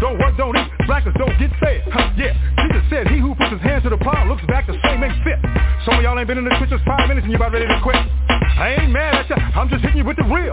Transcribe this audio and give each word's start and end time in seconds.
Don't 0.00 0.18
work 0.20 0.36
don't 0.36 0.56
eat. 0.56 0.68
Blackers 0.86 1.14
don't 1.16 1.32
get 1.38 1.50
fed. 1.58 1.80
Huh, 1.88 2.12
yeah. 2.16 2.36
Jesus 2.60 2.84
said 2.90 3.08
he 3.08 3.18
who 3.18 3.34
puts 3.34 3.52
his 3.52 3.62
hand 3.62 3.82
to 3.84 3.90
the 3.90 3.96
plow 3.96 4.28
looks 4.28 4.44
back 4.46 4.66
the 4.66 4.76
same 4.84 5.02
ain't 5.02 5.16
fit. 5.24 5.40
Some 5.84 5.96
of 5.96 6.02
y'all 6.04 6.18
ain't 6.18 6.28
been 6.28 6.38
in 6.38 6.44
the 6.44 6.54
trenches 6.60 6.80
five 6.84 7.08
minutes 7.08 7.24
and 7.24 7.32
you 7.32 7.40
about 7.40 7.52
ready 7.52 7.66
to 7.66 7.80
quit. 7.80 7.96
I 7.96 8.76
ain't 8.80 8.92
mad 8.92 9.24
at 9.24 9.30
ya. 9.30 9.36
I'm 9.56 9.68
just 9.68 9.80
hitting 9.80 9.98
you 9.98 10.04
with 10.04 10.16
the 10.16 10.28
real. 10.28 10.52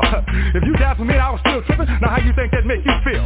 If 0.56 0.64
you 0.64 0.74
died 0.80 0.98
for 0.98 1.06
me 1.06 1.16
I 1.16 1.32
was 1.32 1.40
still 1.44 1.64
tripping, 1.68 1.88
now 2.00 2.16
how 2.16 2.22
you 2.24 2.32
think 2.36 2.52
that 2.52 2.66
make 2.66 2.84
you 2.84 2.96
feel? 3.04 3.26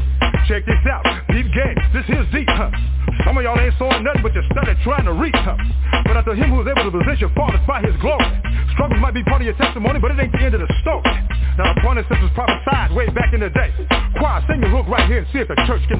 Check 0.50 0.66
this 0.66 0.82
out. 0.90 1.06
Deep 1.30 1.50
game. 1.54 1.78
This 1.94 2.06
here's 2.10 2.30
deep. 2.34 2.50
Huh? 2.50 2.72
Some 3.26 3.38
of 3.38 3.44
y'all 3.44 3.60
ain't 3.60 3.74
sawing 3.78 4.04
nothing 4.04 4.24
but 4.24 4.34
you 4.34 4.42
studied 4.54 4.78
trying 4.84 5.06
to 5.06 5.14
reach 5.14 5.36
something. 5.46 5.70
But 6.06 6.18
after 6.18 6.34
him 6.34 6.54
who 6.54 6.62
is 6.62 6.68
able 6.70 6.90
to 6.90 6.94
position 6.94 7.30
fathers 7.36 7.62
by 7.68 7.82
his 7.82 7.94
glory. 8.02 8.26
Struggles 8.74 9.02
might 9.02 9.14
be 9.14 9.24
part 9.24 9.42
of 9.42 9.48
your 9.50 9.58
testimony, 9.58 10.00
but 10.00 10.12
it 10.12 10.20
ain't 10.22 10.32
the 10.32 10.44
end 10.44 10.54
of 10.54 10.62
the 10.62 10.72
story. 10.82 11.04
Now 11.58 11.74
the 11.74 11.82
point 11.82 11.98
is 11.98 12.06
this 12.08 12.22
was 12.22 12.32
prophesied 12.38 12.94
way 12.94 13.10
back 13.10 13.34
in 13.34 13.42
the 13.42 13.50
day. 13.50 13.74
Choir, 14.22 14.46
sing 14.46 14.62
your 14.62 14.70
hook 14.70 14.86
right 14.86 15.10
here 15.10 15.26
and 15.26 15.28
see 15.34 15.42
if 15.42 15.50
the 15.50 15.58
church 15.66 15.82
can 15.90 16.00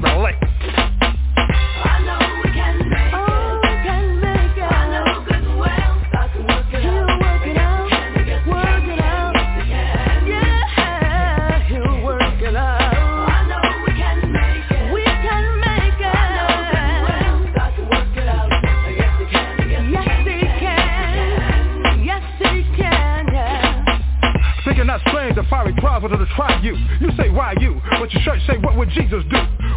Thinking 24.64 24.86
not 24.86 25.00
strange, 25.08 25.34
the 25.34 25.44
fiery 25.48 25.72
trials 25.80 26.02
wanted 26.02 26.18
to 26.18 26.26
try 26.36 26.60
you. 26.62 26.74
You 27.00 27.10
say, 27.16 27.30
why 27.30 27.54
you? 27.58 27.80
But 27.98 28.12
your 28.12 28.22
church 28.22 28.40
say, 28.46 28.58
what 28.58 28.76
would 28.76 28.90
Jesus 28.90 29.24
do? 29.30 29.57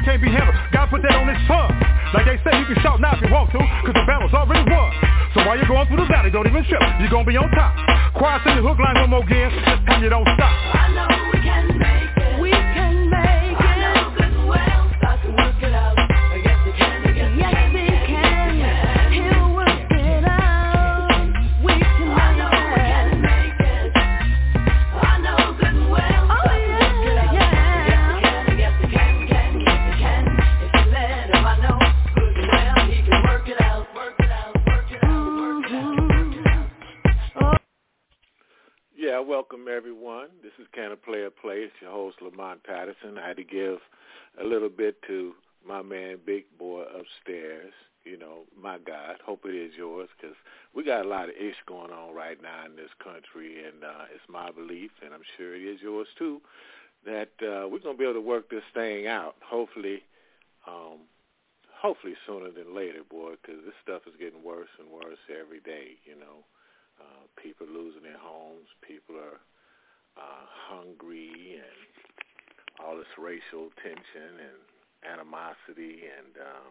that 0.00 0.08
can't 0.08 0.22
be 0.22 0.32
handled. 0.32 0.56
God 0.72 0.88
put 0.88 1.02
that 1.02 1.12
on 1.12 1.28
his 1.28 1.40
son. 1.44 1.68
Like 2.16 2.26
they 2.26 2.40
say, 2.40 2.56
you 2.58 2.66
can 2.66 2.80
shout 2.82 3.00
now 3.00 3.14
if 3.14 3.20
you 3.20 3.30
want 3.32 3.52
to, 3.52 3.58
cause 3.58 3.94
the 3.94 4.04
battle's 4.08 4.32
already 4.32 4.64
won. 4.64 4.90
So 5.34 5.44
while 5.44 5.56
you're 5.56 5.68
going 5.68 5.86
through 5.86 6.00
the 6.00 6.10
valley, 6.10 6.30
don't 6.30 6.46
even 6.46 6.64
trip. 6.64 6.80
You're 7.00 7.12
gonna 7.12 7.28
be 7.28 7.36
on 7.36 7.50
top. 7.52 7.76
Choir, 8.16 8.40
sing 8.44 8.56
the 8.56 8.62
hook 8.62 8.78
line 8.78 8.96
one 8.96 9.10
more 9.10 9.24
again. 9.24 9.52
This 9.52 9.80
time 9.86 10.02
you 10.02 10.10
don't 10.10 10.26
stop. 10.34 10.52
I 10.74 10.88
know 10.96 11.08
we 11.30 11.38
can 11.44 11.78
make 11.78 11.99
Patterson. 42.80 43.18
I 43.18 43.28
had 43.28 43.36
to 43.36 43.44
give 43.44 43.78
a 44.40 44.44
little 44.44 44.70
bit 44.70 45.02
to 45.06 45.34
my 45.66 45.82
man 45.82 46.18
Big 46.24 46.44
Boy 46.58 46.82
upstairs. 46.82 47.72
You 48.04 48.16
know, 48.16 48.44
my 48.58 48.78
God, 48.78 49.16
hope 49.24 49.44
it 49.44 49.54
is 49.54 49.72
yours 49.76 50.08
because 50.16 50.36
we 50.74 50.82
got 50.82 51.04
a 51.04 51.08
lot 51.08 51.28
of 51.28 51.34
ish 51.36 51.60
going 51.66 51.92
on 51.92 52.14
right 52.14 52.40
now 52.42 52.64
in 52.64 52.76
this 52.76 52.88
country, 53.04 53.62
and 53.62 53.84
uh, 53.84 54.08
it's 54.14 54.24
my 54.26 54.50
belief, 54.50 54.90
and 55.04 55.12
I'm 55.12 55.26
sure 55.36 55.54
it 55.54 55.60
is 55.60 55.82
yours 55.82 56.08
too, 56.18 56.40
that 57.04 57.28
uh, 57.42 57.68
we're 57.68 57.84
gonna 57.84 57.98
be 57.98 58.04
able 58.04 58.14
to 58.14 58.20
work 58.22 58.48
this 58.48 58.64
thing 58.72 59.06
out. 59.06 59.34
Hopefully, 59.44 60.02
um, 60.66 61.04
hopefully 61.68 62.14
sooner 62.26 62.50
than 62.50 62.74
later, 62.74 63.04
boy, 63.04 63.32
because 63.36 63.60
this 63.66 63.76
stuff 63.82 64.02
is 64.06 64.16
getting 64.18 64.42
worse 64.42 64.72
and 64.78 64.88
worse 64.88 65.20
every 65.28 65.60
day. 65.60 66.00
You 66.06 66.16
know. 66.16 66.44
Uh, 67.00 67.24
people 67.40 67.66
losing 67.66 68.02
their 68.02 68.20
homes. 68.20 68.68
People 68.86 69.16
are 69.16 69.40
uh, 70.20 70.44
hungry, 70.68 71.56
and 71.56 71.80
all 72.80 72.96
this 72.96 73.12
racial 73.18 73.68
tension 73.82 74.40
and 74.40 74.58
animosity. 75.04 76.08
And 76.08 76.32
um, 76.40 76.68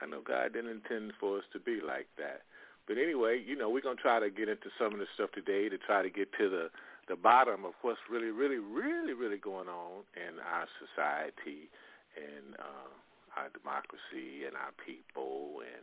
I 0.00 0.06
know 0.08 0.24
God 0.24 0.52
didn't 0.52 0.82
intend 0.82 1.12
for 1.20 1.38
us 1.38 1.44
to 1.52 1.60
be 1.60 1.80
like 1.84 2.08
that. 2.16 2.42
But 2.88 2.98
anyway, 2.98 3.38
you 3.38 3.54
know, 3.54 3.70
we're 3.70 3.84
gonna 3.84 4.00
try 4.00 4.18
to 4.18 4.30
get 4.30 4.48
into 4.48 4.72
some 4.74 4.92
of 4.92 4.98
this 4.98 5.12
stuff 5.14 5.30
today 5.30 5.68
to 5.68 5.78
try 5.78 6.02
to 6.02 6.10
get 6.10 6.32
to 6.38 6.48
the 6.48 6.66
the 7.08 7.16
bottom 7.18 7.64
of 7.64 7.74
what's 7.82 7.98
really, 8.08 8.30
really, 8.30 8.62
really, 8.62 9.12
really 9.12 9.36
going 9.36 9.66
on 9.66 10.06
in 10.14 10.38
our 10.38 10.66
society 10.78 11.66
and 12.14 12.54
uh, 12.62 12.90
our 13.36 13.50
democracy 13.50 14.46
and 14.46 14.54
our 14.54 14.70
people 14.86 15.66
and 15.66 15.82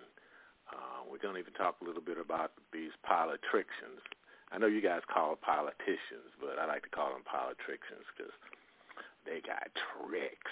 uh, 0.70 1.02
we're 1.10 1.18
to 1.18 1.34
even 1.34 1.54
talk 1.58 1.82
a 1.82 1.86
little 1.86 2.02
bit 2.02 2.22
about 2.22 2.54
these 2.70 2.94
politicians. 3.02 4.06
I 4.54 4.58
know 4.58 4.70
you 4.70 4.82
guys 4.82 5.02
call 5.10 5.34
them 5.34 5.42
politicians, 5.42 6.30
but 6.38 6.58
I 6.62 6.66
like 6.66 6.86
to 6.86 6.94
call 6.94 7.14
them 7.14 7.26
politicians 7.26 8.06
because 8.14 8.34
they 9.26 9.42
got 9.46 9.70
tricks. 9.74 10.52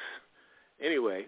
Anyway, 0.82 1.28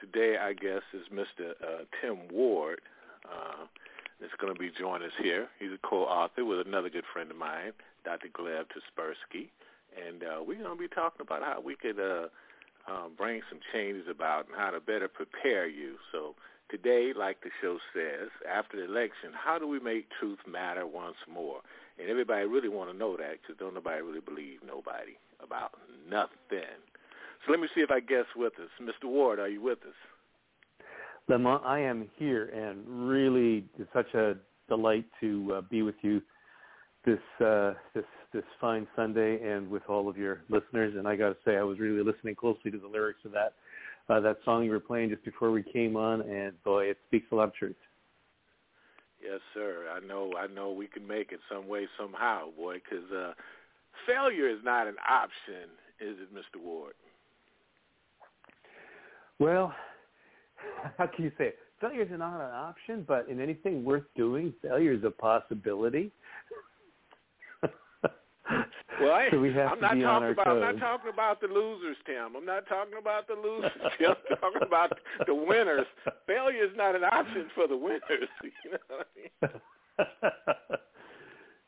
today 0.00 0.36
I 0.38 0.52
guess 0.52 0.82
is 0.92 1.06
Mr. 1.12 1.50
Uh, 1.62 1.84
Tim 2.00 2.28
Ward. 2.32 2.80
Uh, 3.24 3.66
that's 4.20 4.34
going 4.40 4.52
to 4.52 4.58
be 4.58 4.70
joining 4.78 5.08
us 5.08 5.14
here. 5.20 5.48
He's 5.58 5.72
a 5.72 5.86
co-author 5.86 6.44
with 6.44 6.66
another 6.66 6.88
good 6.88 7.04
friend 7.12 7.30
of 7.30 7.36
mine, 7.36 7.72
Dr. 8.04 8.28
Gleb 8.28 8.66
Tsipursky, 8.70 9.48
and 9.94 10.22
uh, 10.22 10.42
we're 10.42 10.62
going 10.62 10.76
to 10.76 10.80
be 10.80 10.88
talking 10.88 11.20
about 11.20 11.42
how 11.42 11.60
we 11.60 11.74
could 11.76 11.98
uh, 11.98 12.28
uh, 12.86 13.08
bring 13.16 13.42
some 13.50 13.60
changes 13.72 14.06
about 14.10 14.46
and 14.48 14.56
how 14.56 14.70
to 14.70 14.80
better 14.80 15.08
prepare 15.08 15.66
you. 15.66 15.96
So 16.12 16.34
today, 16.70 17.12
like 17.16 17.42
the 17.42 17.50
show 17.60 17.78
says, 17.92 18.30
after 18.50 18.76
the 18.76 18.84
election, 18.84 19.30
how 19.34 19.58
do 19.58 19.66
we 19.66 19.80
make 19.80 20.08
truth 20.18 20.38
matter 20.46 20.86
once 20.86 21.16
more? 21.30 21.60
And 21.98 22.08
everybody 22.08 22.46
really 22.46 22.68
want 22.68 22.90
to 22.90 22.96
know 22.96 23.16
that 23.16 23.42
because 23.42 23.56
don't 23.58 23.74
nobody 23.74 24.02
really 24.02 24.20
believe 24.20 24.60
nobody 24.66 25.16
about 25.42 25.72
nothing. 26.08 26.78
So 27.44 27.52
let 27.52 27.60
me 27.60 27.68
see 27.74 27.80
if 27.80 27.90
I 27.90 28.00
guess 28.00 28.24
with 28.36 28.54
us. 28.54 28.70
Mr. 28.80 29.08
Ward, 29.08 29.38
are 29.38 29.48
you 29.48 29.62
with 29.62 29.78
us? 29.82 29.94
Lamont, 31.28 31.62
I 31.64 31.80
am 31.80 32.08
here, 32.16 32.46
and 32.46 33.08
really, 33.08 33.64
it's 33.78 33.90
such 33.92 34.12
a 34.14 34.34
delight 34.68 35.06
to 35.20 35.54
uh, 35.56 35.60
be 35.62 35.82
with 35.82 35.94
you 36.02 36.20
this 37.04 37.18
uh, 37.44 37.74
this 37.94 38.04
this 38.32 38.44
fine 38.60 38.86
Sunday, 38.96 39.42
and 39.42 39.70
with 39.70 39.82
all 39.88 40.08
of 40.08 40.16
your 40.16 40.40
listeners. 40.48 40.94
And 40.96 41.06
I 41.06 41.16
got 41.16 41.28
to 41.30 41.36
say, 41.44 41.56
I 41.56 41.62
was 41.62 41.78
really 41.78 42.02
listening 42.02 42.34
closely 42.34 42.70
to 42.70 42.78
the 42.78 42.88
lyrics 42.88 43.20
of 43.24 43.32
that 43.32 43.54
uh, 44.08 44.20
that 44.20 44.38
song 44.44 44.64
you 44.64 44.70
were 44.70 44.80
playing 44.80 45.10
just 45.10 45.24
before 45.24 45.50
we 45.50 45.62
came 45.62 45.96
on, 45.96 46.22
and 46.22 46.62
boy, 46.62 46.84
it 46.84 46.98
speaks 47.08 47.26
a 47.32 47.34
lot 47.34 47.48
of 47.48 47.54
truth. 47.54 47.76
Yes, 49.22 49.40
sir. 49.54 49.86
I 49.94 50.06
know. 50.06 50.32
I 50.38 50.46
know 50.46 50.72
we 50.72 50.86
can 50.86 51.06
make 51.06 51.32
it 51.32 51.40
some 51.50 51.66
way, 51.66 51.88
somehow, 51.98 52.50
boy. 52.56 52.74
Because 52.74 53.10
uh, 53.10 53.32
failure 54.06 54.48
is 54.48 54.58
not 54.62 54.86
an 54.86 54.96
option, 55.08 55.70
is 56.00 56.16
it, 56.20 56.34
Mr. 56.34 56.62
Ward? 56.62 56.94
Well, 59.38 59.72
how 60.98 61.06
can 61.06 61.24
you 61.24 61.32
say 61.38 61.48
it? 61.48 61.58
Failure 61.80 62.02
is 62.02 62.08
not 62.10 62.40
an 62.40 62.54
option, 62.54 63.04
but 63.06 63.28
in 63.28 63.40
anything 63.40 63.84
worth 63.84 64.04
doing, 64.16 64.52
failure 64.62 64.92
is 64.92 65.04
a 65.04 65.10
possibility. 65.10 66.10
Well, 69.00 69.12
I, 69.12 69.28
so 69.30 69.40
we 69.40 69.52
have 69.54 69.72
I'm 69.72 69.80
not 69.80 70.20
talking 70.20 70.30
about. 70.30 70.44
toes. 70.44 70.62
I'm 70.64 70.76
not 70.76 70.78
talking 70.78 71.10
about 71.12 71.40
the 71.40 71.48
losers, 71.48 71.96
Tim. 72.06 72.36
I'm 72.36 72.46
not 72.46 72.68
talking 72.68 72.94
about 72.96 73.26
the 73.26 73.34
losers. 73.34 73.72
Tim. 73.98 74.10
I'm 74.30 74.36
talking 74.38 74.62
about 74.64 74.98
the 75.26 75.34
winners. 75.34 75.86
Failure 76.28 76.64
is 76.64 76.70
not 76.76 76.94
an 76.94 77.02
option 77.02 77.46
for 77.56 77.66
the 77.66 77.76
winners. 77.76 78.00
You 78.42 78.70
know 78.70 78.78
what 78.88 79.08
I 79.42 79.46
mean? 79.50 80.78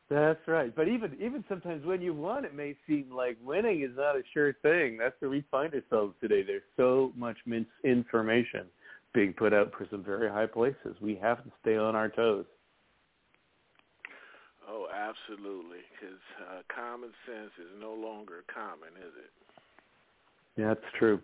That's 0.08 0.46
right. 0.46 0.74
But 0.74 0.86
even 0.86 1.14
even 1.20 1.44
sometimes 1.48 1.84
when 1.84 2.00
you 2.00 2.14
won, 2.14 2.44
it 2.44 2.54
may 2.54 2.76
seem 2.86 3.10
like 3.12 3.36
winning 3.42 3.82
is 3.82 3.96
not 3.96 4.14
a 4.14 4.22
sure 4.32 4.52
thing. 4.62 4.96
That's 4.98 5.14
where 5.18 5.30
we 5.30 5.44
find 5.50 5.74
ourselves 5.74 6.14
today. 6.20 6.44
There's 6.46 6.62
so 6.76 7.12
much 7.16 7.36
misinformation 7.44 8.66
being 9.12 9.32
put 9.32 9.52
out 9.52 9.72
for 9.76 9.86
some 9.90 10.04
very 10.04 10.28
high 10.28 10.46
places. 10.46 10.94
We 11.00 11.16
have 11.16 11.42
to 11.42 11.50
stay 11.60 11.76
on 11.76 11.96
our 11.96 12.08
toes. 12.08 12.44
Oh, 14.68 14.86
absolutely. 14.94 15.78
Because 15.98 16.18
uh, 16.50 16.62
common 16.72 17.10
sense 17.24 17.50
is 17.58 17.80
no 17.80 17.92
longer 17.92 18.44
common, 18.52 18.90
is 18.98 19.12
it? 19.18 19.30
Yeah, 20.60 20.68
that's 20.68 20.94
true. 20.98 21.20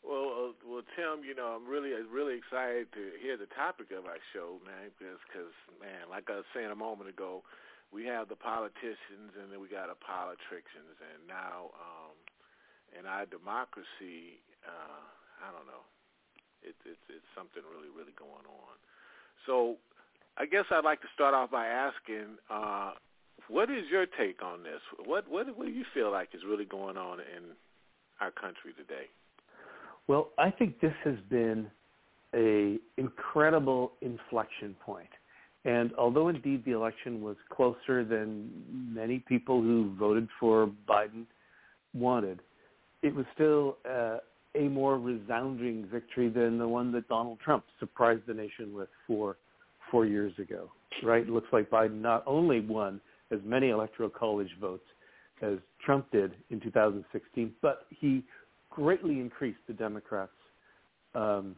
Well, 0.00 0.28
uh, 0.32 0.52
well, 0.64 0.84
Tim, 0.96 1.24
you 1.24 1.36
know, 1.36 1.52
I'm 1.52 1.68
really, 1.68 1.92
really 2.08 2.40
excited 2.40 2.88
to 2.96 3.02
hear 3.20 3.36
the 3.36 3.50
topic 3.52 3.92
of 3.92 4.08
our 4.08 4.20
show, 4.32 4.56
man. 4.64 4.90
Because, 4.96 5.20
cause, 5.28 5.54
man, 5.76 6.08
like 6.08 6.28
I 6.32 6.40
was 6.40 6.48
saying 6.56 6.72
a 6.72 6.78
moment 6.78 7.12
ago, 7.12 7.44
we 7.92 8.06
have 8.06 8.30
the 8.30 8.38
politicians, 8.38 9.34
and 9.36 9.52
then 9.52 9.60
we 9.60 9.68
got 9.68 9.90
the 9.90 9.98
politicians, 9.98 10.94
and 11.02 11.26
now, 11.26 11.74
um, 11.76 12.14
in 12.94 13.04
our 13.04 13.26
democracy, 13.26 14.40
uh, 14.62 15.04
I 15.42 15.50
don't 15.50 15.66
know, 15.66 15.84
it, 16.62 16.78
it's 16.86 17.02
it's 17.10 17.30
something 17.34 17.62
really, 17.66 17.90
really 17.90 18.14
going 18.14 18.46
on. 18.46 18.74
So, 19.46 19.76
I 20.38 20.46
guess 20.46 20.70
I'd 20.70 20.86
like 20.86 21.02
to 21.02 21.10
start 21.12 21.34
off 21.34 21.50
by 21.50 21.66
asking, 21.66 22.38
uh, 22.48 22.94
what 23.48 23.70
is 23.70 23.90
your 23.90 24.06
take 24.06 24.42
on 24.42 24.62
this? 24.62 24.80
What 25.04 25.26
what 25.28 25.50
what 25.58 25.66
do 25.66 25.72
you 25.74 25.84
feel 25.92 26.10
like 26.10 26.30
is 26.32 26.46
really 26.46 26.64
going 26.64 26.96
on 26.96 27.18
in 27.18 27.58
our 28.20 28.30
country 28.30 28.70
today? 28.78 29.10
Well, 30.10 30.30
I 30.38 30.50
think 30.50 30.80
this 30.80 30.92
has 31.04 31.14
been 31.28 31.70
a 32.34 32.78
incredible 32.96 33.92
inflection 34.00 34.74
point. 34.84 35.08
And 35.64 35.92
although 35.96 36.26
indeed 36.26 36.64
the 36.64 36.72
election 36.72 37.22
was 37.22 37.36
closer 37.48 38.04
than 38.04 38.50
many 38.92 39.20
people 39.20 39.62
who 39.62 39.94
voted 39.96 40.26
for 40.40 40.68
Biden 40.88 41.26
wanted, 41.94 42.40
it 43.04 43.14
was 43.14 43.24
still 43.34 43.76
uh, 43.88 44.16
a 44.56 44.62
more 44.62 44.98
resounding 44.98 45.86
victory 45.92 46.28
than 46.28 46.58
the 46.58 46.66
one 46.66 46.90
that 46.90 47.06
Donald 47.06 47.38
Trump 47.38 47.62
surprised 47.78 48.22
the 48.26 48.34
nation 48.34 48.74
with 48.74 48.88
four 49.06 49.36
four 49.92 50.06
years 50.06 50.32
ago. 50.40 50.72
Right? 51.04 51.22
It 51.22 51.30
looks 51.30 51.52
like 51.52 51.70
Biden 51.70 52.00
not 52.00 52.24
only 52.26 52.58
won 52.58 53.00
as 53.30 53.38
many 53.44 53.68
electoral 53.68 54.10
college 54.10 54.50
votes 54.60 54.82
as 55.40 55.58
Trump 55.86 56.10
did 56.10 56.32
in 56.50 56.58
2016, 56.58 57.52
but 57.62 57.86
he 57.90 58.24
greatly 58.70 59.20
increased 59.20 59.60
the 59.66 59.72
Democrats' 59.74 60.32
um, 61.14 61.56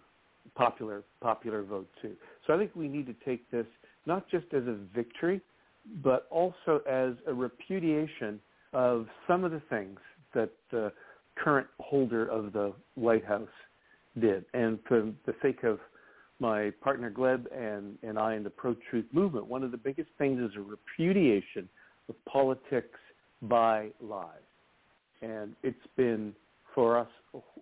popular 0.55 1.03
popular 1.21 1.63
vote 1.63 1.89
too. 2.01 2.15
So 2.47 2.55
I 2.55 2.59
think 2.59 2.73
we 2.75 2.89
need 2.89 3.07
to 3.07 3.15
take 3.25 3.49
this 3.51 3.67
not 4.07 4.29
just 4.29 4.47
as 4.53 4.63
a 4.67 4.77
victory, 4.95 5.41
but 6.03 6.27
also 6.31 6.81
as 6.89 7.13
a 7.27 7.35
repudiation 7.35 8.41
of 8.73 9.07
some 9.29 9.45
of 9.45 9.53
the 9.53 9.63
things 9.69 9.99
that 10.35 10.51
the 10.71 10.93
current 11.37 11.67
holder 11.79 12.27
of 12.27 12.53
the 12.53 12.73
White 12.95 13.25
House 13.25 13.49
did. 14.21 14.45
And 14.55 14.79
for 14.89 15.13
the 15.27 15.35
sake 15.43 15.63
of 15.65 15.79
my 16.41 16.71
partner 16.83 17.11
Gleb 17.11 17.47
and, 17.57 17.97
and 18.03 18.19
I 18.19 18.35
in 18.35 18.43
the 18.43 18.51
pro-truth 18.51 19.07
movement, 19.13 19.47
one 19.47 19.63
of 19.63 19.71
the 19.71 19.77
biggest 19.77 20.09
things 20.19 20.41
is 20.41 20.57
a 20.57 20.61
repudiation 20.61 21.69
of 22.09 22.17
politics 22.25 22.99
by 23.43 23.89
lies. 24.01 24.27
And 25.21 25.55
it's 25.63 25.77
been 25.97 26.35
for 26.75 26.99
us 26.99 27.09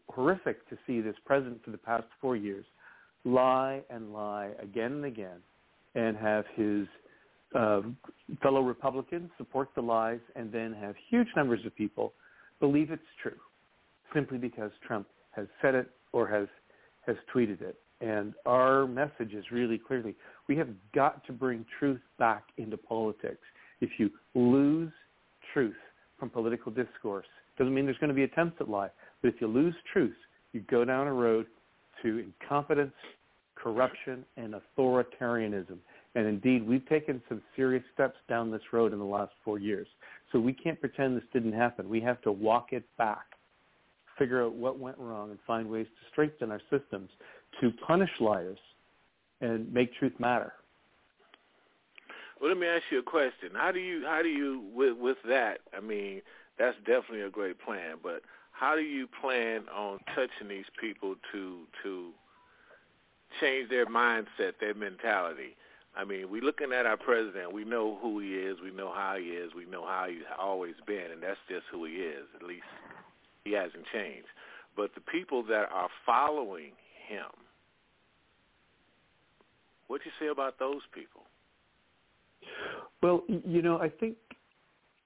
horrific 0.08 0.68
to 0.68 0.76
see 0.86 1.00
this 1.00 1.16
president 1.24 1.62
for 1.64 1.70
the 1.70 1.78
past 1.78 2.04
four 2.20 2.36
years 2.36 2.64
lie 3.24 3.82
and 3.90 4.12
lie 4.12 4.50
again 4.62 4.92
and 4.92 5.04
again 5.04 5.38
and 5.94 6.16
have 6.16 6.44
his 6.54 6.86
uh, 7.54 7.80
fellow 8.42 8.62
Republicans 8.62 9.30
support 9.36 9.68
the 9.74 9.80
lies 9.80 10.20
and 10.36 10.52
then 10.52 10.72
have 10.72 10.94
huge 11.08 11.26
numbers 11.36 11.60
of 11.66 11.74
people 11.76 12.12
believe 12.60 12.90
it's 12.90 13.02
true 13.22 13.36
simply 14.14 14.38
because 14.38 14.70
Trump 14.86 15.06
has 15.32 15.46
said 15.60 15.74
it 15.74 15.90
or 16.12 16.26
has 16.26 16.46
has 17.06 17.16
tweeted 17.34 17.60
it. 17.62 17.76
And 18.00 18.34
our 18.46 18.86
message 18.86 19.34
is 19.34 19.44
really 19.50 19.78
clearly 19.78 20.14
we 20.48 20.56
have 20.56 20.68
got 20.94 21.24
to 21.26 21.32
bring 21.32 21.64
truth 21.78 22.00
back 22.18 22.44
into 22.56 22.76
politics. 22.76 23.42
If 23.80 23.90
you 23.98 24.10
lose 24.34 24.92
truth 25.52 25.74
from 26.18 26.30
political 26.30 26.70
discourse, 26.72 27.26
doesn't 27.58 27.74
mean 27.74 27.84
there's 27.84 27.98
going 27.98 28.08
to 28.08 28.14
be 28.14 28.22
attempts 28.22 28.56
at 28.60 28.68
lie, 28.68 28.88
but 29.22 29.28
if 29.28 29.40
you 29.40 29.46
lose 29.46 29.74
truth, 29.92 30.16
you 30.52 30.60
go 30.70 30.84
down 30.84 31.06
a 31.06 31.12
road 31.12 31.46
to 32.02 32.18
incompetence, 32.18 32.94
corruption, 33.54 34.24
and 34.36 34.54
authoritarianism. 34.54 35.76
And 36.14 36.26
indeed, 36.26 36.66
we've 36.66 36.86
taken 36.88 37.22
some 37.28 37.40
serious 37.54 37.84
steps 37.94 38.16
down 38.28 38.50
this 38.50 38.62
road 38.72 38.92
in 38.92 38.98
the 38.98 39.04
last 39.04 39.32
four 39.44 39.58
years. 39.58 39.86
So 40.32 40.40
we 40.40 40.52
can't 40.52 40.80
pretend 40.80 41.16
this 41.16 41.24
didn't 41.32 41.52
happen. 41.52 41.88
We 41.88 42.00
have 42.00 42.20
to 42.22 42.32
walk 42.32 42.72
it 42.72 42.84
back, 42.98 43.26
figure 44.18 44.44
out 44.44 44.54
what 44.54 44.78
went 44.78 44.98
wrong, 44.98 45.30
and 45.30 45.38
find 45.46 45.68
ways 45.68 45.86
to 45.86 46.10
strengthen 46.10 46.50
our 46.50 46.60
systems 46.70 47.10
to 47.60 47.70
punish 47.86 48.10
liars 48.20 48.58
and 49.40 49.72
make 49.72 49.94
truth 49.94 50.12
matter. 50.18 50.52
Well, 52.40 52.50
let 52.50 52.58
me 52.58 52.66
ask 52.66 52.84
you 52.90 53.00
a 53.00 53.02
question. 53.02 53.50
How 53.54 53.70
do 53.70 53.80
you, 53.80 54.04
how 54.06 54.22
do 54.22 54.28
you, 54.28 54.64
with 54.74 54.96
with 54.96 55.18
that? 55.28 55.58
I 55.76 55.80
mean, 55.80 56.22
that's 56.58 56.76
definitely 56.86 57.22
a 57.22 57.30
great 57.30 57.60
plan, 57.60 57.96
but 58.02 58.22
how 58.60 58.76
do 58.76 58.82
you 58.82 59.08
plan 59.22 59.62
on 59.74 60.00
touching 60.14 60.48
these 60.48 60.66
people 60.78 61.14
to 61.32 61.60
to 61.82 62.10
change 63.40 63.70
their 63.70 63.86
mindset, 63.86 64.52
their 64.60 64.74
mentality? 64.74 65.56
I 65.96 66.04
mean, 66.04 66.30
we're 66.30 66.42
looking 66.42 66.70
at 66.72 66.84
our 66.84 66.98
president. 66.98 67.54
We 67.54 67.64
know 67.64 67.98
who 68.02 68.20
he 68.20 68.34
is. 68.34 68.58
We 68.62 68.70
know 68.70 68.92
how 68.92 69.16
he 69.16 69.28
is. 69.28 69.52
We 69.56 69.64
know 69.64 69.86
how 69.86 70.06
he's 70.08 70.22
always 70.38 70.74
been, 70.86 71.10
and 71.10 71.22
that's 71.22 71.38
just 71.48 71.64
who 71.72 71.86
he 71.86 71.94
is. 71.94 72.26
At 72.36 72.46
least 72.46 72.68
he 73.44 73.52
hasn't 73.52 73.86
changed. 73.92 74.28
But 74.76 74.94
the 74.94 75.00
people 75.00 75.42
that 75.44 75.70
are 75.72 75.88
following 76.04 76.72
him, 77.08 77.32
what 79.88 80.02
do 80.02 80.10
you 80.10 80.12
say 80.20 80.30
about 80.30 80.58
those 80.58 80.82
people? 80.94 81.22
Well, 83.02 83.22
you 83.26 83.62
know, 83.62 83.80
I 83.80 83.88
think 83.88 84.16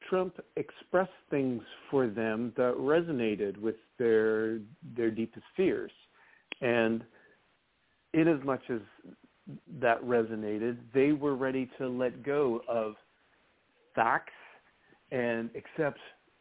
Trump 0.09 0.39
expressed 0.57 1.11
things 1.31 1.63
for 1.91 2.07
them 2.07 2.53
that 2.57 2.75
resonated 2.75 3.57
with 3.59 3.77
their 3.99 4.59
their 4.97 5.11
deepest 5.11 5.45
fears, 5.57 5.93
and 6.61 7.03
in 8.13 8.29
as 8.29 8.43
much 8.45 8.63
as 8.71 8.81
that 9.81 10.03
resonated, 10.03 10.79
they 10.95 11.13
were 11.13 11.35
ready 11.35 11.69
to 11.79 11.89
let 11.89 12.23
go 12.23 12.63
of 12.69 12.95
facts 13.95 14.33
and 15.11 15.51
accept 15.55 15.99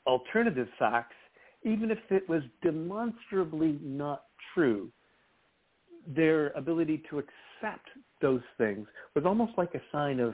alternative 0.07 0.67
facts, 0.79 1.15
even 1.63 1.91
if 1.91 1.99
it 2.09 2.27
was 2.29 2.41
demonstrably 2.61 3.77
not 3.81 4.23
true. 4.53 4.89
Their 6.07 6.49
ability 6.51 7.03
to 7.09 7.19
accept 7.19 7.87
those 8.21 8.41
things 8.57 8.87
was 9.15 9.25
almost 9.25 9.53
like 9.57 9.73
a 9.75 9.81
sign 9.91 10.19
of 10.19 10.33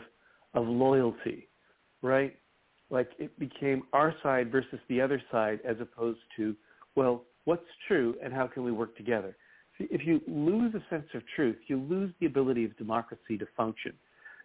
of 0.56 0.68
loyalty, 0.68 1.48
right? 2.02 2.36
Like 2.90 3.10
it 3.20 3.38
became 3.40 3.84
our 3.94 4.14
side 4.24 4.52
versus 4.52 4.80
the 4.88 5.02
other 5.02 5.22
side 5.32 5.60
as 5.68 5.78
opposed 5.80 6.20
to, 6.38 6.56
well, 6.96 7.24
what's 7.46 7.66
true 7.88 8.16
and 8.24 8.34
how 8.34 8.48
can 8.48 8.64
we 8.64 8.72
work 8.72 8.96
together? 8.98 9.36
If 9.80 10.06
you 10.06 10.22
lose 10.28 10.74
a 10.76 10.84
sense 10.90 11.08
of 11.14 11.22
truth, 11.36 11.58
you 11.68 11.78
lose 11.78 12.12
the 12.20 12.26
ability 12.26 12.66
of 12.66 12.76
democracy 12.78 13.38
to 13.38 13.46
function. 13.56 13.94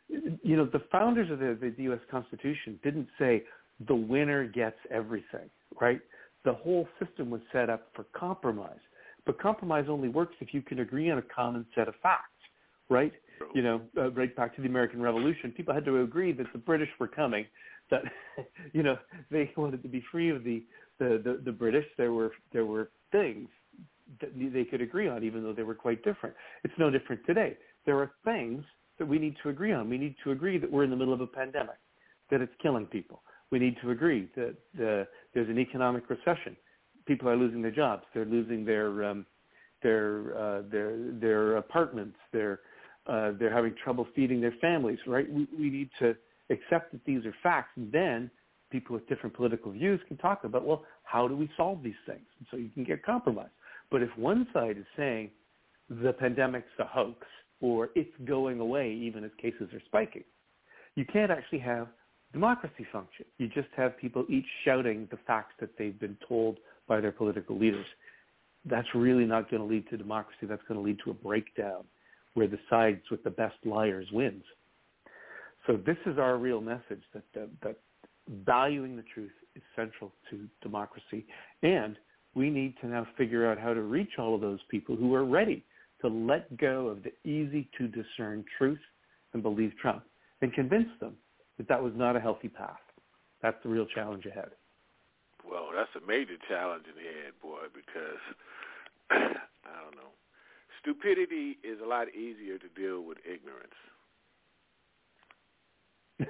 You 0.08 0.56
know, 0.56 0.66
the 0.66 0.82
founders 0.92 1.30
of 1.30 1.38
the, 1.40 1.72
the 1.76 1.82
U.S. 1.84 1.98
Constitution 2.10 2.78
didn't 2.84 3.08
say 3.18 3.42
the 3.88 3.94
winner 3.94 4.46
gets 4.46 4.76
everything, 4.90 5.50
right? 5.80 6.00
The 6.44 6.52
whole 6.52 6.86
system 7.02 7.30
was 7.30 7.40
set 7.52 7.68
up 7.68 7.88
for 7.94 8.04
compromise. 8.14 8.78
But 9.26 9.40
compromise 9.40 9.86
only 9.88 10.08
works 10.08 10.34
if 10.40 10.52
you 10.52 10.62
can 10.62 10.80
agree 10.80 11.10
on 11.10 11.18
a 11.18 11.22
common 11.22 11.66
set 11.74 11.88
of 11.88 11.94
facts, 12.02 12.28
right? 12.88 13.12
You 13.54 13.62
know, 13.62 13.80
uh, 13.96 14.10
right 14.12 14.34
back 14.36 14.54
to 14.56 14.62
the 14.62 14.68
American 14.68 15.00
Revolution, 15.00 15.50
people 15.50 15.74
had 15.74 15.84
to 15.86 16.02
agree 16.02 16.32
that 16.32 16.46
the 16.52 16.58
British 16.58 16.90
were 17.00 17.08
coming, 17.08 17.46
that 17.94 18.46
you 18.72 18.82
know 18.82 18.96
they 19.30 19.50
wanted 19.56 19.82
to 19.82 19.88
be 19.88 20.02
free 20.10 20.30
of 20.30 20.44
the 20.44 20.64
the 20.98 21.20
the, 21.24 21.40
the 21.44 21.52
British. 21.52 21.86
There 21.96 22.12
were 22.12 22.32
there 22.52 22.66
were 22.66 22.90
things 23.12 23.48
that 24.20 24.30
they 24.52 24.64
could 24.64 24.80
agree 24.80 25.08
on, 25.08 25.24
even 25.24 25.42
though 25.42 25.52
they 25.52 25.62
were 25.62 25.74
quite 25.74 26.02
different. 26.04 26.34
It's 26.62 26.74
no 26.78 26.90
different 26.90 27.22
today. 27.26 27.56
There 27.86 27.98
are 27.98 28.12
things 28.24 28.64
that 28.98 29.06
we 29.06 29.18
need 29.18 29.36
to 29.42 29.48
agree 29.48 29.72
on. 29.72 29.88
We 29.88 29.98
need 29.98 30.14
to 30.24 30.30
agree 30.30 30.58
that 30.58 30.70
we're 30.70 30.84
in 30.84 30.90
the 30.90 30.96
middle 30.96 31.14
of 31.14 31.20
a 31.20 31.26
pandemic, 31.26 31.76
that 32.30 32.40
it's 32.40 32.52
killing 32.62 32.86
people. 32.86 33.22
We 33.50 33.58
need 33.58 33.76
to 33.82 33.90
agree 33.90 34.28
that 34.36 34.56
uh, 34.76 35.04
there's 35.32 35.48
an 35.48 35.58
economic 35.58 36.08
recession. 36.08 36.56
People 37.06 37.28
are 37.28 37.36
losing 37.36 37.62
their 37.62 37.70
jobs. 37.70 38.02
They're 38.14 38.24
losing 38.24 38.64
their 38.64 39.04
um, 39.04 39.26
their 39.82 40.36
uh, 40.36 40.62
their 40.70 40.96
their 41.12 41.56
apartments. 41.56 42.16
They're 42.32 42.60
uh, 43.06 43.32
they're 43.38 43.52
having 43.52 43.74
trouble 43.82 44.06
feeding 44.14 44.40
their 44.40 44.54
families. 44.60 44.98
Right? 45.06 45.30
We, 45.30 45.46
we 45.58 45.70
need 45.70 45.90
to 46.00 46.16
accept 46.50 46.92
that 46.92 47.04
these 47.04 47.24
are 47.24 47.34
facts. 47.42 47.70
And 47.76 47.90
then 47.92 48.30
people 48.70 48.94
with 48.94 49.08
different 49.08 49.34
political 49.34 49.72
views 49.72 50.00
can 50.08 50.16
talk 50.16 50.44
about, 50.44 50.64
well, 50.66 50.84
how 51.04 51.28
do 51.28 51.36
we 51.36 51.48
solve 51.56 51.82
these 51.82 51.94
things? 52.06 52.26
And 52.38 52.46
so 52.50 52.56
you 52.56 52.70
can 52.70 52.84
get 52.84 53.04
compromise. 53.04 53.50
But 53.90 54.02
if 54.02 54.10
one 54.16 54.46
side 54.52 54.76
is 54.78 54.86
saying 54.96 55.30
the 55.88 56.12
pandemic's 56.12 56.66
a 56.78 56.84
hoax 56.84 57.26
or 57.60 57.90
it's 57.94 58.10
going 58.24 58.60
away 58.60 58.92
even 58.92 59.24
as 59.24 59.30
cases 59.40 59.68
are 59.72 59.82
spiking, 59.86 60.24
you 60.96 61.04
can't 61.04 61.30
actually 61.30 61.60
have 61.60 61.88
democracy 62.32 62.86
function. 62.92 63.26
You 63.38 63.48
just 63.48 63.68
have 63.76 63.96
people 63.96 64.24
each 64.28 64.46
shouting 64.64 65.06
the 65.10 65.18
facts 65.26 65.54
that 65.60 65.70
they've 65.78 65.98
been 65.98 66.16
told 66.28 66.58
by 66.88 67.00
their 67.00 67.12
political 67.12 67.56
leaders. 67.58 67.86
That's 68.64 68.88
really 68.94 69.24
not 69.24 69.50
going 69.50 69.62
to 69.62 69.68
lead 69.68 69.88
to 69.90 69.96
democracy. 69.96 70.46
That's 70.46 70.62
going 70.66 70.80
to 70.80 70.84
lead 70.84 70.98
to 71.04 71.10
a 71.10 71.14
breakdown 71.14 71.84
where 72.34 72.48
the 72.48 72.58
sides 72.68 73.02
with 73.10 73.22
the 73.22 73.30
best 73.30 73.54
liars 73.64 74.08
wins. 74.12 74.42
So 75.66 75.78
this 75.84 75.96
is 76.06 76.18
our 76.18 76.36
real 76.36 76.60
message 76.60 77.02
that, 77.14 77.22
that, 77.34 77.48
that 77.62 77.78
valuing 78.44 78.96
the 78.96 79.04
truth 79.14 79.32
is 79.54 79.62
central 79.74 80.12
to 80.30 80.46
democracy. 80.62 81.26
And 81.62 81.96
we 82.34 82.50
need 82.50 82.74
to 82.80 82.86
now 82.86 83.06
figure 83.16 83.50
out 83.50 83.58
how 83.58 83.72
to 83.72 83.82
reach 83.82 84.18
all 84.18 84.34
of 84.34 84.40
those 84.40 84.60
people 84.70 84.96
who 84.96 85.14
are 85.14 85.24
ready 85.24 85.64
to 86.00 86.08
let 86.08 86.54
go 86.58 86.88
of 86.88 87.02
the 87.02 87.12
easy 87.28 87.68
to 87.78 87.88
discern 87.88 88.44
truth 88.58 88.80
and 89.32 89.42
believe 89.42 89.72
Trump 89.80 90.04
and 90.42 90.52
convince 90.52 90.88
them 91.00 91.14
that 91.56 91.68
that 91.68 91.82
was 91.82 91.92
not 91.96 92.16
a 92.16 92.20
healthy 92.20 92.48
path. 92.48 92.80
That's 93.42 93.56
the 93.62 93.68
real 93.68 93.86
challenge 93.86 94.26
ahead. 94.26 94.50
Well, 95.48 95.68
that's 95.74 95.90
a 95.96 96.06
major 96.06 96.36
challenge 96.48 96.84
in 96.88 96.96
the 96.96 97.08
head, 97.08 97.32
boy, 97.40 97.68
because 97.72 98.20
I 99.10 99.80
don't 99.82 99.96
know. 99.96 100.12
Stupidity 100.80 101.58
is 101.62 101.80
a 101.82 101.86
lot 101.86 102.08
easier 102.14 102.58
to 102.58 102.68
deal 102.68 103.02
with 103.02 103.18
ignorance. 103.24 103.76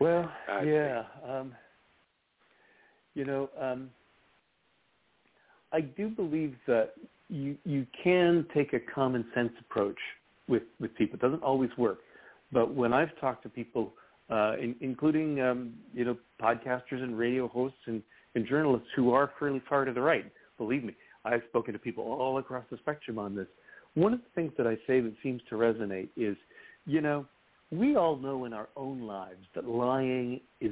well, 0.00 0.30
I 0.48 0.62
yeah. 0.62 1.04
Um, 1.26 1.54
you 3.14 3.24
know, 3.24 3.50
um, 3.60 3.90
I 5.72 5.80
do 5.80 6.08
believe 6.08 6.54
that 6.66 6.94
you 7.28 7.56
you 7.64 7.86
can 8.02 8.46
take 8.54 8.72
a 8.72 8.80
common 8.80 9.24
sense 9.34 9.52
approach 9.60 9.98
with 10.48 10.62
with 10.80 10.94
people. 10.94 11.16
It 11.16 11.22
doesn't 11.22 11.42
always 11.42 11.70
work, 11.76 11.98
but 12.52 12.74
when 12.74 12.92
I've 12.92 13.18
talked 13.20 13.42
to 13.42 13.48
people, 13.48 13.92
uh, 14.30 14.56
in, 14.60 14.76
including 14.80 15.40
um, 15.40 15.74
you 15.92 16.04
know 16.04 16.16
podcasters 16.40 17.02
and 17.02 17.18
radio 17.18 17.48
hosts 17.48 17.78
and, 17.86 18.02
and 18.34 18.46
journalists 18.46 18.88
who 18.94 19.12
are 19.12 19.32
fairly 19.38 19.62
far 19.68 19.84
to 19.84 19.92
the 19.92 20.00
right, 20.00 20.24
believe 20.56 20.84
me, 20.84 20.94
I've 21.24 21.42
spoken 21.48 21.72
to 21.72 21.78
people 21.78 22.04
all 22.04 22.38
across 22.38 22.64
the 22.70 22.76
spectrum 22.78 23.18
on 23.18 23.34
this. 23.34 23.48
One 23.98 24.12
of 24.12 24.20
the 24.20 24.30
things 24.36 24.52
that 24.56 24.66
I 24.68 24.76
say 24.86 25.00
that 25.00 25.12
seems 25.24 25.42
to 25.48 25.56
resonate 25.56 26.08
is, 26.16 26.36
you 26.86 27.00
know, 27.00 27.26
we 27.72 27.96
all 27.96 28.16
know 28.16 28.44
in 28.44 28.52
our 28.52 28.68
own 28.76 29.02
lives 29.02 29.44
that 29.56 29.68
lying 29.68 30.40
is 30.60 30.70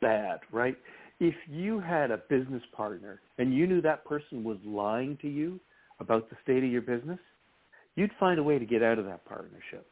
bad, 0.00 0.40
right? 0.50 0.76
If 1.20 1.36
you 1.48 1.78
had 1.78 2.10
a 2.10 2.16
business 2.28 2.64
partner 2.76 3.20
and 3.38 3.54
you 3.54 3.68
knew 3.68 3.80
that 3.82 4.04
person 4.04 4.42
was 4.42 4.56
lying 4.66 5.16
to 5.22 5.28
you 5.28 5.60
about 6.00 6.28
the 6.30 6.36
state 6.42 6.64
of 6.64 6.70
your 6.70 6.82
business, 6.82 7.20
you'd 7.94 8.10
find 8.18 8.40
a 8.40 8.42
way 8.42 8.58
to 8.58 8.66
get 8.66 8.82
out 8.82 8.98
of 8.98 9.04
that 9.04 9.24
partnership. 9.24 9.86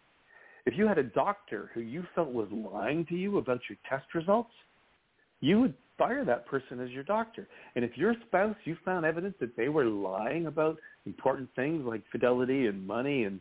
If 0.66 0.74
you 0.76 0.88
had 0.88 0.98
a 0.98 1.04
doctor 1.04 1.70
who 1.72 1.82
you 1.82 2.02
felt 2.16 2.32
was 2.32 2.48
lying 2.50 3.06
to 3.06 3.14
you 3.14 3.38
about 3.38 3.60
your 3.68 3.78
test 3.88 4.12
results, 4.12 4.50
you 5.40 5.60
would 5.60 5.74
fire 5.98 6.24
that 6.24 6.46
person 6.46 6.80
as 6.80 6.90
your 6.90 7.04
doctor. 7.04 7.46
And 7.76 7.84
if 7.84 7.96
your 7.96 8.14
spouse, 8.26 8.56
you 8.64 8.76
found 8.84 9.04
evidence 9.04 9.34
that 9.40 9.56
they 9.56 9.68
were 9.68 9.84
lying 9.84 10.46
about 10.46 10.78
important 11.06 11.48
things 11.54 11.84
like 11.84 12.02
fidelity 12.10 12.66
and 12.66 12.86
money 12.86 13.24
and 13.24 13.40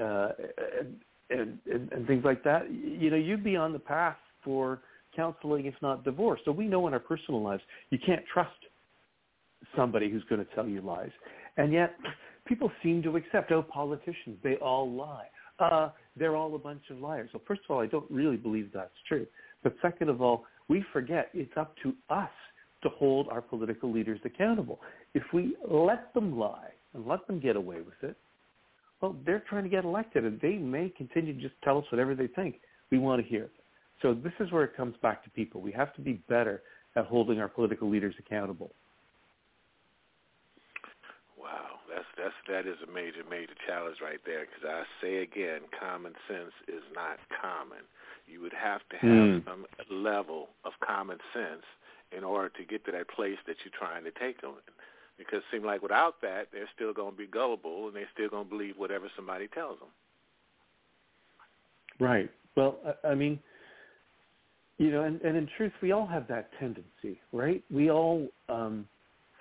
uh, 0.00 0.28
and, 1.30 1.58
and, 1.70 1.92
and 1.92 2.06
things 2.06 2.24
like 2.24 2.42
that, 2.44 2.72
you 2.72 3.10
know, 3.10 3.16
you'd 3.16 3.44
be 3.44 3.56
on 3.56 3.72
the 3.72 3.78
path 3.78 4.16
for 4.44 4.80
counseling, 5.14 5.66
if 5.66 5.74
not 5.82 6.04
divorce. 6.04 6.40
So 6.44 6.52
we 6.52 6.66
know 6.66 6.86
in 6.86 6.94
our 6.94 7.00
personal 7.00 7.42
lives, 7.42 7.62
you 7.90 7.98
can't 7.98 8.22
trust 8.32 8.50
somebody 9.76 10.10
who's 10.10 10.24
going 10.28 10.44
to 10.44 10.54
tell 10.54 10.66
you 10.66 10.80
lies. 10.80 11.10
And 11.56 11.72
yet, 11.72 11.96
people 12.46 12.70
seem 12.82 13.02
to 13.02 13.16
accept, 13.16 13.50
oh, 13.52 13.62
politicians, 13.62 14.38
they 14.42 14.54
all 14.56 14.90
lie. 14.90 15.26
Uh, 15.58 15.90
they're 16.16 16.36
all 16.36 16.54
a 16.54 16.58
bunch 16.58 16.82
of 16.90 16.98
liars. 16.98 17.28
So 17.32 17.42
first 17.46 17.62
of 17.68 17.74
all, 17.74 17.82
I 17.82 17.86
don't 17.86 18.10
really 18.10 18.36
believe 18.36 18.70
that's 18.72 18.90
true. 19.06 19.26
But 19.62 19.74
second 19.82 20.08
of 20.08 20.22
all, 20.22 20.44
we 20.68 20.84
forget 20.92 21.30
it's 21.34 21.56
up 21.56 21.74
to 21.82 21.94
us 22.10 22.30
to 22.82 22.88
hold 22.90 23.28
our 23.28 23.40
political 23.40 23.90
leaders 23.90 24.20
accountable. 24.24 24.80
If 25.14 25.22
we 25.32 25.56
let 25.68 26.12
them 26.14 26.38
lie 26.38 26.70
and 26.94 27.06
let 27.06 27.26
them 27.26 27.40
get 27.40 27.56
away 27.56 27.78
with 27.78 28.02
it, 28.02 28.16
well, 29.00 29.16
they're 29.24 29.42
trying 29.48 29.64
to 29.64 29.68
get 29.68 29.84
elected, 29.84 30.24
and 30.24 30.40
they 30.40 30.56
may 30.56 30.92
continue 30.96 31.32
to 31.32 31.40
just 31.40 31.54
tell 31.62 31.78
us 31.78 31.84
whatever 31.90 32.14
they 32.14 32.26
think 32.26 32.56
we 32.90 32.98
want 32.98 33.22
to 33.22 33.28
hear. 33.28 33.48
So 34.02 34.14
this 34.14 34.32
is 34.40 34.50
where 34.52 34.64
it 34.64 34.76
comes 34.76 34.96
back 35.02 35.24
to 35.24 35.30
people. 35.30 35.60
We 35.60 35.72
have 35.72 35.94
to 35.94 36.00
be 36.00 36.14
better 36.28 36.62
at 36.96 37.06
holding 37.06 37.40
our 37.40 37.48
political 37.48 37.90
leaders 37.90 38.14
accountable. 38.18 38.70
Wow, 41.38 41.78
that's 41.88 42.06
that's 42.16 42.34
that 42.48 42.70
is 42.70 42.76
a 42.86 42.92
major 42.92 43.22
major 43.28 43.54
challenge 43.66 43.96
right 44.02 44.20
there. 44.26 44.46
Because 44.46 44.66
I 44.66 44.82
say 45.02 45.22
again, 45.22 45.60
common 45.78 46.12
sense 46.26 46.54
is 46.66 46.82
not 46.94 47.18
common. 47.40 47.82
You 48.30 48.40
would 48.40 48.52
have 48.52 48.82
to 48.90 48.96
have 48.96 49.10
Mm. 49.10 49.44
some 49.44 49.66
level 49.90 50.50
of 50.64 50.72
common 50.80 51.18
sense 51.32 51.64
in 52.12 52.24
order 52.24 52.48
to 52.50 52.64
get 52.64 52.84
to 52.84 52.92
that 52.92 53.08
place 53.08 53.38
that 53.46 53.56
you're 53.64 53.72
trying 53.78 54.04
to 54.04 54.10
take 54.12 54.40
them. 54.40 54.54
Because 55.16 55.38
it 55.38 55.44
seems 55.50 55.64
like 55.64 55.82
without 55.82 56.20
that, 56.20 56.48
they're 56.52 56.68
still 56.74 56.92
going 56.92 57.12
to 57.12 57.16
be 57.18 57.26
gullible 57.26 57.86
and 57.88 57.96
they're 57.96 58.08
still 58.12 58.28
going 58.28 58.44
to 58.44 58.50
believe 58.50 58.76
whatever 58.76 59.10
somebody 59.16 59.48
tells 59.48 59.78
them. 59.80 59.88
Right. 61.98 62.30
Well, 62.56 62.78
I, 63.04 63.08
I 63.08 63.14
mean, 63.14 63.40
you 64.78 64.92
know, 64.92 65.02
and, 65.02 65.20
and 65.22 65.36
in 65.36 65.48
truth, 65.56 65.72
we 65.82 65.90
all 65.90 66.06
have 66.06 66.28
that 66.28 66.50
tendency, 66.60 67.20
right? 67.32 67.62
We 67.70 67.90
all 67.90 68.28
um, 68.48 68.86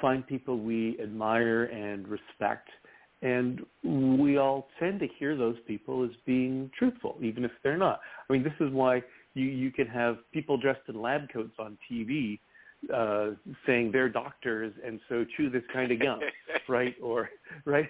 find 0.01 0.25
people 0.25 0.58
we 0.60 0.98
admire 1.00 1.65
and 1.65 2.08
respect, 2.08 2.70
and 3.21 3.62
we 3.83 4.38
all 4.38 4.67
tend 4.79 5.00
to 5.00 5.07
hear 5.17 5.36
those 5.36 5.55
people 5.65 6.03
as 6.03 6.12
being 6.25 6.69
truthful, 6.77 7.17
even 7.21 7.43
if 7.43 7.51
they're 7.63 7.77
not. 7.77 8.00
I 8.29 8.33
mean, 8.33 8.43
this 8.43 8.53
is 8.59 8.71
why 8.71 9.01
you, 9.33 9.45
you 9.45 9.71
can 9.71 9.88
have 9.88 10.17
people 10.31 10.57
dressed 10.57 10.81
in 10.88 11.01
lab 11.01 11.27
coats 11.33 11.53
on 11.57 11.77
TV 11.91 12.39
uh, 12.93 13.31
saying 13.65 13.91
they're 13.91 14.09
doctors 14.09 14.74
and 14.86 15.00
so 15.09 15.25
chew 15.36 15.50
this 15.50 15.63
kind 15.74 15.91
of 15.91 16.00
gum, 16.00 16.19
right? 16.67 16.95
Or, 17.01 17.29
right? 17.65 17.89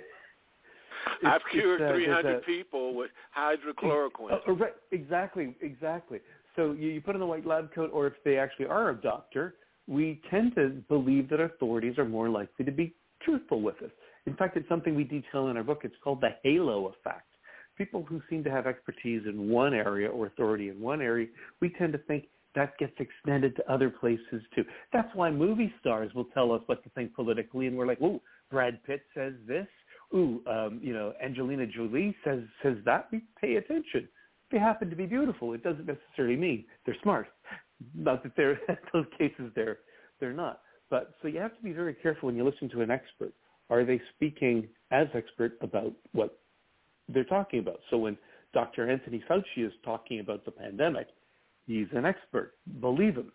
I've 1.25 1.41
cured 1.51 1.81
uh, 1.81 1.93
300 1.93 2.37
a- 2.37 2.41
people 2.41 2.93
with 2.95 3.11
hydrochloroquine. 3.37 4.39
uh, 4.47 4.53
right, 4.53 4.73
exactly, 4.91 5.55
exactly. 5.61 6.19
So 6.55 6.71
you, 6.71 6.89
you 6.89 7.01
put 7.01 7.15
on 7.15 7.19
the 7.19 7.27
white 7.27 7.45
lab 7.45 7.73
coat, 7.73 7.91
or 7.93 8.07
if 8.07 8.13
they 8.23 8.37
actually 8.37 8.67
are 8.67 8.89
a 8.89 8.95
doctor, 8.95 9.55
we 9.87 10.21
tend 10.29 10.55
to 10.55 10.69
believe 10.89 11.29
that 11.29 11.39
authorities 11.39 11.97
are 11.97 12.05
more 12.05 12.29
likely 12.29 12.65
to 12.65 12.71
be 12.71 12.93
truthful 13.21 13.61
with 13.61 13.81
us. 13.81 13.91
In 14.27 14.35
fact, 14.35 14.57
it's 14.57 14.67
something 14.67 14.93
we 14.93 15.05
detail 15.05 15.47
in 15.47 15.57
our 15.57 15.63
book. 15.63 15.81
It's 15.83 15.95
called 16.03 16.19
the 16.21 16.35
halo 16.43 16.87
effect. 16.87 17.27
People 17.77 18.03
who 18.03 18.21
seem 18.29 18.43
to 18.43 18.51
have 18.51 18.67
expertise 18.67 19.23
in 19.25 19.49
one 19.49 19.73
area 19.73 20.09
or 20.09 20.27
authority 20.27 20.67
in 20.69 20.81
one 20.81 21.01
area, 21.01 21.27
we 21.61 21.69
tend 21.69 21.93
to 21.93 21.99
think 21.99 22.25
that 22.53 22.77
gets 22.77 22.93
extended 22.99 23.55
to 23.55 23.71
other 23.71 23.89
places 23.89 24.41
too. 24.53 24.65
That's 24.91 25.09
why 25.13 25.31
movie 25.31 25.73
stars 25.79 26.11
will 26.13 26.25
tell 26.33 26.51
us 26.51 26.61
what 26.65 26.83
to 26.83 26.89
think 26.89 27.13
politically, 27.13 27.67
and 27.67 27.77
we're 27.77 27.85
like, 27.85 28.01
"Ooh, 28.01 28.19
Brad 28.51 28.83
Pitt 28.83 29.03
says 29.13 29.33
this. 29.45 29.67
Ooh, 30.13 30.41
um, 30.47 30.79
you 30.81 30.93
know, 30.93 31.13
Angelina 31.21 31.65
Jolie 31.67 32.15
says 32.23 32.43
says 32.63 32.77
that." 32.83 33.09
We 33.11 33.21
pay 33.39 33.55
attention. 33.55 34.09
They 34.51 34.57
happen 34.57 34.89
to 34.89 34.95
be 34.95 35.05
beautiful. 35.05 35.53
It 35.53 35.63
doesn't 35.63 35.85
necessarily 35.85 36.35
mean 36.35 36.65
they're 36.85 36.97
smart. 37.03 37.27
Not 37.93 38.23
that 38.23 38.35
they're 38.35 38.59
those 38.93 39.05
cases 39.17 39.51
they're 39.55 39.79
they're 40.19 40.33
not. 40.33 40.61
But 40.89 41.13
so 41.21 41.27
you 41.27 41.39
have 41.39 41.55
to 41.55 41.63
be 41.63 41.73
very 41.73 41.93
careful 41.93 42.27
when 42.27 42.35
you 42.35 42.43
listen 42.43 42.69
to 42.69 42.81
an 42.81 42.89
expert. 42.91 43.33
Are 43.69 43.83
they 43.83 44.01
speaking 44.15 44.67
as 44.91 45.07
expert 45.13 45.57
about 45.61 45.93
what 46.13 46.39
they're 47.09 47.23
talking 47.23 47.59
about? 47.59 47.79
So 47.89 47.97
when 47.97 48.17
Dr. 48.53 48.89
Anthony 48.89 49.23
Fauci 49.29 49.65
is 49.65 49.73
talking 49.83 50.19
about 50.19 50.45
the 50.45 50.51
pandemic, 50.51 51.07
he's 51.65 51.87
an 51.93 52.05
expert. 52.05 52.53
Believe 52.79 53.15
him. 53.15 53.31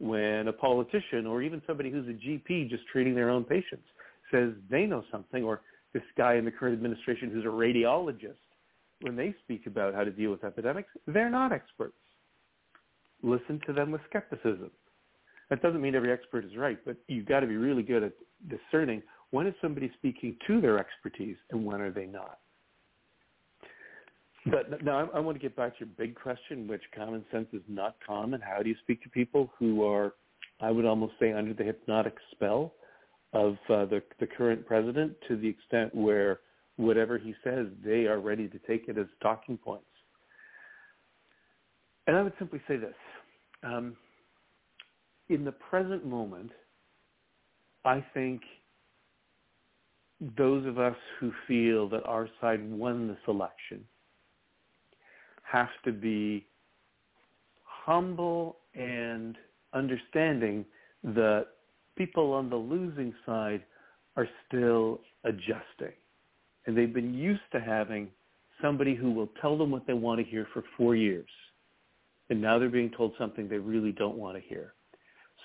When 0.00 0.46
a 0.46 0.52
politician 0.52 1.26
or 1.26 1.42
even 1.42 1.60
somebody 1.66 1.90
who's 1.90 2.06
a 2.06 2.12
GP 2.12 2.70
just 2.70 2.84
treating 2.92 3.14
their 3.14 3.30
own 3.30 3.44
patients 3.44 3.86
says 4.30 4.50
they 4.70 4.84
know 4.84 5.02
something, 5.10 5.42
or 5.42 5.62
this 5.92 6.02
guy 6.16 6.34
in 6.34 6.44
the 6.44 6.50
current 6.50 6.74
administration 6.74 7.30
who's 7.30 7.44
a 7.44 7.48
radiologist, 7.48 8.36
when 9.00 9.16
they 9.16 9.34
speak 9.44 9.66
about 9.66 9.94
how 9.94 10.04
to 10.04 10.10
deal 10.10 10.30
with 10.30 10.44
epidemics, 10.44 10.90
they're 11.06 11.30
not 11.30 11.52
experts. 11.52 11.94
Listen 13.22 13.60
to 13.66 13.72
them 13.72 13.90
with 13.90 14.00
skepticism. 14.08 14.70
That 15.50 15.62
doesn't 15.62 15.80
mean 15.80 15.94
every 15.94 16.12
expert 16.12 16.44
is 16.44 16.56
right, 16.56 16.78
but 16.84 16.96
you've 17.08 17.26
got 17.26 17.40
to 17.40 17.46
be 17.46 17.56
really 17.56 17.82
good 17.82 18.02
at 18.02 18.12
discerning 18.48 19.02
when 19.30 19.46
is 19.46 19.54
somebody 19.60 19.90
speaking 19.98 20.36
to 20.46 20.60
their 20.60 20.78
expertise 20.78 21.36
and 21.50 21.64
when 21.64 21.80
are 21.80 21.90
they 21.90 22.06
not. 22.06 22.38
But 24.46 24.82
now 24.82 25.10
I, 25.12 25.18
I 25.18 25.20
want 25.20 25.36
to 25.36 25.42
get 25.42 25.56
back 25.56 25.78
to 25.78 25.84
your 25.84 25.94
big 25.98 26.14
question, 26.14 26.66
which 26.66 26.82
common 26.96 27.24
sense 27.30 27.48
is 27.52 27.62
not 27.68 27.96
common. 28.06 28.40
How 28.40 28.62
do 28.62 28.68
you 28.68 28.76
speak 28.82 29.02
to 29.02 29.08
people 29.10 29.52
who 29.58 29.84
are, 29.84 30.14
I 30.60 30.70
would 30.70 30.86
almost 30.86 31.14
say, 31.20 31.32
under 31.32 31.52
the 31.52 31.64
hypnotic 31.64 32.14
spell 32.32 32.72
of 33.34 33.54
uh, 33.68 33.84
the 33.84 34.02
the 34.20 34.26
current 34.26 34.64
president 34.66 35.12
to 35.28 35.36
the 35.36 35.48
extent 35.48 35.94
where 35.94 36.40
whatever 36.76 37.18
he 37.18 37.34
says, 37.44 37.66
they 37.84 38.06
are 38.06 38.20
ready 38.20 38.48
to 38.48 38.58
take 38.60 38.88
it 38.88 38.96
as 38.96 39.06
talking 39.20 39.58
points. 39.58 39.84
And 42.06 42.16
I 42.16 42.22
would 42.22 42.32
simply 42.38 42.62
say 42.66 42.76
this. 42.76 42.94
Um, 43.62 43.96
in 45.28 45.44
the 45.44 45.52
present 45.52 46.06
moment, 46.06 46.50
I 47.84 48.02
think 48.14 48.40
those 50.36 50.66
of 50.66 50.78
us 50.78 50.96
who 51.20 51.32
feel 51.46 51.88
that 51.88 52.04
our 52.04 52.28
side 52.40 52.68
won 52.70 53.08
this 53.08 53.18
election 53.28 53.84
have 55.44 55.68
to 55.84 55.92
be 55.92 56.46
humble 57.64 58.58
and 58.74 59.36
understanding 59.72 60.64
that 61.02 61.46
people 61.96 62.32
on 62.32 62.50
the 62.50 62.56
losing 62.56 63.14
side 63.24 63.62
are 64.16 64.28
still 64.46 65.00
adjusting. 65.24 65.94
And 66.66 66.76
they've 66.76 66.92
been 66.92 67.14
used 67.14 67.40
to 67.52 67.60
having 67.60 68.08
somebody 68.60 68.94
who 68.94 69.12
will 69.12 69.30
tell 69.40 69.56
them 69.56 69.70
what 69.70 69.86
they 69.86 69.94
want 69.94 70.18
to 70.18 70.24
hear 70.24 70.46
for 70.52 70.64
four 70.76 70.96
years. 70.96 71.28
And 72.28 72.42
now 72.42 72.58
they're 72.58 72.68
being 72.68 72.90
told 72.90 73.12
something 73.18 73.48
they 73.48 73.58
really 73.58 73.92
don't 73.92 74.16
want 74.16 74.36
to 74.36 74.42
hear. 74.42 74.74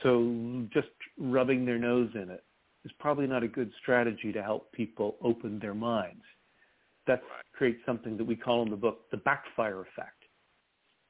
So 0.02 0.66
just 0.74 0.88
rubbing 1.18 1.66
their 1.66 1.78
nose 1.78 2.10
in 2.16 2.30
it 2.30 2.44
is 2.86 2.92
probably 3.00 3.28
not 3.28 3.44
a 3.44 3.48
good 3.48 3.72
strategy 3.82 4.32
to 4.32 4.44
help 4.44 4.72
people 4.72 5.18
open 5.22 5.60
their 5.60 5.74
minds. 5.74 6.24
That 7.06 7.22
Right. 7.24 7.44
creates 7.54 7.86
something 7.86 8.18
that 8.18 8.24
we 8.24 8.36
call 8.36 8.64
in 8.64 8.70
the 8.70 8.78
book 8.78 9.10
the 9.10 9.18
backfire 9.18 9.82
effect. 9.82 10.26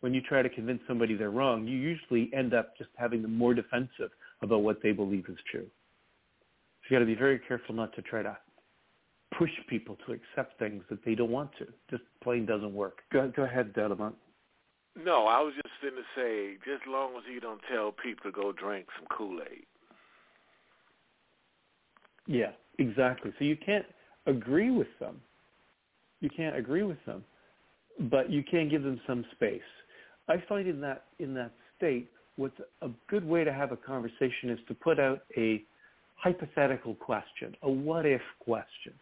When 0.01 0.13
you 0.13 0.21
try 0.21 0.41
to 0.41 0.49
convince 0.49 0.85
somebody 0.85 1.15
they're 1.15 1.31
wrong, 1.31 1.67
you 1.67 1.77
usually 1.77 2.33
end 2.33 2.53
up 2.53 2.77
just 2.77 2.89
having 2.95 3.21
them 3.21 3.37
more 3.37 3.53
defensive 3.53 4.11
about 4.41 4.61
what 4.61 4.81
they 4.81 4.91
believe 4.91 5.29
is 5.29 5.41
true. 5.49 5.69
So 6.81 6.87
you 6.89 6.95
got 6.95 6.99
to 6.99 7.05
be 7.05 7.15
very 7.15 7.39
careful 7.39 7.73
not 7.73 7.93
to 7.93 8.01
try 8.01 8.21
to 8.21 8.37
push 9.31 9.51
people 9.67 9.95
to 10.05 10.11
accept 10.11 10.59
things 10.59 10.83
that 10.89 11.03
they 11.05 11.15
don't 11.15 11.31
want 11.31 11.51
to. 11.57 11.67
Just 11.89 12.03
plain 12.21 12.45
doesn't 12.45 12.73
work. 12.73 13.03
Go, 13.11 13.31
go 13.35 13.43
ahead, 13.43 13.73
Delamont. 13.73 14.15
No, 14.95 15.25
I 15.25 15.39
was 15.41 15.53
just 15.55 15.73
going 15.81 15.95
to 15.95 16.03
say, 16.15 16.55
just 16.65 16.83
as 16.85 16.91
long 16.91 17.15
as 17.15 17.23
you 17.31 17.39
don't 17.39 17.61
tell 17.71 17.91
people 17.91 18.29
to 18.29 18.31
go 18.31 18.51
drink 18.51 18.87
some 18.97 19.07
Kool-Aid. 19.07 19.65
Yeah, 22.27 22.51
exactly. 22.79 23.31
So 23.37 23.45
you 23.45 23.57
can't 23.57 23.85
agree 24.25 24.71
with 24.71 24.87
them. 24.99 25.19
You 26.21 26.29
can't 26.29 26.55
agree 26.55 26.83
with 26.83 27.03
them, 27.05 27.23
but 28.11 28.31
you 28.31 28.43
can 28.43 28.69
give 28.69 28.83
them 28.83 28.99
some 29.05 29.25
space. 29.33 29.61
I 30.29 30.41
find 30.47 30.67
in 30.67 30.79
that 30.81 31.05
in 31.19 31.33
that 31.33 31.51
state, 31.75 32.09
what's 32.37 32.55
a 32.81 32.89
good 33.09 33.25
way 33.25 33.43
to 33.43 33.51
have 33.51 33.71
a 33.71 33.77
conversation 33.77 34.49
is 34.49 34.59
to 34.67 34.73
put 34.73 34.99
out 34.99 35.23
a 35.35 35.63
hypothetical 36.15 36.95
question, 36.95 37.55
a 37.63 37.69
what 37.69 38.05
if 38.05 38.21
question 38.39 38.93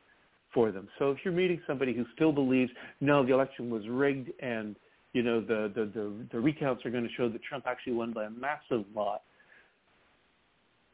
for 0.51 0.71
them. 0.71 0.87
So 0.97 1.11
if 1.11 1.19
you're 1.23 1.33
meeting 1.33 1.61
somebody 1.67 1.93
who 1.93 2.05
still 2.15 2.31
believes, 2.31 2.71
no, 2.99 3.25
the 3.25 3.33
election 3.33 3.69
was 3.69 3.87
rigged 3.87 4.31
and 4.41 4.75
you 5.13 5.21
know 5.21 5.41
the 5.41 5.71
the 5.75 5.85
the, 5.85 6.13
the 6.31 6.39
recounts 6.39 6.85
are 6.85 6.89
going 6.89 7.03
to 7.03 7.13
show 7.15 7.29
that 7.29 7.43
Trump 7.43 7.65
actually 7.67 7.93
won 7.93 8.13
by 8.13 8.25
a 8.25 8.29
massive 8.29 8.85
lot, 8.95 9.21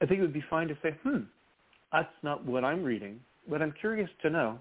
I 0.02 0.06
think 0.06 0.20
it 0.20 0.24
would 0.24 0.34
be 0.34 0.44
fine 0.50 0.68
to 0.68 0.78
say, 0.84 0.92
hmm, 1.04 1.20
that's 1.92 2.10
not 2.24 2.46
what 2.46 2.64
I'm 2.64 2.84
reading, 2.84 3.20
but 3.50 3.62
I'm 3.62 3.74
curious 3.80 4.10
to 4.22 4.30
know 4.30 4.60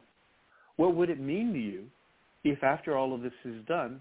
what 0.77 0.95
would 0.95 1.11
it 1.11 1.21
mean 1.21 1.53
to 1.53 1.59
you 1.59 1.85
if 2.45 2.63
after 2.63 2.97
all 2.97 3.15
of 3.15 3.23
this 3.23 3.33
is 3.45 3.65
done, 3.67 4.01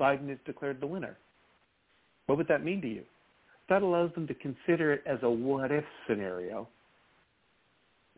Biden 0.00 0.30
is 0.30 0.38
declared 0.44 0.80
the 0.80 0.86
winner? 0.86 1.16
What 2.26 2.38
would 2.38 2.48
that 2.48 2.64
mean 2.64 2.80
to 2.82 2.88
you? 2.88 3.02
That 3.68 3.82
allows 3.82 4.12
them 4.14 4.26
to 4.26 4.34
consider 4.34 4.92
it 4.92 5.02
as 5.06 5.18
a 5.22 5.30
what 5.30 5.70
if 5.70 5.84
scenario 6.08 6.68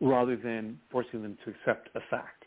rather 0.01 0.35
than 0.35 0.79
forcing 0.91 1.21
them 1.21 1.37
to 1.43 1.51
accept 1.51 1.89
a 1.95 1.99
fact. 2.09 2.45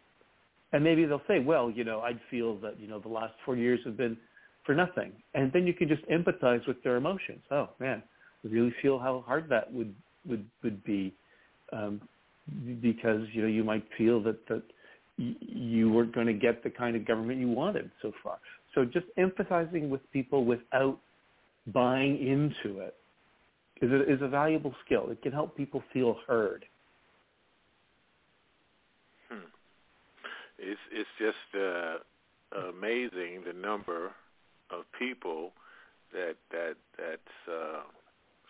And 0.72 0.82
maybe 0.82 1.04
they'll 1.04 1.22
say, 1.28 1.38
well, 1.38 1.70
you 1.70 1.84
know, 1.84 2.00
I'd 2.00 2.20
feel 2.30 2.56
that, 2.60 2.80
you 2.80 2.88
know, 2.88 2.98
the 2.98 3.08
last 3.08 3.34
four 3.44 3.56
years 3.56 3.80
have 3.84 3.96
been 3.96 4.16
for 4.64 4.74
nothing. 4.74 5.12
And 5.34 5.52
then 5.52 5.66
you 5.66 5.74
can 5.74 5.88
just 5.88 6.02
empathize 6.06 6.66
with 6.66 6.82
their 6.82 6.96
emotions. 6.96 7.40
Oh, 7.50 7.68
man, 7.78 8.02
I 8.44 8.48
really 8.48 8.74
feel 8.80 8.98
how 8.98 9.22
hard 9.26 9.48
that 9.50 9.70
would, 9.72 9.94
would, 10.26 10.46
would 10.62 10.82
be 10.84 11.12
um, 11.72 12.00
because, 12.80 13.22
you 13.32 13.42
know, 13.42 13.48
you 13.48 13.64
might 13.64 13.84
feel 13.96 14.22
that, 14.22 14.46
that 14.48 14.62
you 15.16 15.90
weren't 15.90 16.14
going 16.14 16.26
to 16.26 16.32
get 16.32 16.62
the 16.62 16.70
kind 16.70 16.96
of 16.96 17.06
government 17.06 17.40
you 17.40 17.48
wanted 17.48 17.90
so 18.00 18.12
far. 18.22 18.38
So 18.74 18.84
just 18.84 19.06
empathizing 19.18 19.88
with 19.88 20.00
people 20.12 20.44
without 20.44 20.98
buying 21.72 22.16
into 22.26 22.80
it 22.80 22.94
is 23.80 23.90
a, 23.90 24.12
is 24.12 24.22
a 24.22 24.28
valuable 24.28 24.74
skill. 24.84 25.08
It 25.10 25.22
can 25.22 25.32
help 25.32 25.56
people 25.56 25.82
feel 25.92 26.16
heard. 26.26 26.64
Hmm. 29.28 29.46
It's 30.58 30.80
it's 30.92 31.08
just 31.18 31.62
uh, 31.62 32.68
amazing 32.68 33.42
the 33.46 33.52
number 33.52 34.12
of 34.70 34.84
people 34.98 35.52
that 36.12 36.36
that 36.50 36.74
that's 36.96 37.50
uh, 37.50 37.82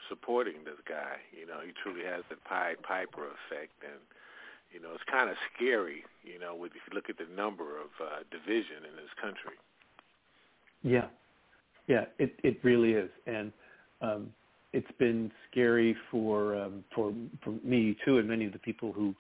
supporting 0.09 0.65
this 0.65 0.81
guy. 0.88 1.17
You 1.33 1.47
know, 1.47 1.61
he 1.65 1.73
truly 1.83 2.05
has 2.05 2.23
the 2.31 2.37
Pied 2.49 2.83
Piper 2.83 3.27
effect, 3.27 3.73
and 3.83 4.01
you 4.73 4.81
know, 4.81 4.91
it's 4.95 5.05
kind 5.11 5.31
of 5.31 5.37
scary. 5.55 6.05
You 6.25 6.38
know, 6.38 6.65
if 6.65 6.73
you 6.75 6.95
look 6.95 7.11
at 7.11 7.19
the 7.19 7.29
number 7.35 7.79
of 7.79 7.91
uh, 8.01 8.23
division 8.31 8.85
in 8.88 8.97
this 8.97 9.12
country. 9.21 9.57
Yeah, 10.83 11.09
yeah, 11.87 12.07
it 12.19 12.35
it 12.43 12.59
really 12.62 12.93
is, 12.93 13.11
and 13.27 13.53
um, 14.01 14.33
it's 14.73 14.91
been 14.99 15.31
scary 15.51 15.97
for 16.11 16.57
um, 16.57 16.85
for 16.95 17.12
for 17.43 17.55
me 17.65 17.97
too, 18.05 18.19
and 18.19 18.29
many 18.29 18.47
of 18.47 18.53
the 18.53 18.59
people 18.59 18.93
who 18.93 19.15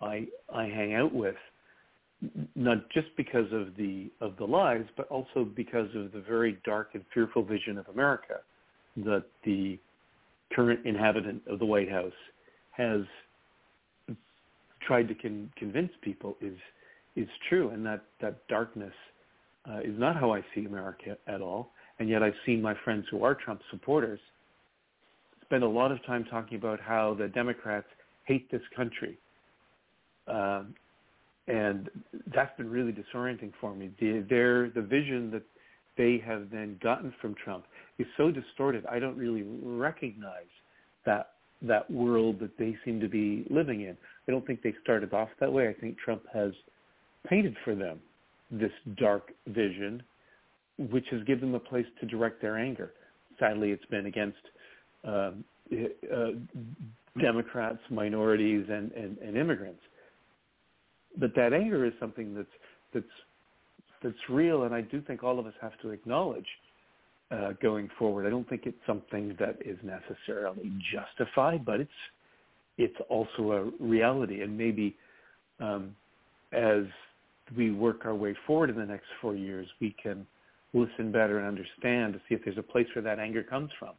I 0.00 0.26
I 0.52 0.64
hang 0.64 0.94
out 0.94 1.14
with, 1.14 1.36
not 2.54 2.88
just 2.90 3.08
because 3.16 3.50
of 3.52 3.76
the 3.76 4.10
of 4.20 4.36
the 4.36 4.44
lies, 4.44 4.84
but 4.96 5.08
also 5.08 5.44
because 5.44 5.88
of 5.94 6.12
the 6.12 6.22
very 6.26 6.58
dark 6.64 6.90
and 6.94 7.04
fearful 7.14 7.42
vision 7.42 7.78
of 7.78 7.88
America 7.88 8.40
that 8.96 9.24
the 9.44 9.78
current 10.52 10.80
inhabitant 10.84 11.42
of 11.48 11.58
the 11.58 11.66
White 11.66 11.90
House 11.90 12.12
has 12.70 13.02
tried 14.86 15.08
to 15.08 15.14
con- 15.14 15.50
convince 15.56 15.90
people 16.02 16.36
is 16.40 16.56
is 17.16 17.28
true, 17.48 17.70
and 17.70 17.84
that 17.86 18.04
that 18.20 18.46
darkness 18.48 18.92
uh, 19.68 19.80
is 19.80 19.98
not 19.98 20.16
how 20.16 20.32
I 20.32 20.44
see 20.54 20.64
America 20.66 21.16
at 21.26 21.40
all. 21.40 21.72
And 21.98 22.08
yet 22.08 22.22
I've 22.22 22.34
seen 22.44 22.60
my 22.60 22.74
friends 22.84 23.06
who 23.10 23.24
are 23.24 23.34
Trump 23.34 23.60
supporters 23.70 24.20
spend 25.46 25.62
a 25.62 25.68
lot 25.68 25.92
of 25.92 26.04
time 26.04 26.24
talking 26.24 26.58
about 26.58 26.78
how 26.80 27.14
the 27.14 27.28
Democrats 27.28 27.86
hate 28.24 28.50
this 28.50 28.60
country. 28.74 29.18
Um, 30.28 30.74
and 31.48 31.88
that's 32.34 32.54
been 32.56 32.68
really 32.68 32.92
disorienting 32.92 33.52
for 33.60 33.74
me. 33.74 33.90
The, 34.00 34.26
their, 34.28 34.70
the 34.70 34.82
vision 34.82 35.30
that 35.30 35.42
they 35.96 36.22
have 36.24 36.50
then 36.50 36.78
gotten 36.82 37.12
from 37.20 37.34
Trump 37.42 37.64
is 37.98 38.06
so 38.16 38.30
distorted. 38.30 38.84
I 38.86 38.98
don't 38.98 39.16
really 39.16 39.44
recognize 39.62 40.50
that 41.04 41.30
that 41.62 41.90
world 41.90 42.38
that 42.40 42.58
they 42.58 42.76
seem 42.84 43.00
to 43.00 43.08
be 43.08 43.46
living 43.48 43.82
in. 43.82 43.96
I 44.28 44.30
don't 44.30 44.46
think 44.46 44.62
they 44.62 44.74
started 44.82 45.14
off 45.14 45.30
that 45.40 45.50
way. 45.50 45.68
I 45.68 45.72
think 45.72 45.96
Trump 45.98 46.22
has 46.32 46.52
painted 47.26 47.56
for 47.64 47.74
them 47.74 47.98
this 48.50 48.72
dark 48.98 49.32
vision, 49.48 50.02
which 50.78 51.06
has 51.10 51.22
given 51.24 51.52
them 51.52 51.54
a 51.54 51.60
place 51.60 51.86
to 52.00 52.06
direct 52.06 52.42
their 52.42 52.58
anger. 52.58 52.92
Sadly, 53.38 53.70
it's 53.70 53.84
been 53.86 54.06
against 54.06 54.38
um, 55.04 55.44
uh, 55.72 56.32
Democrats, 57.20 57.78
minorities, 57.90 58.66
and, 58.68 58.92
and, 58.92 59.18
and 59.18 59.36
immigrants. 59.36 59.80
But 61.18 61.34
that 61.34 61.52
anger 61.52 61.84
is 61.86 61.92
something 61.98 62.34
that's 62.34 62.46
that's 62.92 63.06
that's 64.06 64.30
real, 64.30 64.62
and 64.62 64.74
I 64.74 64.82
do 64.82 65.02
think 65.02 65.24
all 65.24 65.40
of 65.40 65.46
us 65.46 65.54
have 65.60 65.72
to 65.82 65.90
acknowledge 65.90 66.46
uh, 67.32 67.54
going 67.60 67.88
forward. 67.98 68.24
I 68.24 68.30
don't 68.30 68.48
think 68.48 68.62
it's 68.64 68.78
something 68.86 69.36
that 69.40 69.58
is 69.64 69.76
necessarily 69.82 70.70
justified, 70.94 71.64
but 71.64 71.80
it's 71.80 71.90
it's 72.78 72.96
also 73.08 73.52
a 73.52 73.84
reality, 73.84 74.42
and 74.42 74.56
maybe 74.56 74.94
um, 75.60 75.96
as 76.52 76.84
we 77.56 77.72
work 77.72 78.04
our 78.04 78.14
way 78.14 78.36
forward 78.46 78.70
in 78.70 78.76
the 78.76 78.84
next 78.84 79.06
four 79.20 79.34
years, 79.34 79.66
we 79.80 79.96
can 80.00 80.26
listen 80.72 81.10
better 81.10 81.38
and 81.38 81.48
understand 81.48 82.12
to 82.12 82.20
see 82.28 82.34
if 82.34 82.44
there's 82.44 82.58
a 82.58 82.62
place 82.62 82.86
where 82.94 83.02
that 83.02 83.18
anger 83.18 83.42
comes 83.42 83.70
from, 83.78 83.94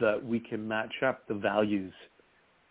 that 0.00 0.24
we 0.24 0.38
can 0.38 0.66
match 0.66 1.02
up 1.04 1.26
the 1.26 1.34
values 1.34 1.92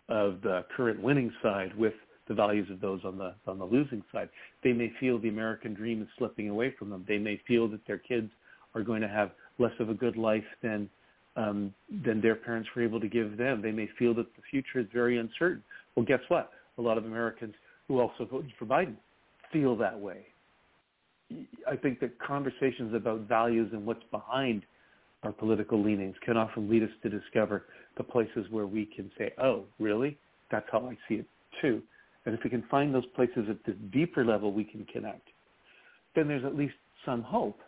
of 0.08 0.40
the 0.42 0.64
current 0.74 1.00
winning 1.02 1.30
side 1.42 1.76
with 1.76 1.92
the 2.30 2.34
values 2.34 2.70
of 2.70 2.80
those 2.80 3.00
on 3.04 3.18
the 3.18 3.34
on 3.48 3.58
the 3.58 3.64
losing 3.64 4.04
side. 4.12 4.28
They 4.62 4.72
may 4.72 4.92
feel 5.00 5.18
the 5.18 5.28
American 5.28 5.74
dream 5.74 6.00
is 6.00 6.06
slipping 6.16 6.48
away 6.48 6.72
from 6.78 6.88
them. 6.88 7.04
They 7.06 7.18
may 7.18 7.40
feel 7.46 7.66
that 7.68 7.84
their 7.88 7.98
kids 7.98 8.30
are 8.76 8.82
going 8.82 9.02
to 9.02 9.08
have 9.08 9.32
less 9.58 9.72
of 9.80 9.90
a 9.90 9.94
good 9.94 10.16
life 10.16 10.44
than 10.62 10.88
um, 11.34 11.74
than 12.04 12.20
their 12.20 12.36
parents 12.36 12.68
were 12.74 12.84
able 12.84 13.00
to 13.00 13.08
give 13.08 13.36
them. 13.36 13.60
They 13.60 13.72
may 13.72 13.88
feel 13.98 14.14
that 14.14 14.32
the 14.36 14.42
future 14.48 14.78
is 14.78 14.86
very 14.94 15.18
uncertain. 15.18 15.64
Well, 15.96 16.06
guess 16.06 16.20
what? 16.28 16.52
A 16.78 16.82
lot 16.82 16.98
of 16.98 17.04
Americans 17.04 17.54
who 17.88 17.98
also 17.98 18.24
voted 18.30 18.52
for 18.56 18.64
Biden 18.64 18.94
feel 19.52 19.76
that 19.78 19.98
way. 19.98 20.26
I 21.68 21.74
think 21.74 21.98
that 21.98 22.16
conversations 22.20 22.94
about 22.94 23.22
values 23.22 23.70
and 23.72 23.84
what's 23.84 24.04
behind 24.12 24.62
our 25.24 25.32
political 25.32 25.82
leanings 25.82 26.14
can 26.24 26.36
often 26.36 26.70
lead 26.70 26.84
us 26.84 26.90
to 27.02 27.08
discover 27.08 27.64
the 27.96 28.04
places 28.04 28.46
where 28.50 28.66
we 28.66 28.86
can 28.86 29.10
say, 29.18 29.32
oh, 29.42 29.64
really? 29.80 30.16
That's 30.52 30.66
how 30.70 30.88
I 30.88 30.96
see 31.08 31.16
it 31.16 31.26
too. 31.60 31.82
And 32.26 32.34
if 32.34 32.44
we 32.44 32.50
can 32.50 32.64
find 32.70 32.94
those 32.94 33.06
places 33.16 33.46
at 33.48 33.64
the 33.64 33.72
deeper 33.72 34.24
level 34.24 34.52
we 34.52 34.64
can 34.64 34.84
connect, 34.86 35.28
then 36.14 36.28
there's 36.28 36.44
at 36.44 36.56
least 36.56 36.74
some 37.04 37.22
hope 37.22 37.60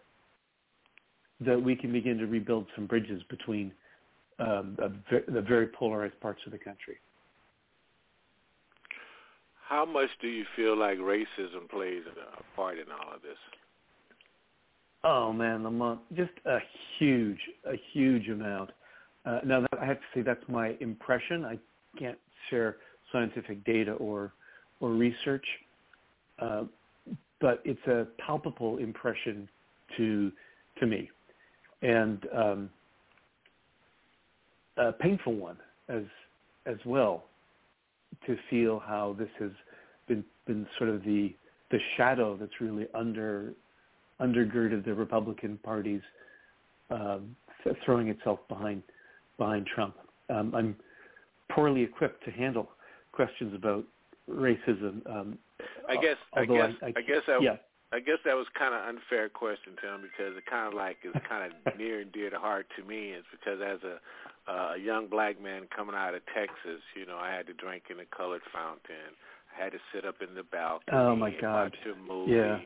that 1.40 1.60
we 1.60 1.74
can 1.74 1.92
begin 1.92 2.18
to 2.18 2.26
rebuild 2.26 2.66
some 2.74 2.86
bridges 2.86 3.22
between 3.28 3.72
um, 4.38 4.76
the 4.78 5.40
very 5.40 5.68
polarized 5.68 6.18
parts 6.20 6.40
of 6.46 6.52
the 6.52 6.58
country. 6.58 6.96
How 9.68 9.86
much 9.86 10.10
do 10.20 10.28
you 10.28 10.44
feel 10.54 10.76
like 10.76 10.98
racism 10.98 11.68
plays 11.70 12.02
a 12.06 12.56
part 12.56 12.78
in 12.78 12.84
all 12.90 13.14
of 13.14 13.22
this? 13.22 13.38
Oh 15.04 15.32
man, 15.32 15.64
Lamont, 15.64 16.00
just 16.14 16.32
a 16.44 16.58
huge, 16.98 17.38
a 17.66 17.74
huge 17.92 18.28
amount. 18.28 18.70
Uh, 19.24 19.40
now, 19.44 19.60
that, 19.60 19.80
I 19.80 19.86
have 19.86 19.98
to 19.98 20.06
say 20.14 20.22
that's 20.22 20.44
my 20.48 20.76
impression. 20.80 21.44
I 21.44 21.58
can't 21.98 22.18
share 22.50 22.76
scientific 23.12 23.64
data 23.64 23.92
or 23.92 24.32
or 24.82 24.90
research, 24.90 25.46
uh, 26.40 26.64
but 27.40 27.62
it's 27.64 27.86
a 27.86 28.06
palpable 28.24 28.76
impression 28.76 29.48
to 29.96 30.30
to 30.80 30.86
me, 30.86 31.08
and 31.80 32.26
um, 32.36 32.70
a 34.76 34.92
painful 34.92 35.34
one 35.34 35.56
as 35.88 36.02
as 36.66 36.76
well 36.84 37.24
to 38.26 38.36
feel 38.50 38.82
how 38.84 39.16
this 39.18 39.28
has 39.38 39.50
been 40.08 40.24
been 40.46 40.66
sort 40.76 40.90
of 40.90 41.02
the 41.04 41.34
the 41.70 41.78
shadow 41.96 42.36
that's 42.36 42.60
really 42.60 42.86
under 42.94 43.54
undergirded 44.20 44.84
the 44.84 44.94
Republican 44.94 45.58
Party's 45.62 46.02
um, 46.90 47.34
throwing 47.84 48.08
itself 48.08 48.40
behind 48.48 48.82
behind 49.38 49.66
Trump. 49.66 49.94
Um, 50.28 50.54
I'm 50.54 50.76
poorly 51.50 51.82
equipped 51.82 52.24
to 52.24 52.30
handle 52.30 52.68
questions 53.12 53.54
about 53.54 53.84
racism. 54.32 55.06
Um, 55.08 55.38
I 55.88 55.96
guess 55.96 56.16
I 56.34 56.44
guess 56.44 56.72
I, 56.82 56.86
I, 56.86 56.88
I 56.96 57.02
guess 57.02 57.22
that 57.26 57.42
yeah. 57.42 57.56
I 57.92 58.00
guess 58.00 58.18
that 58.24 58.34
was 58.34 58.46
kind 58.58 58.74
of 58.74 58.88
unfair 58.88 59.28
question 59.28 59.76
to 59.82 59.94
him 59.94 60.00
because 60.00 60.36
it 60.36 60.46
kind 60.48 60.66
of 60.66 60.74
like 60.74 60.98
is 61.04 61.12
kind 61.28 61.52
of 61.52 61.78
near 61.78 62.00
and 62.00 62.12
dear 62.12 62.30
to 62.30 62.38
heart 62.38 62.66
to 62.76 62.84
me. 62.84 63.10
Is 63.10 63.24
because 63.30 63.60
as 63.60 63.80
a 63.84 64.00
uh, 64.50 64.74
a 64.76 64.78
young 64.78 65.06
black 65.06 65.40
man 65.40 65.68
coming 65.74 65.94
out 65.94 66.14
of 66.14 66.22
Texas, 66.34 66.82
you 66.96 67.06
know, 67.06 67.16
I 67.16 67.30
had 67.30 67.46
to 67.46 67.54
drink 67.54 67.84
in 67.90 68.00
a 68.00 68.06
colored 68.06 68.42
fountain. 68.52 69.14
I 69.54 69.64
had 69.64 69.72
to 69.72 69.78
sit 69.94 70.04
up 70.04 70.16
in 70.26 70.34
the 70.34 70.42
balcony 70.42 70.96
oh 70.96 71.14
my 71.14 71.30
God. 71.30 71.72
watch 71.72 71.76
a 71.86 71.96
movie. 72.10 72.32
Yeah. 72.32 72.58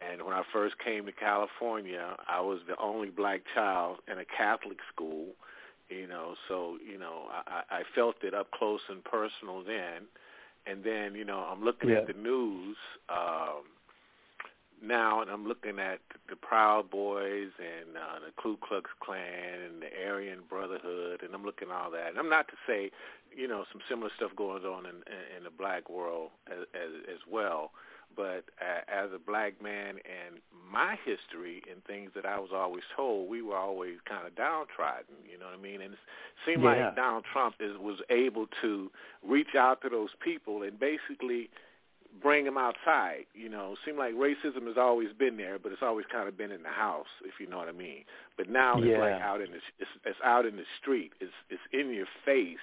And 0.00 0.22
when 0.22 0.34
I 0.34 0.42
first 0.52 0.76
came 0.78 1.06
to 1.06 1.12
California, 1.12 2.16
I 2.28 2.40
was 2.40 2.60
the 2.68 2.76
only 2.80 3.10
black 3.10 3.40
child 3.54 3.98
in 4.10 4.18
a 4.18 4.24
Catholic 4.24 4.78
school, 4.92 5.26
you 5.88 6.06
know, 6.06 6.34
so, 6.46 6.76
you 6.86 6.98
know, 6.98 7.24
I, 7.30 7.62
I 7.78 7.82
felt 7.94 8.16
it 8.22 8.32
up 8.32 8.50
close 8.52 8.80
and 8.88 9.02
personal 9.02 9.64
then. 9.64 10.06
And 10.66 10.84
then, 10.84 11.14
you 11.14 11.24
know, 11.24 11.38
I'm 11.38 11.64
looking 11.64 11.90
yeah. 11.90 11.98
at 11.98 12.06
the 12.06 12.12
news 12.12 12.76
um, 13.08 13.64
now, 14.82 15.22
and 15.22 15.30
I'm 15.30 15.46
looking 15.46 15.78
at 15.78 16.00
the 16.28 16.36
Proud 16.36 16.90
Boys 16.90 17.50
and 17.58 17.96
uh, 17.96 18.26
the 18.26 18.42
Ku 18.42 18.58
Klux 18.60 18.90
Klan 19.00 19.62
and 19.66 19.82
the 19.82 19.88
Aryan 20.06 20.40
Brotherhood, 20.48 21.22
and 21.22 21.34
I'm 21.34 21.44
looking 21.44 21.68
at 21.68 21.74
all 21.74 21.90
that. 21.92 22.08
And 22.08 22.18
I'm 22.18 22.28
not 22.28 22.48
to 22.48 22.54
say, 22.66 22.90
you 23.34 23.48
know, 23.48 23.64
some 23.72 23.80
similar 23.88 24.10
stuff 24.16 24.30
going 24.36 24.64
on 24.64 24.84
in, 24.84 24.96
in, 25.06 25.38
in 25.38 25.44
the 25.44 25.50
black 25.50 25.88
world 25.88 26.30
as, 26.50 26.66
as, 26.74 26.90
as 27.08 27.20
well 27.30 27.70
but 28.16 28.44
uh, 28.60 28.82
as 28.88 29.10
a 29.14 29.18
black 29.18 29.62
man 29.62 29.96
and 30.04 30.40
my 30.70 30.96
history 31.04 31.62
and 31.70 31.82
things 31.84 32.10
that 32.14 32.26
I 32.26 32.38
was 32.38 32.50
always 32.54 32.82
told, 32.96 33.28
we 33.28 33.42
were 33.42 33.56
always 33.56 33.96
kind 34.08 34.26
of 34.26 34.34
downtrodden. 34.34 35.14
You 35.30 35.38
know 35.38 35.46
what 35.46 35.58
I 35.58 35.62
mean? 35.62 35.80
And 35.80 35.94
it 35.94 35.98
seemed 36.44 36.62
yeah. 36.62 36.86
like 36.86 36.96
Donald 36.96 37.24
Trump 37.32 37.56
is 37.60 37.78
was 37.78 37.98
able 38.10 38.46
to 38.62 38.90
reach 39.26 39.54
out 39.56 39.82
to 39.82 39.88
those 39.88 40.10
people 40.20 40.62
and 40.62 40.78
basically 40.78 41.50
bring 42.22 42.44
them 42.44 42.58
outside. 42.58 43.24
You 43.34 43.48
know, 43.48 43.76
seemed 43.84 43.98
like 43.98 44.14
racism 44.14 44.66
has 44.66 44.76
always 44.76 45.12
been 45.18 45.36
there, 45.36 45.58
but 45.58 45.72
it's 45.72 45.82
always 45.82 46.06
kind 46.10 46.28
of 46.28 46.36
been 46.36 46.50
in 46.50 46.62
the 46.62 46.68
house, 46.68 47.06
if 47.24 47.34
you 47.40 47.46
know 47.46 47.58
what 47.58 47.68
I 47.68 47.72
mean. 47.72 48.04
But 48.36 48.48
now 48.48 48.78
yeah. 48.78 48.92
it's 48.92 49.00
like 49.00 49.22
out 49.22 49.40
in 49.40 49.52
the 49.52 49.58
it's, 49.78 49.90
it's 50.04 50.18
out 50.24 50.46
in 50.46 50.56
the 50.56 50.64
street. 50.80 51.12
It's 51.20 51.32
it's 51.50 51.62
in 51.72 51.92
your 51.92 52.08
face, 52.24 52.56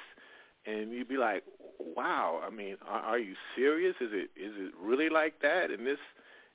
and 0.66 0.92
you'd 0.92 1.10
be 1.10 1.18
like, 1.18 1.44
wow, 1.80 2.42
I 2.46 2.50
mean, 2.50 2.78
are, 2.88 3.02
are 3.02 3.20
you 3.20 3.36
serious? 3.56 3.96
Is 4.02 4.10
it 4.12 4.30
is 4.36 4.54
it 4.58 4.74
really 4.82 5.10
like 5.10 5.42
that 5.42 5.72
in 5.72 5.86
this 5.86 6.00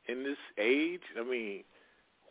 in 0.06 0.24
this 0.24 0.38
age? 0.58 1.02
I 1.18 1.24
mean, 1.24 1.64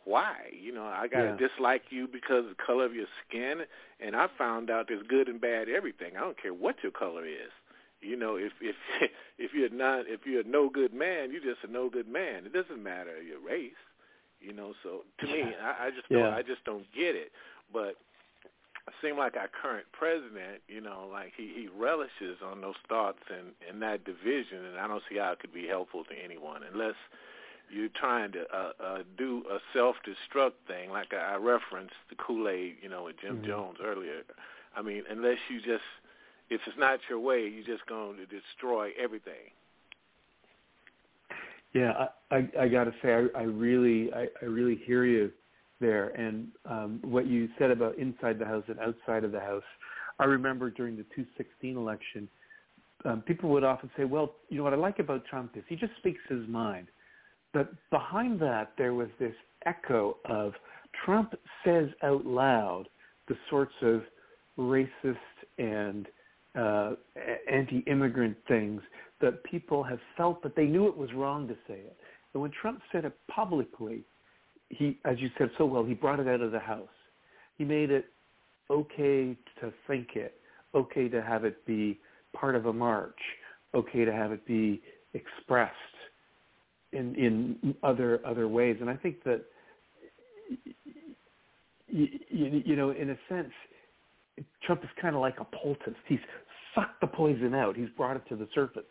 why? 0.04 0.34
You 0.52 0.72
know, 0.72 0.84
I 0.84 1.08
gotta 1.08 1.36
yeah. 1.40 1.48
dislike 1.48 1.84
you 1.90 2.08
because 2.08 2.44
of 2.44 2.56
the 2.56 2.62
color 2.64 2.84
of 2.84 2.94
your 2.94 3.06
skin, 3.26 3.62
and 4.00 4.16
I 4.16 4.26
found 4.38 4.70
out 4.70 4.86
there's 4.88 5.06
good 5.08 5.28
and 5.28 5.40
bad 5.40 5.68
everything. 5.68 6.16
I 6.16 6.20
don't 6.20 6.40
care 6.40 6.54
what 6.54 6.76
your 6.82 6.92
color 6.92 7.26
is. 7.26 7.52
You 8.00 8.16
know, 8.16 8.36
if 8.36 8.52
if 8.60 8.76
if 9.38 9.52
you're 9.54 9.70
not 9.70 10.06
if 10.08 10.20
you're 10.24 10.40
a 10.40 10.44
no 10.44 10.70
good 10.70 10.94
man, 10.94 11.30
you're 11.32 11.42
just 11.42 11.64
a 11.68 11.72
no 11.72 11.90
good 11.90 12.08
man. 12.08 12.46
It 12.46 12.52
doesn't 12.52 12.82
matter 12.82 13.20
your 13.22 13.40
race. 13.40 13.72
You 14.40 14.54
know, 14.54 14.72
so 14.82 15.02
to 15.20 15.26
me, 15.26 15.44
I, 15.62 15.86
I 15.86 15.90
just 15.90 16.08
don't. 16.08 16.32
I 16.32 16.42
just 16.42 16.64
don't 16.64 16.86
get 16.94 17.14
it. 17.14 17.30
But 17.72 17.96
it 18.88 18.94
seems 19.02 19.18
like 19.18 19.36
our 19.36 19.48
current 19.48 19.86
president, 19.92 20.62
you 20.68 20.80
know, 20.80 21.08
like 21.10 21.32
he, 21.36 21.52
he 21.54 21.68
relishes 21.68 22.38
on 22.44 22.60
those 22.60 22.74
thoughts 22.88 23.20
and, 23.28 23.48
and 23.68 23.80
that 23.82 24.04
division, 24.04 24.64
and 24.64 24.78
I 24.78 24.86
don't 24.86 25.02
see 25.08 25.18
how 25.18 25.32
it 25.32 25.38
could 25.38 25.54
be 25.54 25.66
helpful 25.66 26.04
to 26.04 26.14
anyone 26.14 26.62
unless 26.72 26.96
you're 27.72 27.88
trying 27.94 28.32
to 28.32 28.42
uh, 28.52 28.72
uh, 28.82 28.98
do 29.16 29.44
a 29.50 29.58
self-destruct 29.72 30.52
thing, 30.66 30.90
like 30.90 31.12
I, 31.14 31.34
I 31.34 31.36
referenced 31.36 31.94
the 32.08 32.16
Kool-Aid, 32.16 32.76
you 32.82 32.88
know, 32.88 33.04
with 33.04 33.20
Jim 33.20 33.36
mm-hmm. 33.36 33.46
Jones 33.46 33.78
earlier. 33.84 34.22
I 34.76 34.82
mean, 34.82 35.04
unless 35.08 35.38
you 35.48 35.58
just, 35.58 35.84
if 36.48 36.60
it's 36.66 36.78
not 36.78 36.98
your 37.08 37.20
way, 37.20 37.46
you're 37.46 37.64
just 37.64 37.86
going 37.86 38.16
to 38.16 38.26
destroy 38.26 38.90
everything. 38.98 39.54
Yeah, 41.72 42.08
I 42.30 42.36
I, 42.36 42.48
I 42.62 42.68
got 42.68 42.84
to 42.84 42.94
say, 43.00 43.14
I, 43.14 43.38
I 43.38 43.42
really 43.42 44.12
I, 44.12 44.26
I 44.42 44.46
really 44.46 44.80
hear 44.84 45.04
you 45.04 45.30
there. 45.80 46.08
And 46.08 46.48
um, 46.64 47.00
what 47.02 47.26
you 47.26 47.48
said 47.58 47.70
about 47.70 47.98
inside 47.98 48.38
the 48.38 48.44
house 48.44 48.64
and 48.68 48.78
outside 48.78 49.24
of 49.24 49.32
the 49.32 49.40
house, 49.40 49.62
I 50.18 50.24
remember 50.24 50.70
during 50.70 50.96
the 50.96 51.04
2016 51.14 51.76
election, 51.76 52.28
um, 53.04 53.22
people 53.22 53.48
would 53.50 53.64
often 53.64 53.90
say, 53.96 54.04
well, 54.04 54.34
you 54.48 54.58
know 54.58 54.64
what 54.64 54.74
I 54.74 54.76
like 54.76 54.98
about 54.98 55.24
Trump 55.24 55.56
is 55.56 55.64
he 55.68 55.76
just 55.76 55.92
speaks 55.98 56.20
his 56.28 56.46
mind. 56.48 56.88
But 57.52 57.72
behind 57.90 58.38
that, 58.40 58.72
there 58.76 58.94
was 58.94 59.08
this 59.18 59.34
echo 59.66 60.18
of 60.26 60.52
Trump 61.04 61.34
says 61.64 61.88
out 62.02 62.24
loud 62.26 62.84
the 63.28 63.36
sorts 63.48 63.72
of 63.82 64.02
racist 64.58 65.16
and 65.58 66.06
uh, 66.54 66.92
anti-immigrant 67.50 68.36
things 68.48 68.82
that 69.20 69.42
people 69.44 69.82
have 69.82 70.00
felt, 70.16 70.42
but 70.42 70.54
they 70.56 70.66
knew 70.66 70.86
it 70.86 70.96
was 70.96 71.12
wrong 71.14 71.46
to 71.48 71.54
say 71.66 71.74
it. 71.74 71.96
And 72.32 72.42
when 72.42 72.50
Trump 72.60 72.80
said 72.92 73.04
it 73.04 73.16
publicly, 73.28 74.04
he, 74.70 74.98
as 75.04 75.18
you 75.18 75.28
said 75.36 75.50
so 75.58 75.66
well, 75.66 75.84
he 75.84 75.94
brought 75.94 76.20
it 76.20 76.28
out 76.28 76.40
of 76.40 76.52
the 76.52 76.58
house. 76.58 76.88
He 77.58 77.64
made 77.64 77.90
it 77.90 78.06
okay 78.70 79.36
to 79.60 79.72
think 79.86 80.10
it, 80.14 80.34
okay 80.74 81.08
to 81.08 81.20
have 81.20 81.44
it 81.44 81.64
be 81.66 81.98
part 82.34 82.54
of 82.54 82.66
a 82.66 82.72
march, 82.72 83.18
okay 83.74 84.04
to 84.04 84.12
have 84.12 84.32
it 84.32 84.46
be 84.46 84.80
expressed 85.12 85.74
in 86.92 87.14
in 87.16 87.74
other 87.82 88.20
other 88.24 88.48
ways. 88.48 88.76
And 88.80 88.88
I 88.88 88.96
think 88.96 89.22
that 89.24 89.44
you, 91.88 92.08
you, 92.28 92.62
you 92.64 92.76
know, 92.76 92.90
in 92.90 93.10
a 93.10 93.16
sense, 93.28 93.50
Trump 94.62 94.82
is 94.84 94.90
kind 95.02 95.14
of 95.14 95.20
like 95.20 95.40
a 95.40 95.46
poultice. 95.56 95.94
He's 96.06 96.20
sucked 96.74 97.00
the 97.00 97.08
poison 97.08 97.54
out. 97.54 97.76
He's 97.76 97.90
brought 97.96 98.16
it 98.16 98.22
to 98.28 98.36
the 98.36 98.48
surface. 98.54 98.82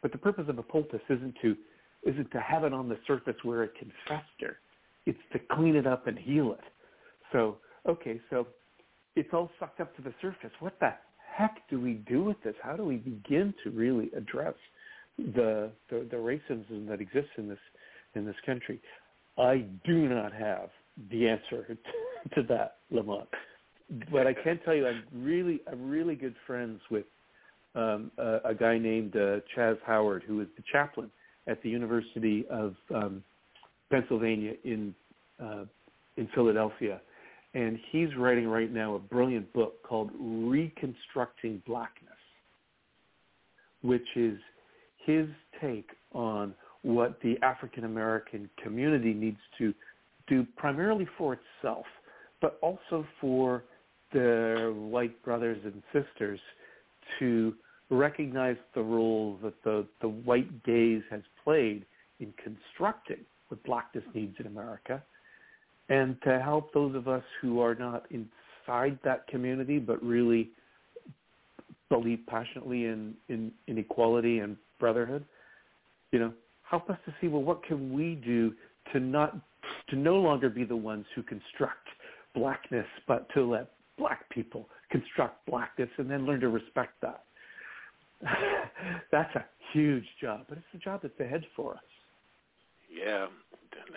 But 0.00 0.12
the 0.12 0.18
purpose 0.18 0.46
of 0.48 0.58
a 0.58 0.62
poultice 0.62 1.00
isn't 1.10 1.34
to 1.42 1.56
isn't 2.04 2.30
to 2.30 2.40
have 2.40 2.64
it 2.64 2.72
on 2.72 2.88
the 2.88 2.98
surface 3.06 3.36
where 3.42 3.64
it 3.64 3.72
can 3.78 3.92
fester 4.08 4.58
it's 5.06 5.18
to 5.32 5.38
clean 5.38 5.76
it 5.76 5.86
up 5.86 6.06
and 6.06 6.18
heal 6.18 6.52
it. 6.52 6.64
So, 7.32 7.56
okay, 7.88 8.20
so 8.30 8.46
it's 9.14 9.28
all 9.32 9.50
sucked 9.58 9.80
up 9.80 9.94
to 9.96 10.02
the 10.02 10.12
surface. 10.20 10.50
What 10.60 10.78
the 10.80 10.92
heck 11.34 11.68
do 11.70 11.80
we 11.80 11.94
do 11.94 12.22
with 12.22 12.36
this? 12.44 12.54
How 12.62 12.76
do 12.76 12.84
we 12.84 12.96
begin 12.96 13.54
to 13.64 13.70
really 13.70 14.10
address 14.16 14.54
the 15.18 15.70
the, 15.88 16.06
the 16.10 16.16
racism 16.16 16.86
that 16.88 17.00
exists 17.00 17.30
in 17.38 17.48
this 17.48 17.58
in 18.14 18.26
this 18.26 18.36
country? 18.44 18.80
I 19.38 19.64
do 19.84 20.08
not 20.08 20.32
have 20.32 20.70
the 21.10 21.28
answer 21.28 21.78
to 22.34 22.42
that, 22.44 22.76
Lamont. 22.90 23.28
But 24.10 24.26
I 24.26 24.34
can 24.34 24.58
tell 24.64 24.74
you, 24.74 24.86
I'm 24.86 25.04
really 25.12 25.60
I'm 25.70 25.88
really 25.88 26.16
good 26.16 26.34
friends 26.46 26.80
with 26.90 27.04
um, 27.74 28.10
a, 28.18 28.38
a 28.46 28.54
guy 28.54 28.78
named 28.78 29.14
uh, 29.14 29.40
Chaz 29.56 29.76
Howard, 29.86 30.24
who 30.26 30.40
is 30.40 30.48
the 30.56 30.64
chaplain 30.72 31.10
at 31.46 31.62
the 31.62 31.68
University 31.68 32.44
of 32.50 32.74
um, 32.94 33.22
Pennsylvania 33.90 34.52
in 34.64 34.94
uh, 35.42 35.64
in 36.16 36.28
Philadelphia, 36.34 37.00
and 37.54 37.78
he's 37.90 38.08
writing 38.16 38.48
right 38.48 38.72
now 38.72 38.94
a 38.94 38.98
brilliant 38.98 39.52
book 39.52 39.82
called 39.82 40.10
Reconstructing 40.18 41.62
Blackness, 41.66 42.12
which 43.82 44.06
is 44.16 44.38
his 45.04 45.26
take 45.60 45.90
on 46.12 46.54
what 46.82 47.18
the 47.22 47.36
African 47.42 47.84
American 47.84 48.48
community 48.62 49.12
needs 49.12 49.40
to 49.58 49.74
do 50.26 50.46
primarily 50.56 51.06
for 51.18 51.38
itself, 51.38 51.86
but 52.40 52.58
also 52.62 53.06
for 53.20 53.64
their 54.12 54.72
white 54.72 55.22
brothers 55.22 55.58
and 55.64 55.82
sisters 55.92 56.40
to 57.18 57.54
recognize 57.90 58.56
the 58.74 58.82
role 58.82 59.38
that 59.42 59.54
the, 59.62 59.86
the 60.00 60.08
white 60.08 60.62
gaze 60.64 61.02
has 61.10 61.22
played 61.44 61.84
in 62.20 62.32
constructing 62.42 63.24
what 63.48 63.62
blackness 63.64 64.04
needs 64.14 64.36
in 64.38 64.46
America, 64.46 65.02
and 65.88 66.16
to 66.22 66.40
help 66.40 66.72
those 66.72 66.94
of 66.94 67.08
us 67.08 67.24
who 67.40 67.60
are 67.60 67.74
not 67.74 68.06
inside 68.10 68.98
that 69.04 69.26
community 69.28 69.78
but 69.78 70.02
really 70.02 70.50
believe 71.88 72.20
passionately 72.26 72.86
in, 72.86 73.14
in, 73.28 73.52
in 73.68 73.78
equality 73.78 74.40
and 74.40 74.56
brotherhood, 74.80 75.24
you 76.10 76.18
know, 76.18 76.32
help 76.68 76.90
us 76.90 76.98
to 77.06 77.14
see 77.20 77.28
well 77.28 77.42
what 77.42 77.64
can 77.64 77.92
we 77.92 78.16
do 78.24 78.52
to 78.92 79.00
not 79.00 79.36
to 79.88 79.96
no 79.96 80.16
longer 80.16 80.48
be 80.48 80.64
the 80.64 80.76
ones 80.76 81.04
who 81.14 81.22
construct 81.22 81.86
blackness, 82.34 82.86
but 83.06 83.28
to 83.34 83.44
let 83.44 83.70
black 83.98 84.28
people 84.30 84.68
construct 84.90 85.44
blackness 85.46 85.88
and 85.98 86.10
then 86.10 86.26
learn 86.26 86.40
to 86.40 86.48
respect 86.48 86.92
that. 87.02 87.24
that's 89.12 89.34
a 89.36 89.44
huge 89.72 90.04
job, 90.20 90.46
but 90.48 90.58
it's 90.58 90.66
a 90.74 90.78
job 90.78 91.00
that's 91.02 91.18
ahead 91.20 91.44
for 91.54 91.74
us. 91.74 91.80
Yeah, 92.96 93.26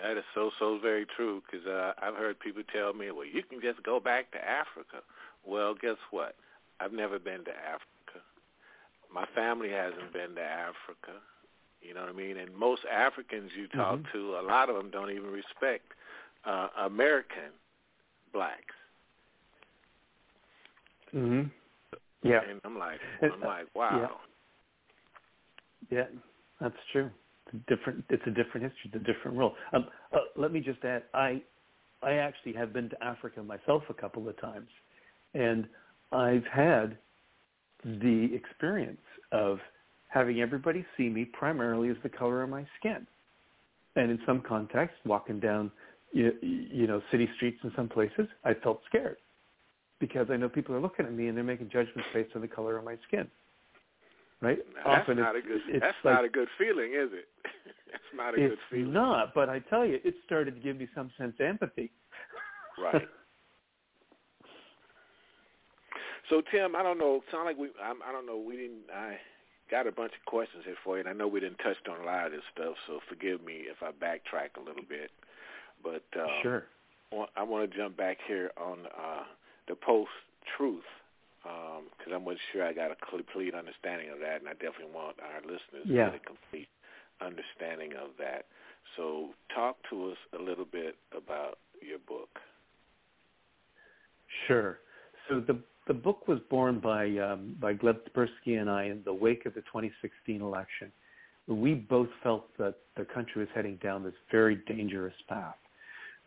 that 0.03 0.17
is 0.17 0.23
so 0.35 0.51
so 0.59 0.77
very 0.81 1.05
true. 1.15 1.41
Because 1.45 1.65
uh, 1.65 1.93
I've 2.01 2.15
heard 2.15 2.39
people 2.39 2.63
tell 2.73 2.93
me, 2.93 3.11
"Well, 3.11 3.25
you 3.25 3.43
can 3.43 3.61
just 3.61 3.81
go 3.83 3.99
back 3.99 4.31
to 4.31 4.37
Africa." 4.37 5.01
Well, 5.45 5.73
guess 5.73 5.95
what? 6.11 6.35
I've 6.79 6.93
never 6.93 7.17
been 7.17 7.45
to 7.45 7.51
Africa. 7.51 7.85
My 9.11 9.25
family 9.33 9.69
hasn't 9.69 10.11
been 10.13 10.35
to 10.35 10.41
Africa. 10.41 11.21
You 11.81 11.93
know 11.93 12.01
what 12.01 12.09
I 12.09 12.13
mean? 12.13 12.37
And 12.37 12.53
most 12.53 12.81
Africans 12.85 13.51
you 13.55 13.67
talk 13.69 13.99
Mhm. 13.99 14.11
to, 14.11 14.37
a 14.37 14.41
lot 14.41 14.69
of 14.69 14.75
them 14.75 14.89
don't 14.91 15.11
even 15.11 15.31
respect 15.31 15.93
uh, 16.43 16.67
American 16.77 17.53
blacks. 18.33 18.75
hmm 21.11 21.43
Yeah, 22.21 22.41
And 22.43 22.59
I'm 22.65 22.77
like, 22.77 22.99
I'm 23.23 23.41
uh, 23.41 23.47
like, 23.47 23.67
wow. 23.73 24.19
yeah, 25.89 26.07
that's 26.59 26.75
true. 26.91 27.09
Different. 27.67 28.03
It's 28.09 28.23
a 28.27 28.31
different 28.31 28.63
history. 28.63 28.91
It's 28.93 28.95
a 28.95 29.13
different 29.13 29.37
role. 29.37 29.53
Um, 29.73 29.87
uh, 30.13 30.17
let 30.35 30.51
me 30.51 30.59
just 30.59 30.83
add, 30.83 31.03
I, 31.13 31.41
I 32.03 32.13
actually 32.13 32.53
have 32.53 32.73
been 32.73 32.89
to 32.89 33.03
Africa 33.03 33.41
myself 33.41 33.83
a 33.89 33.93
couple 33.93 34.27
of 34.29 34.39
times, 34.39 34.67
and 35.33 35.67
I've 36.11 36.45
had 36.45 36.97
the 37.83 38.29
experience 38.33 39.01
of 39.31 39.59
having 40.09 40.41
everybody 40.41 40.85
see 40.97 41.09
me 41.09 41.25
primarily 41.25 41.89
as 41.89 41.95
the 42.03 42.09
color 42.09 42.43
of 42.43 42.49
my 42.49 42.67
skin, 42.79 43.07
and 43.95 44.11
in 44.11 44.19
some 44.25 44.41
contexts, 44.47 44.99
walking 45.05 45.39
down, 45.39 45.71
you, 46.11 46.31
you 46.41 46.87
know, 46.87 47.01
city 47.11 47.27
streets 47.35 47.57
in 47.63 47.71
some 47.75 47.89
places, 47.89 48.27
I 48.43 48.53
felt 48.53 48.81
scared 48.87 49.17
because 49.99 50.27
I 50.31 50.37
know 50.37 50.49
people 50.49 50.73
are 50.75 50.81
looking 50.81 51.05
at 51.05 51.13
me 51.13 51.27
and 51.27 51.37
they're 51.37 51.43
making 51.43 51.69
judgments 51.69 52.07
based 52.13 52.35
on 52.35 52.41
the 52.41 52.47
color 52.47 52.77
of 52.77 52.85
my 52.85 52.97
skin. 53.07 53.27
Right? 54.41 54.59
That's 54.75 54.87
Often 55.01 55.17
not 55.17 55.35
it's, 55.35 55.45
a 55.45 55.49
good. 55.49 55.61
it's 55.67 55.81
That's 55.81 55.97
like, 56.03 56.13
not 56.13 56.25
a 56.25 56.29
good 56.29 56.47
feeling, 56.57 56.93
is 56.93 57.09
it? 57.11 57.27
that's 57.91 58.03
not 58.15 58.37
a 58.37 58.41
it's 58.41 58.51
good 58.51 58.59
feeling. 58.71 58.93
not, 58.93 59.33
but 59.33 59.49
I 59.49 59.59
tell 59.59 59.85
you, 59.85 59.99
it 60.03 60.15
started 60.25 60.55
to 60.55 60.61
give 60.61 60.77
me 60.77 60.87
some 60.95 61.11
sense 61.17 61.33
of 61.39 61.45
empathy. 61.45 61.91
Right. 62.81 63.07
So 66.29 66.43
Tim, 66.51 66.75
I 66.75 66.83
don't 66.83 66.99
know. 66.99 67.21
Sound 67.31 67.45
like 67.45 67.57
we. 67.57 67.69
I, 67.81 67.91
I 68.07 68.11
don't 68.11 68.27
know. 68.27 68.37
We 68.37 68.55
didn't. 68.55 68.85
I 68.95 69.17
got 69.71 69.87
a 69.87 69.91
bunch 69.91 70.13
of 70.13 70.25
questions 70.25 70.63
here 70.63 70.75
for 70.83 70.95
you, 70.95 70.99
and 71.01 71.09
I 71.09 71.13
know 71.13 71.27
we 71.27 71.39
didn't 71.39 71.57
touch 71.57 71.77
on 71.89 72.01
a 72.01 72.05
lot 72.05 72.27
of 72.27 72.31
this 72.33 72.41
stuff. 72.53 72.75
So 72.87 72.99
forgive 73.09 73.43
me 73.43 73.63
if 73.65 73.81
I 73.81 73.89
backtrack 73.91 74.55
a 74.57 74.59
little 74.59 74.85
bit. 74.87 75.09
But 75.83 76.03
uh, 76.15 76.27
sure. 76.43 76.65
I 77.35 77.41
want 77.41 77.69
to 77.69 77.75
jump 77.77 77.97
back 77.97 78.17
here 78.27 78.51
on 78.57 78.85
uh, 78.85 79.23
the 79.67 79.75
post 79.75 80.11
truth 80.55 80.83
because 81.43 82.13
I'm 82.13 82.25
not 82.25 82.35
sure 82.51 82.65
I 82.65 82.73
got 82.73 82.91
a 82.91 82.95
complete 82.95 83.53
understanding 83.55 84.09
of 84.11 84.19
that, 84.19 84.39
and 84.41 84.47
I 84.49 84.53
definitely 84.53 84.93
want 84.93 85.17
our 85.19 85.41
listeners 85.41 85.85
Yeah. 85.85 86.05
to 86.05 86.11
get 86.11 86.21
a 86.21 86.25
complete 86.25 86.69
understanding 87.21 87.93
of 87.95 88.11
that. 88.17 88.45
So 88.95 89.33
talk 89.53 89.77
to 89.89 90.11
us 90.11 90.17
a 90.33 90.41
little 90.41 90.65
bit 90.65 90.95
about 91.15 91.59
your 91.81 91.99
book. 91.99 92.39
Sure. 94.47 94.79
So 95.27 95.39
the 95.39 95.59
the 95.87 95.93
book 95.93 96.27
was 96.27 96.39
born 96.49 96.79
by 96.79 97.17
um, 97.17 97.55
by 97.59 97.73
Gleb 97.73 97.99
Tsipursky 98.07 98.59
and 98.59 98.69
I 98.69 98.85
in 98.85 99.01
the 99.05 99.13
wake 99.13 99.45
of 99.45 99.53
the 99.55 99.61
2016 99.61 100.41
election. 100.41 100.91
We 101.47 101.73
both 101.73 102.09
felt 102.21 102.55
that 102.57 102.75
the 102.95 103.05
country 103.05 103.41
was 103.41 103.49
heading 103.55 103.77
down 103.81 104.03
this 104.03 104.13
very 104.31 104.57
dangerous 104.67 105.15
path. 105.27 105.55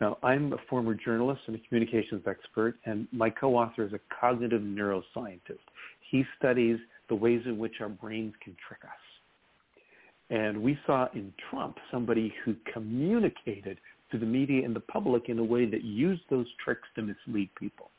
Now, 0.03 0.19
I'm 0.25 0.53
a 0.53 0.57
former 0.69 0.95
journalist 0.95 1.43
and 1.47 1.55
a 1.55 1.61
communications 1.69 2.25
expert, 2.27 2.75
and 2.87 3.07
my 3.12 3.31
co-author 3.31 3.85
is 3.85 3.93
a 3.93 4.01
cognitive 4.21 4.61
neuroscientist. 4.61 5.62
He 6.11 6.25
studies 6.37 6.79
the 7.09 7.15
ways 7.15 7.43
in 7.47 7.57
which 7.57 7.75
our 7.81 7.88
brains 7.88 8.35
can 8.43 8.57
trick 8.67 8.81
us. 8.83 8.91
And 10.29 10.61
we 10.61 10.77
saw 10.88 11.07
in 11.15 11.33
Trump 11.49 11.77
somebody 11.93 12.35
who 12.45 12.57
communicated 12.73 13.79
to 14.11 14.19
the 14.19 14.27
media 14.27 14.65
and 14.65 14.75
the 14.75 14.81
public 14.81 15.29
in 15.29 15.38
a 15.38 15.45
way 15.45 15.67
that 15.67 15.85
used 15.85 16.23
those 16.29 16.49
tricks 16.65 16.88
to 16.97 17.03
mislead 17.03 17.51
people. 17.55 17.91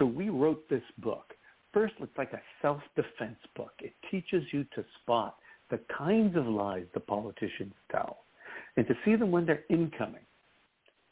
So 0.00 0.06
we 0.06 0.30
wrote 0.30 0.68
this 0.68 0.82
book. 0.98 1.34
First, 1.72 1.94
it's 2.00 2.18
like 2.18 2.32
a 2.32 2.42
self-defense 2.62 3.38
book. 3.54 3.74
It 3.78 3.94
teaches 4.10 4.42
you 4.50 4.64
to 4.74 4.84
spot 5.00 5.36
the 5.70 5.78
kinds 5.96 6.36
of 6.36 6.46
lies 6.46 6.86
the 6.94 7.00
politicians 7.00 7.74
tell 7.92 8.24
and 8.76 8.88
to 8.88 8.94
see 9.04 9.14
them 9.14 9.30
when 9.30 9.46
they're 9.46 9.62
incoming. 9.70 10.26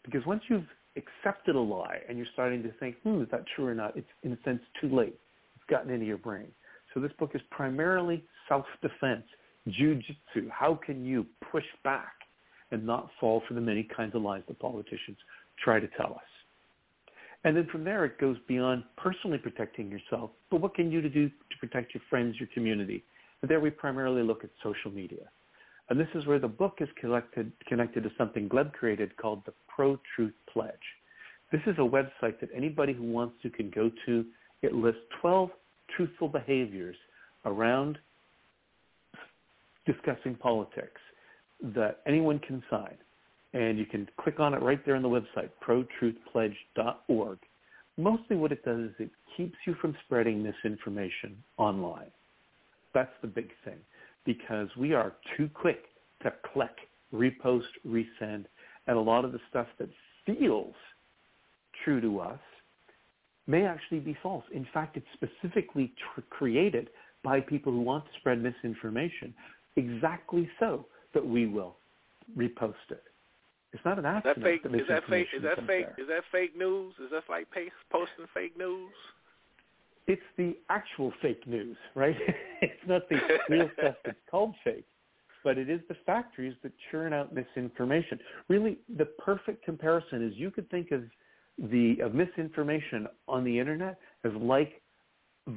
Because 0.05 0.25
once 0.27 0.43
you've 0.49 0.67
accepted 0.97 1.55
a 1.55 1.61
lie 1.61 1.99
and 2.09 2.19
you're 2.19 2.27
starting 2.33 2.63
to 2.63 2.73
think, 2.81 2.97
hmm, 3.03 3.23
is 3.23 3.29
that 3.31 3.45
true 3.55 3.67
or 3.67 3.75
not, 3.75 3.97
it's 3.97 4.07
in 4.23 4.33
a 4.33 4.39
sense 4.45 4.61
too 4.81 4.95
late. 4.95 5.19
It's 5.57 5.65
gotten 5.71 5.91
into 5.91 6.07
your 6.07 6.19
brain. 6.19 6.49
So 6.93 7.01
this 7.01 7.13
book 7.19 7.31
is 7.35 7.41
primarily 7.51 8.25
self-defense, 8.49 9.25
jujitsu. 9.69 10.51
How 10.51 10.79
can 10.85 11.05
you 11.05 11.27
push 11.51 11.65
back 11.85 12.13
and 12.71 12.85
not 12.85 13.09
fall 13.21 13.43
for 13.49 13.55
the 13.55 13.61
many 13.61 13.89
kinds 13.97 14.15
of 14.15 14.23
lies 14.23 14.43
the 14.49 14.55
politicians 14.55 15.17
try 15.63 15.81
to 15.81 15.89
tell 15.97 16.13
us? 16.13 16.21
And 17.45 17.57
then 17.57 17.67
from 17.73 17.83
there, 17.83 18.05
it 18.05 18.21
goes 18.21 18.37
beyond 18.47 18.85
personally 18.97 19.39
protecting 19.39 19.91
yourself, 19.91 20.31
but 20.51 20.61
what 20.61 20.75
can 20.75 20.93
you 20.93 21.03
do 21.03 21.29
to 21.29 21.59
protect 21.59 21.95
your 21.95 22.03
friends, 22.09 22.37
your 22.39 22.49
community? 22.55 23.03
And 23.41 23.51
there 23.51 23.61
we 23.61 23.71
primarily 23.71 24.23
look 24.23 24.45
at 24.45 24.51
social 24.63 24.91
media. 24.93 25.29
And 25.91 25.99
this 25.99 26.09
is 26.15 26.27
where 26.27 26.39
the 26.39 26.49
book 26.49 26.79
is 26.81 26.89
collected, 27.01 27.53
connected 27.67 28.05
to 28.05 28.11
something 28.17 28.49
Gleb 28.49 28.73
created 28.73 29.17
called 29.17 29.43
the 29.45 29.53
Pro-Truth 29.69 30.35
Pledge. 30.53 30.73
This 31.51 31.61
is 31.67 31.77
a 31.79 31.81
website 31.81 32.41
that 32.41 32.49
anybody 32.55 32.93
who 32.93 33.05
wants 33.05 33.35
to 33.43 33.51
can 33.51 33.71
go 33.71 33.91
to. 34.07 34.25
It 34.63 34.75
lists 34.75 35.01
12 35.21 35.51
truthful 35.95 36.29
behaviors 36.29 36.97
around 37.45 37.99
discussing 39.85 40.35
politics 40.35 41.01
that 41.75 42.01
anyone 42.07 42.39
can 42.39 42.63
sign. 42.71 42.95
And 43.53 43.79
you 43.79 43.85
can 43.85 44.09
click 44.19 44.41
on 44.41 44.55
it 44.55 44.63
right 44.63 44.85
there 44.87 44.97
on 44.97 45.03
the 45.03 45.09
website, 45.09 45.51
protruthpledge.org. 45.63 47.39
Mostly 47.99 48.37
what 48.37 48.53
it 48.53 48.65
does 48.65 48.81
is 48.81 48.91
it 48.99 49.11
keeps 49.37 49.57
you 49.67 49.75
from 49.75 49.95
spreading 50.07 50.43
misinformation 50.43 51.37
online. 51.59 52.11
That's 52.95 53.13
the 53.21 53.29
big 53.29 53.51
thing 53.65 53.77
because 54.25 54.69
we 54.77 54.95
are 54.95 55.15
too 55.37 55.49
quick 55.53 55.85
to 56.23 56.33
click, 56.53 56.77
repost, 57.13 57.63
resend, 57.87 58.45
and 58.87 58.97
a 58.97 59.01
lot 59.01 59.25
of 59.25 59.33
the 59.33 59.41
stuff 59.51 59.67
that 59.79 59.89
feels 60.27 60.75
true 61.85 62.01
to 62.01 62.21
us 62.21 62.41
may 63.47 63.65
actually 63.65 64.01
be 64.01 64.17
false. 64.23 64.45
In 64.53 64.67
fact, 64.73 64.97
it's 64.97 65.07
specifically 65.15 65.93
tr- 66.15 66.21
created 66.31 66.89
by 67.25 67.41
people 67.41 67.73
who 67.73 67.81
want 67.81 68.05
to 68.05 68.11
spread 68.19 68.43
misinformation 68.43 69.35
exactly 69.77 70.49
so 70.61 70.87
that 71.15 71.27
we 71.27 71.47
will 71.47 71.77
repost 72.37 72.75
it. 72.91 73.03
It's 73.73 73.85
not 73.85 73.99
an 73.99 74.05
Is 74.05 74.23
accident 74.25 74.37
that 74.37 74.43
fake? 74.45 74.63
that 74.63 74.75
Is 74.75 74.89
that 74.89 75.03
fake? 75.09 75.29
Is 75.35 75.43
that 75.43 75.67
fake? 75.67 75.87
Is 75.99 76.09
that 76.09 76.23
fake 76.31 76.57
news? 76.57 76.95
Is 77.03 77.11
that 77.11 77.25
like 77.29 77.49
posting 77.91 78.27
fake 78.35 78.57
news? 78.57 78.93
It's 80.07 80.23
the 80.37 80.57
actual 80.69 81.13
fake 81.23 81.47
news, 81.47 81.77
right? 81.95 82.17
it's 82.61 82.73
not 82.87 83.09
the 83.09 83.19
real 83.49 83.71
stuff 83.79 83.95
that's 84.05 84.19
called 84.31 84.55
fake, 84.65 84.87
but 85.45 85.59
it 85.59 85.71
is 85.71 85.81
the 85.89 85.97
factories 86.05 86.55
that 86.63 86.73
churn 86.91 87.13
out 87.13 87.33
misinformation. 87.35 88.19
Really, 88.49 88.79
the 88.97 89.07
perfect 89.25 89.65
comparison 89.65 90.27
is 90.27 90.33
you 90.37 90.51
could 90.51 90.69
think 90.71 90.91
of 90.91 91.03
the 91.71 91.99
of 92.03 92.15
misinformation 92.15 93.07
on 93.29 93.45
the 93.45 93.59
internet 93.59 93.99
as 94.25 94.33
like 94.41 94.83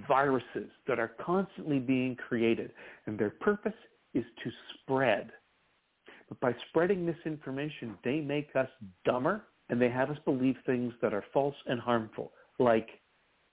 viruses 0.08 0.70
that 0.88 1.00
are 1.00 1.12
constantly 1.24 1.80
being 1.80 2.16
created, 2.16 2.72
and 3.06 3.18
their 3.18 3.30
purpose 3.30 3.74
is 4.14 4.26
to 4.44 4.52
spread. 4.74 5.32
But 6.28 6.40
by 6.40 6.56
spreading 6.70 7.06
misinformation, 7.06 7.98
they 8.04 8.20
make 8.20 8.56
us 8.56 8.70
dumber, 9.06 9.44
and 9.70 9.80
they 9.80 9.90
have 9.90 10.10
us 10.10 10.18
believe 10.26 10.56
things 10.66 10.94
that 11.02 11.14
are 11.14 11.24
false 11.34 11.56
and 11.68 11.80
harmful, 11.80 12.32
like 12.60 12.90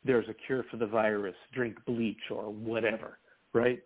there's 0.04 0.28
a 0.28 0.34
cure 0.46 0.64
for 0.70 0.76
the 0.76 0.86
virus, 0.86 1.34
drink 1.52 1.76
bleach 1.86 2.30
or 2.30 2.50
whatever, 2.50 3.18
right? 3.52 3.82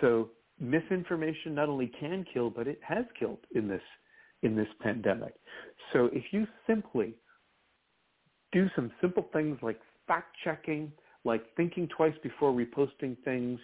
So 0.00 0.30
misinformation 0.60 1.54
not 1.54 1.68
only 1.68 1.90
can 1.98 2.24
kill, 2.32 2.50
but 2.50 2.68
it 2.68 2.80
has 2.86 3.04
killed 3.18 3.40
in 3.54 3.68
this 3.68 3.82
in 4.42 4.54
this 4.54 4.68
pandemic. 4.80 5.34
So 5.92 6.10
if 6.12 6.24
you 6.30 6.46
simply 6.66 7.14
do 8.52 8.68
some 8.76 8.92
simple 9.00 9.26
things 9.32 9.58
like 9.62 9.80
fact 10.06 10.36
checking, 10.44 10.92
like 11.24 11.42
thinking 11.56 11.88
twice 11.88 12.14
before 12.22 12.52
reposting 12.52 13.16
things, 13.24 13.58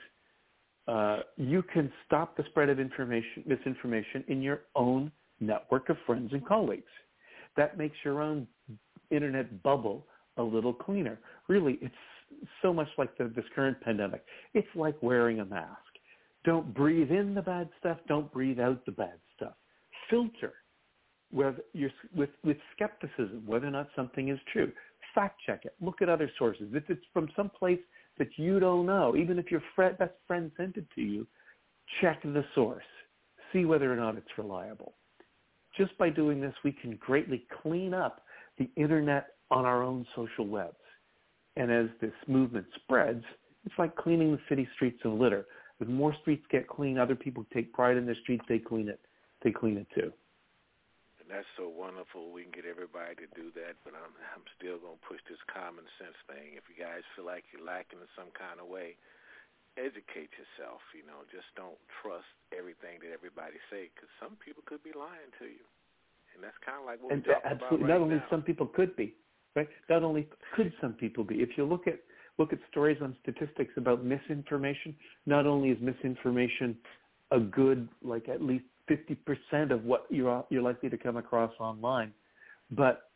uh, 0.88 1.21
you 1.37 1.62
can 1.62 1.93
stop 2.07 2.37
the 2.37 2.45
spread 2.49 2.71
of 2.71 2.81
information, 2.81 3.45
misinformation 3.47 4.25
in 4.29 4.40
your 4.40 4.62
own 4.75 5.12
network 5.38 5.90
of 5.90 5.97
friends 6.07 6.33
and 6.33 6.47
colleagues. 6.47 6.90
that 7.57 7.77
makes 7.77 7.97
your 8.05 8.23
own 8.23 8.47
internet 9.11 9.62
bubble 9.62 10.07
a 10.40 10.42
little 10.42 10.72
cleaner. 10.72 11.18
Really, 11.48 11.79
it's 11.81 11.94
so 12.62 12.72
much 12.72 12.88
like 12.98 13.16
the, 13.18 13.31
this 13.35 13.44
current 13.55 13.81
pandemic. 13.81 14.24
It's 14.55 14.68
like 14.74 15.00
wearing 15.03 15.40
a 15.40 15.44
mask. 15.44 15.79
Don't 16.44 16.72
breathe 16.74 17.11
in 17.11 17.35
the 17.35 17.42
bad 17.42 17.68
stuff. 17.79 17.98
Don't 18.09 18.33
breathe 18.33 18.59
out 18.59 18.85
the 18.87 18.92
bad 18.92 19.18
stuff. 19.37 19.55
Filter 20.09 20.55
with, 21.33 21.55
with 22.14 22.57
skepticism 22.74 23.42
whether 23.46 23.66
or 23.66 23.70
not 23.70 23.88
something 23.94 24.29
is 24.29 24.38
true. 24.53 24.72
Fact 25.14 25.40
check 25.46 25.64
it. 25.64 25.74
Look 25.81 26.03
at 26.03 26.09
other 26.09 26.31
sources. 26.38 26.68
If 26.72 26.88
it's 26.88 27.05
from 27.12 27.29
some 27.37 27.50
place 27.50 27.81
that 28.18 28.29
you 28.37 28.61
don't 28.61 28.87
know, 28.87 29.16
even 29.16 29.38
if 29.38 29.50
your 29.50 29.62
best 29.76 30.12
friend 30.26 30.50
sent 30.57 30.76
it 30.76 30.87
to 30.94 31.00
you, 31.00 31.26
check 32.00 32.22
the 32.22 32.44
source. 32.55 32.85
See 33.53 33.64
whether 33.64 33.92
or 33.92 33.96
not 33.96 34.16
it's 34.16 34.38
reliable. 34.38 34.94
Just 35.76 35.96
by 35.98 36.11
doing 36.11 36.40
this, 36.40 36.55
we 36.64 36.72
can 36.72 36.96
greatly 36.96 37.46
clean 37.62 37.94
up 37.94 38.22
the 38.59 38.68
internet 38.76 39.35
on 39.50 39.64
our 39.64 39.82
own 39.82 40.06
social 40.14 40.46
webs. 40.46 40.76
And 41.56 41.70
as 41.70 41.86
this 42.00 42.14
movement 42.26 42.66
spreads, 42.76 43.24
it's 43.64 43.74
like 43.78 43.94
cleaning 43.96 44.32
the 44.32 44.40
city 44.48 44.68
streets 44.74 45.00
of 45.04 45.12
litter. 45.12 45.46
As 45.80 45.88
more 45.88 46.14
streets 46.20 46.44
get 46.50 46.68
clean, 46.68 46.98
other 46.98 47.16
people 47.16 47.44
take 47.52 47.72
pride 47.72 47.96
in 47.96 48.06
their 48.06 48.18
streets, 48.22 48.44
they 48.48 48.58
clean 48.58 48.88
it. 48.88 49.00
They 49.42 49.50
clean 49.50 49.76
it 49.76 49.88
too. 49.96 50.12
And 51.20 51.28
that's 51.28 51.48
so 51.56 51.68
wonderful. 51.68 52.32
We 52.32 52.44
can 52.44 52.52
get 52.52 52.68
everybody 52.68 53.16
to 53.16 53.28
do 53.32 53.48
that, 53.56 53.80
but 53.84 53.96
I'm 53.96 54.12
I'm 54.36 54.44
still 54.60 54.76
gonna 54.76 55.00
push 55.08 55.20
this 55.28 55.40
common 55.48 55.84
sense 55.96 56.16
thing. 56.28 56.56
If 56.56 56.68
you 56.68 56.76
guys 56.76 57.00
feel 57.16 57.24
like 57.24 57.48
you're 57.52 57.64
lacking 57.64 58.00
in 58.00 58.10
some 58.12 58.28
kind 58.36 58.60
of 58.60 58.68
way, 58.68 59.00
educate 59.80 60.32
yourself. 60.36 60.84
You 60.92 61.08
know, 61.08 61.24
just 61.32 61.48
don't 61.56 61.78
trust 62.04 62.28
everything 62.52 63.00
that 63.00 63.12
everybody 63.12 63.56
say, 63.72 63.88
because 63.92 64.12
some 64.20 64.36
people 64.40 64.60
could 64.68 64.84
be 64.84 64.92
lying 64.92 65.32
to 65.40 65.48
you, 65.48 65.64
and 66.36 66.44
that's 66.44 66.58
kind 66.60 66.76
of 66.80 66.84
like 66.84 67.00
what 67.00 67.16
and 67.16 67.24
we're 67.24 67.40
talking 67.40 67.56
absolutely, 67.56 67.88
about 67.88 67.88
right 67.88 68.00
not 68.00 68.04
only 68.04 68.20
now. 68.20 68.32
some 68.32 68.44
people 68.44 68.68
could 68.68 68.92
be, 69.00 69.16
right? 69.54 69.68
Not 69.88 70.02
only 70.02 70.28
could 70.54 70.72
some 70.80 70.92
people 70.94 71.24
be. 71.24 71.36
If 71.36 71.50
you 71.56 71.64
look 71.64 71.86
at 71.86 72.00
look 72.38 72.52
at 72.52 72.58
stories 72.70 72.96
on 73.02 73.14
statistics 73.22 73.72
about 73.76 74.02
misinformation, 74.02 74.94
not 75.26 75.46
only 75.46 75.68
is 75.68 75.78
misinformation 75.80 76.76
a 77.30 77.38
good, 77.38 77.86
like 78.02 78.28
at 78.28 78.42
least 78.42 78.64
50% 78.90 79.70
of 79.70 79.84
what 79.84 80.06
you're, 80.10 80.44
you're 80.48 80.62
likely 80.62 80.88
to 80.88 80.96
come 80.96 81.16
across 81.16 81.52
online, 81.60 82.12
but 82.70 83.10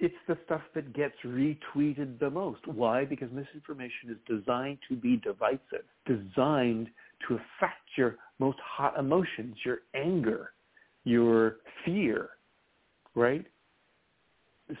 it's 0.00 0.14
the 0.26 0.36
stuff 0.44 0.60
that 0.74 0.92
gets 0.94 1.14
retweeted 1.24 2.18
the 2.18 2.30
most. 2.30 2.66
Why? 2.66 3.04
Because 3.04 3.28
misinformation 3.32 4.10
is 4.10 4.16
designed 4.26 4.78
to 4.88 4.96
be 4.96 5.16
divisive, 5.16 5.84
designed 6.06 6.88
to 7.26 7.34
affect 7.34 7.82
your 7.96 8.16
most 8.38 8.58
hot 8.62 8.98
emotions, 8.98 9.56
your 9.64 9.78
anger, 9.94 10.52
your 11.04 11.56
fear, 11.84 12.30
right? 13.14 13.44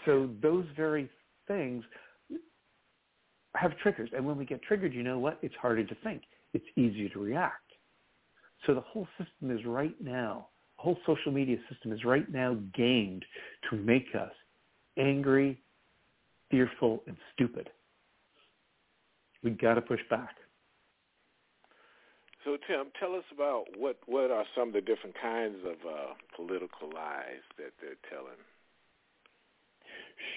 So 0.04 0.30
those 0.42 0.64
very 0.76 1.08
things 1.46 1.84
have 3.56 3.76
triggers. 3.78 4.10
And 4.14 4.24
when 4.26 4.36
we 4.36 4.44
get 4.44 4.62
triggered, 4.62 4.92
you 4.92 5.02
know 5.02 5.18
what? 5.18 5.38
It's 5.42 5.54
harder 5.60 5.84
to 5.84 5.94
think. 6.02 6.22
It's 6.52 6.64
easier 6.76 7.08
to 7.10 7.18
react. 7.18 7.62
So 8.66 8.74
the 8.74 8.80
whole 8.80 9.06
system 9.18 9.56
is 9.56 9.64
right 9.64 9.94
now, 10.00 10.48
the 10.76 10.82
whole 10.82 10.98
social 11.06 11.32
media 11.32 11.56
system 11.70 11.92
is 11.92 12.04
right 12.04 12.30
now 12.30 12.56
gamed 12.74 13.24
to 13.70 13.76
make 13.76 14.06
us 14.14 14.32
angry, 14.96 15.60
fearful, 16.50 17.02
and 17.06 17.16
stupid. 17.34 17.70
We've 19.42 19.58
got 19.58 19.74
to 19.74 19.80
push 19.80 20.00
back. 20.10 20.34
So 22.44 22.56
Tim, 22.66 22.86
tell 22.98 23.14
us 23.14 23.24
about 23.32 23.66
what 23.76 23.98
what 24.06 24.30
are 24.30 24.44
some 24.56 24.68
of 24.68 24.74
the 24.74 24.80
different 24.80 25.14
kinds 25.20 25.58
of 25.64 25.76
uh, 25.86 26.14
political 26.34 26.88
lies 26.92 27.44
that 27.58 27.72
they're 27.80 28.00
telling. 28.08 28.38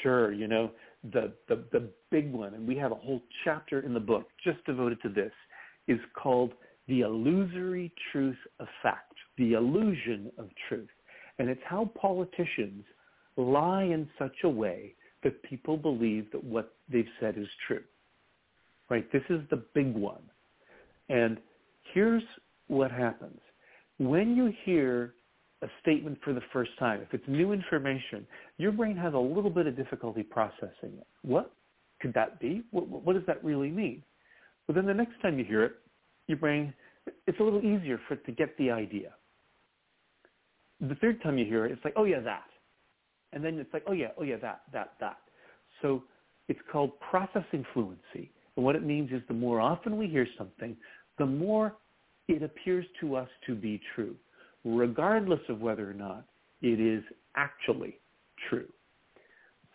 Sure, 0.02 0.32
you 0.32 0.48
know 0.48 0.72
the, 1.12 1.34
the 1.48 1.64
the 1.72 1.90
big 2.12 2.32
one, 2.32 2.54
and 2.54 2.68
we 2.68 2.76
have 2.78 2.92
a 2.92 2.96
whole 2.96 3.22
chapter 3.44 3.82
in 3.82 3.94
the 3.94 4.00
book 4.00 4.28
just 4.44 4.64
devoted 4.66 5.02
to 5.02 5.10
this, 5.10 5.32
is 5.88 6.00
called 6.14 6.54
the 6.88 7.02
illusory 7.02 7.92
truth 8.12 8.38
effect, 8.60 9.14
the 9.38 9.54
illusion 9.54 10.32
of 10.38 10.50
truth, 10.68 10.90
and 11.40 11.50
it's 11.50 11.62
how 11.66 11.90
politicians 12.00 12.84
lie 13.38 13.84
in 13.84 14.08
such 14.20 14.36
a 14.44 14.50
way 14.50 14.94
that 15.24 15.42
people 15.44 15.78
believe 15.78 16.32
that 16.32 16.44
what 16.44 16.74
they've 16.92 17.06
said 17.20 17.38
is 17.38 17.48
true. 17.68 17.84
Right? 18.90 19.10
This 19.12 19.24
is 19.30 19.40
the 19.50 19.64
big 19.74 19.94
one, 19.96 20.24
and 21.10 21.38
here's 21.94 22.24
what 22.68 22.92
happens 22.92 23.40
when 23.98 24.36
you 24.36 24.54
hear 24.64 25.14
a 25.62 25.68
statement 25.82 26.18
for 26.24 26.34
the 26.34 26.42
first 26.52 26.72
time, 26.80 27.02
if 27.02 27.14
it's 27.14 27.24
new 27.28 27.52
information, 27.52 28.26
your 28.58 28.72
brain 28.72 28.98
has 28.98 29.14
a 29.14 29.18
little 29.18 29.50
bit 29.50 29.68
of 29.68 29.76
difficulty 29.76 30.24
processing 30.24 30.94
it. 30.98 31.08
What 31.22 31.52
could 32.02 32.14
that 32.16 32.40
be? 32.40 32.64
What, 32.72 32.88
what 32.88 33.14
does 33.14 33.26
that 33.28 33.44
really 33.44 33.70
mean? 33.70 34.02
Well, 34.68 34.76
then 34.76 34.86
the 34.86 34.94
next 34.94 35.22
time 35.22 35.38
you 35.38 35.46
hear 35.46 35.64
it, 35.64 35.74
your 36.28 36.38
brain, 36.38 36.74
it's 37.28 37.40
a 37.40 37.44
little 37.44 37.60
easier 37.60 38.00
for 38.08 38.16
it 38.16 38.26
to 38.26 38.32
get 38.32 38.58
the 38.58 38.72
idea. 38.72 39.14
The 40.80 40.96
third 40.96 41.22
time 41.22 41.38
you 41.38 41.46
hear 41.46 41.66
it, 41.66 41.72
it's 41.72 41.84
like, 41.84 41.94
oh 41.96 42.06
yeah, 42.06 42.22
that. 42.22 42.46
And 43.34 43.46
then 43.46 43.60
it's 43.60 43.72
like, 43.72 43.84
oh 43.88 43.94
yeah, 43.94 44.08
oh 44.18 44.24
yeah, 44.24 44.38
that, 44.38 44.62
that, 44.74 44.94
that. 45.00 45.18
So 45.82 46.04
it's 46.48 46.60
called 46.72 46.92
processing 47.00 47.66
fluency. 47.74 48.32
And 48.56 48.66
what 48.66 48.76
it 48.76 48.84
means 48.84 49.12
is 49.12 49.22
the 49.28 49.34
more 49.34 49.62
often 49.62 49.98
we 49.98 50.08
hear 50.08 50.28
something, 50.38 50.76
the 51.20 51.26
more 51.26 51.76
it 52.28 52.42
appears 52.42 52.86
to 53.00 53.16
us 53.16 53.30
to 53.46 53.56
be 53.56 53.80
true 53.96 54.16
regardless 54.64 55.40
of 55.50 55.62
whether 55.62 55.90
or 55.90 55.94
not 55.94 56.26
it 56.62 56.80
is 56.80 57.04
actually 57.36 58.00
true. 58.50 58.68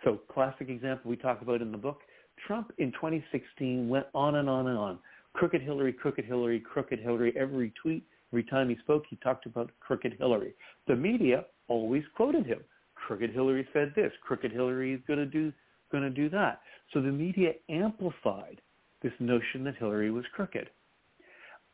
So 0.04 0.20
classic 0.32 0.68
example 0.68 1.10
we 1.10 1.16
talk 1.16 1.42
about 1.42 1.62
in 1.62 1.72
the 1.72 1.78
book, 1.78 2.00
Trump 2.46 2.72
in 2.78 2.92
2016 2.92 3.88
went 3.88 4.06
on 4.14 4.36
and 4.36 4.48
on 4.48 4.68
and 4.68 4.78
on. 4.78 4.98
Crooked 5.32 5.62
Hillary, 5.62 5.92
crooked 5.92 6.24
Hillary, 6.24 6.60
crooked 6.60 6.98
Hillary. 6.98 7.32
Every 7.36 7.72
tweet, 7.82 8.04
every 8.32 8.44
time 8.44 8.68
he 8.68 8.76
spoke, 8.78 9.04
he 9.08 9.16
talked 9.16 9.46
about 9.46 9.70
crooked 9.80 10.14
Hillary. 10.18 10.54
The 10.86 10.96
media 10.96 11.44
always 11.68 12.04
quoted 12.14 12.46
him. 12.46 12.60
Crooked 12.94 13.30
Hillary 13.30 13.66
said 13.72 13.92
this. 13.94 14.12
Crooked 14.22 14.52
Hillary 14.52 14.94
is 14.94 15.00
going 15.06 15.18
to 15.18 15.26
do 15.26 15.52
going 15.92 16.02
to 16.02 16.10
do 16.10 16.28
that. 16.30 16.60
So 16.92 17.00
the 17.00 17.12
media 17.12 17.52
amplified 17.68 18.60
this 19.02 19.12
notion 19.20 19.62
that 19.64 19.76
Hillary 19.76 20.10
was 20.10 20.24
crooked. 20.34 20.68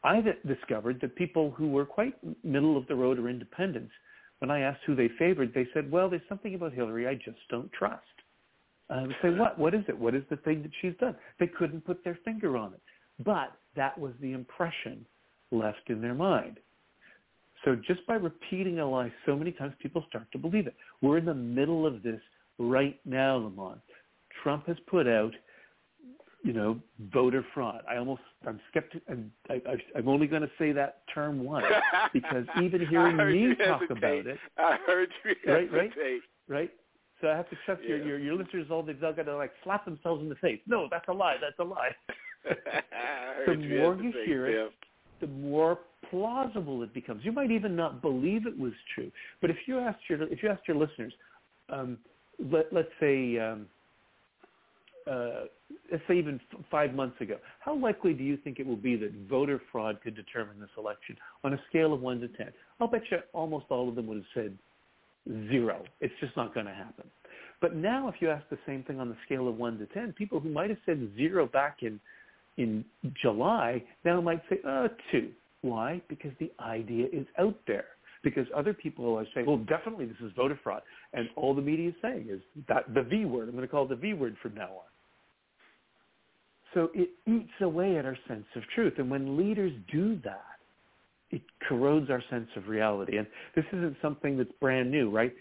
I 0.04 0.20
discovered 0.46 1.00
that 1.00 1.16
people 1.16 1.52
who 1.52 1.68
were 1.70 1.84
quite 1.84 2.14
middle 2.44 2.76
of 2.76 2.86
the 2.88 2.94
road 2.94 3.18
or 3.18 3.28
independents, 3.28 3.92
when 4.40 4.50
I 4.50 4.60
asked 4.60 4.80
who 4.86 4.96
they 4.96 5.08
favored, 5.18 5.52
they 5.54 5.68
said, 5.72 5.90
well, 5.90 6.10
there's 6.10 6.22
something 6.28 6.54
about 6.54 6.72
Hillary 6.72 7.06
I 7.06 7.14
just 7.14 7.38
don't 7.48 7.70
trust. 7.72 8.02
I 8.90 9.02
would 9.02 9.16
say, 9.22 9.30
what? 9.30 9.58
What 9.58 9.74
is 9.74 9.84
it? 9.88 9.96
What 9.96 10.14
is 10.14 10.24
the 10.28 10.36
thing 10.36 10.62
that 10.62 10.72
she's 10.80 10.94
done? 11.00 11.16
They 11.38 11.46
couldn't 11.46 11.86
put 11.86 12.02
their 12.04 12.18
finger 12.24 12.56
on 12.56 12.74
it. 12.74 12.80
But 13.24 13.52
that 13.76 13.96
was 13.96 14.12
the 14.20 14.32
impression 14.32 15.06
left 15.50 15.88
in 15.88 16.02
their 16.02 16.14
mind. 16.14 16.58
So 17.64 17.76
just 17.76 18.04
by 18.06 18.14
repeating 18.14 18.80
a 18.80 18.90
lie 18.90 19.12
so 19.24 19.36
many 19.36 19.52
times, 19.52 19.74
people 19.80 20.04
start 20.08 20.26
to 20.32 20.38
believe 20.38 20.66
it. 20.66 20.74
We're 21.00 21.18
in 21.18 21.24
the 21.24 21.34
middle 21.34 21.86
of 21.86 22.02
this 22.02 22.20
right 22.58 22.98
now, 23.04 23.36
Lamont. 23.36 23.80
Trump 24.42 24.66
has 24.66 24.76
put 24.88 25.06
out 25.06 25.32
you 26.42 26.52
know, 26.52 26.78
voter 27.12 27.44
fraud. 27.54 27.82
I 27.88 27.96
almost, 27.96 28.22
I'm 28.46 28.60
skeptic, 28.70 29.02
and 29.08 29.30
I, 29.48 29.54
I, 29.54 29.98
I'm 29.98 30.08
only 30.08 30.26
going 30.26 30.42
to 30.42 30.50
say 30.58 30.72
that 30.72 31.02
term 31.14 31.44
once 31.44 31.66
because 32.12 32.44
even 32.60 32.84
hearing 32.86 33.16
me 33.16 33.54
talk 33.54 33.82
hesitate. 33.82 33.98
about 33.98 34.26
it, 34.26 34.38
I 34.58 34.76
heard 34.86 35.08
you 35.24 35.52
right, 35.52 35.72
right, 35.72 35.90
right. 36.48 36.70
So 37.20 37.28
I 37.28 37.36
have 37.36 37.48
to 37.50 37.56
trust 37.64 37.82
Yeah. 37.84 37.96
your, 37.96 38.06
your 38.06 38.18
your 38.18 38.34
listeners. 38.34 38.66
All 38.70 38.82
they've 38.82 39.00
got 39.00 39.14
to 39.16 39.36
like 39.36 39.52
slap 39.62 39.84
themselves 39.84 40.22
in 40.22 40.28
the 40.28 40.34
face. 40.36 40.58
No, 40.66 40.88
that's 40.90 41.06
a 41.08 41.12
lie. 41.12 41.36
That's 41.40 41.58
a 41.58 41.64
lie. 41.64 41.90
The 43.46 43.54
you 43.54 43.78
more 43.78 43.94
you 43.96 44.12
hear 44.24 44.46
it, 44.46 44.72
the 45.20 45.26
more 45.28 45.78
plausible 46.10 46.82
it 46.82 46.92
becomes. 46.92 47.24
You 47.24 47.32
might 47.32 47.50
even 47.50 47.74
not 47.76 48.02
believe 48.02 48.46
it 48.46 48.58
was 48.58 48.72
true. 48.94 49.10
But 49.40 49.50
if 49.50 49.56
you 49.66 49.78
asked 49.78 50.00
your 50.08 50.22
if 50.24 50.42
you 50.42 50.48
asked 50.48 50.66
your 50.66 50.76
listeners, 50.76 51.12
um, 51.70 51.98
let 52.52 52.72
let's 52.72 52.90
say. 53.00 53.38
Um, 53.38 53.66
uh, 55.10 55.44
let's 55.90 56.02
say 56.08 56.18
even 56.18 56.40
f- 56.52 56.60
five 56.70 56.94
months 56.94 57.20
ago, 57.20 57.36
how 57.60 57.74
likely 57.74 58.12
do 58.12 58.24
you 58.24 58.36
think 58.36 58.58
it 58.58 58.66
will 58.66 58.76
be 58.76 58.96
that 58.96 59.12
voter 59.28 59.60
fraud 59.70 59.98
could 60.02 60.14
determine 60.14 60.60
this 60.60 60.70
election 60.76 61.16
on 61.44 61.52
a 61.54 61.60
scale 61.68 61.92
of 61.92 62.00
one 62.00 62.20
to 62.20 62.28
ten? 62.28 62.52
I'll 62.80 62.88
bet 62.88 63.02
you 63.10 63.18
almost 63.32 63.66
all 63.70 63.88
of 63.88 63.94
them 63.94 64.06
would 64.06 64.18
have 64.18 64.26
said 64.34 64.56
zero. 65.48 65.82
It's 66.00 66.14
just 66.20 66.36
not 66.36 66.54
going 66.54 66.66
to 66.66 66.74
happen. 66.74 67.04
But 67.60 67.76
now, 67.76 68.08
if 68.08 68.16
you 68.20 68.28
ask 68.28 68.44
the 68.50 68.58
same 68.66 68.82
thing 68.82 68.98
on 68.98 69.08
the 69.08 69.16
scale 69.24 69.46
of 69.48 69.56
one 69.56 69.78
to 69.78 69.86
ten, 69.86 70.12
people 70.12 70.40
who 70.40 70.50
might 70.50 70.70
have 70.70 70.80
said 70.84 71.10
zero 71.16 71.46
back 71.46 71.78
in 71.82 72.00
in 72.58 72.84
July 73.22 73.82
now 74.04 74.20
might 74.20 74.42
say 74.50 74.58
uh, 74.68 74.88
two. 75.10 75.30
Why? 75.62 76.02
Because 76.08 76.32
the 76.38 76.50
idea 76.60 77.06
is 77.12 77.26
out 77.38 77.56
there. 77.66 77.86
Because 78.22 78.46
other 78.54 78.74
people 78.74 79.16
are 79.18 79.26
saying, 79.34 79.46
well, 79.46 79.58
definitely 79.58 80.06
this 80.06 80.16
is 80.22 80.30
voter 80.36 80.58
fraud. 80.62 80.82
And 81.12 81.28
all 81.34 81.54
the 81.54 81.62
media 81.62 81.88
is 81.88 81.94
saying 82.02 82.28
is 82.30 82.40
that 82.68 82.92
the 82.94 83.02
V 83.02 83.24
word. 83.24 83.48
I'm 83.48 83.54
going 83.54 83.66
to 83.66 83.68
call 83.68 83.84
it 83.84 83.88
the 83.88 83.96
V 83.96 84.12
word 84.14 84.36
from 84.42 84.54
now 84.54 84.68
on. 84.68 84.91
So 86.74 86.90
it 86.94 87.10
eats 87.26 87.52
away 87.60 87.96
at 87.98 88.04
our 88.06 88.16
sense 88.28 88.46
of 88.56 88.62
truth. 88.74 88.94
And 88.98 89.10
when 89.10 89.36
leaders 89.36 89.72
do 89.92 90.18
that, 90.24 90.44
it 91.30 91.42
corrodes 91.68 92.10
our 92.10 92.22
sense 92.30 92.48
of 92.56 92.68
reality. 92.68 93.18
And 93.18 93.26
this 93.54 93.64
isn't 93.72 93.96
something 94.02 94.36
that's 94.36 94.52
brand 94.60 94.90
new, 94.90 95.10
right? 95.10 95.32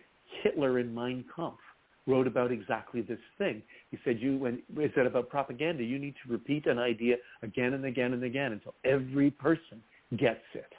Hitler 0.44 0.80
in 0.80 0.94
Mein 0.94 1.26
Kampf 1.36 1.60
wrote 2.08 2.28
about 2.28 2.52
exactly 2.52 3.02
this 3.02 3.20
thing. 3.38 3.62
He 3.92 3.98
said, 4.04 4.20
"You 4.20 4.38
when 4.38 4.62
he 4.76 4.88
said 4.96 5.06
about 5.06 5.30
propaganda, 5.30 5.84
you 5.84 6.00
need 6.00 6.16
to 6.26 6.32
repeat 6.32 6.66
an 6.66 6.80
idea 6.80 7.18
again 7.42 7.74
and 7.74 7.86
again 7.86 8.14
and 8.14 8.24
again 8.24 8.54
until 8.54 8.74
every 8.84 9.32
person 9.32 9.84
gets 10.18 10.44
it 10.54 10.74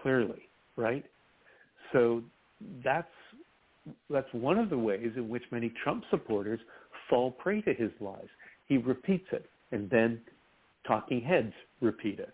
clearly, 0.00 0.48
right?" 0.76 1.04
So 1.92 2.22
that's 2.84 3.08
that's 4.08 4.32
one 4.32 4.58
of 4.58 4.70
the 4.70 4.78
ways 4.78 5.12
in 5.16 5.28
which 5.28 5.42
many 5.50 5.70
Trump 5.82 6.04
supporters 6.10 6.60
fall 7.08 7.32
prey 7.32 7.60
to 7.62 7.74
his 7.74 7.90
lies. 8.00 8.28
He 8.66 8.78
repeats 8.78 9.26
it, 9.32 9.46
and 9.74 9.90
then 9.90 10.20
talking 10.86 11.20
heads 11.20 11.52
repeat 11.80 12.20
it. 12.20 12.32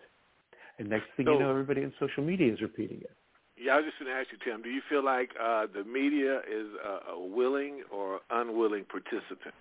And 0.77 0.89
next 0.89 1.07
thing 1.17 1.25
So- 1.25 1.33
you 1.33 1.39
know, 1.39 1.49
everybody 1.49 1.83
on 1.83 1.93
social 1.99 2.23
media 2.23 2.53
is 2.53 2.61
repeating 2.61 3.01
it. 3.01 3.11
Yeah, 3.57 3.73
I 3.73 3.77
was 3.77 3.85
just 3.85 3.99
going 3.99 4.09
to 4.11 4.17
ask 4.17 4.31
you, 4.31 4.39
Tim. 4.43 4.63
Do 4.63 4.69
you 4.69 4.81
feel 4.89 5.03
like 5.03 5.29
uh, 5.39 5.67
the 5.71 5.83
media 5.83 6.39
is 6.39 6.67
a, 6.83 7.11
a 7.11 7.19
willing 7.19 7.83
or 7.91 8.21
unwilling 8.31 8.85
participant? 8.85 9.53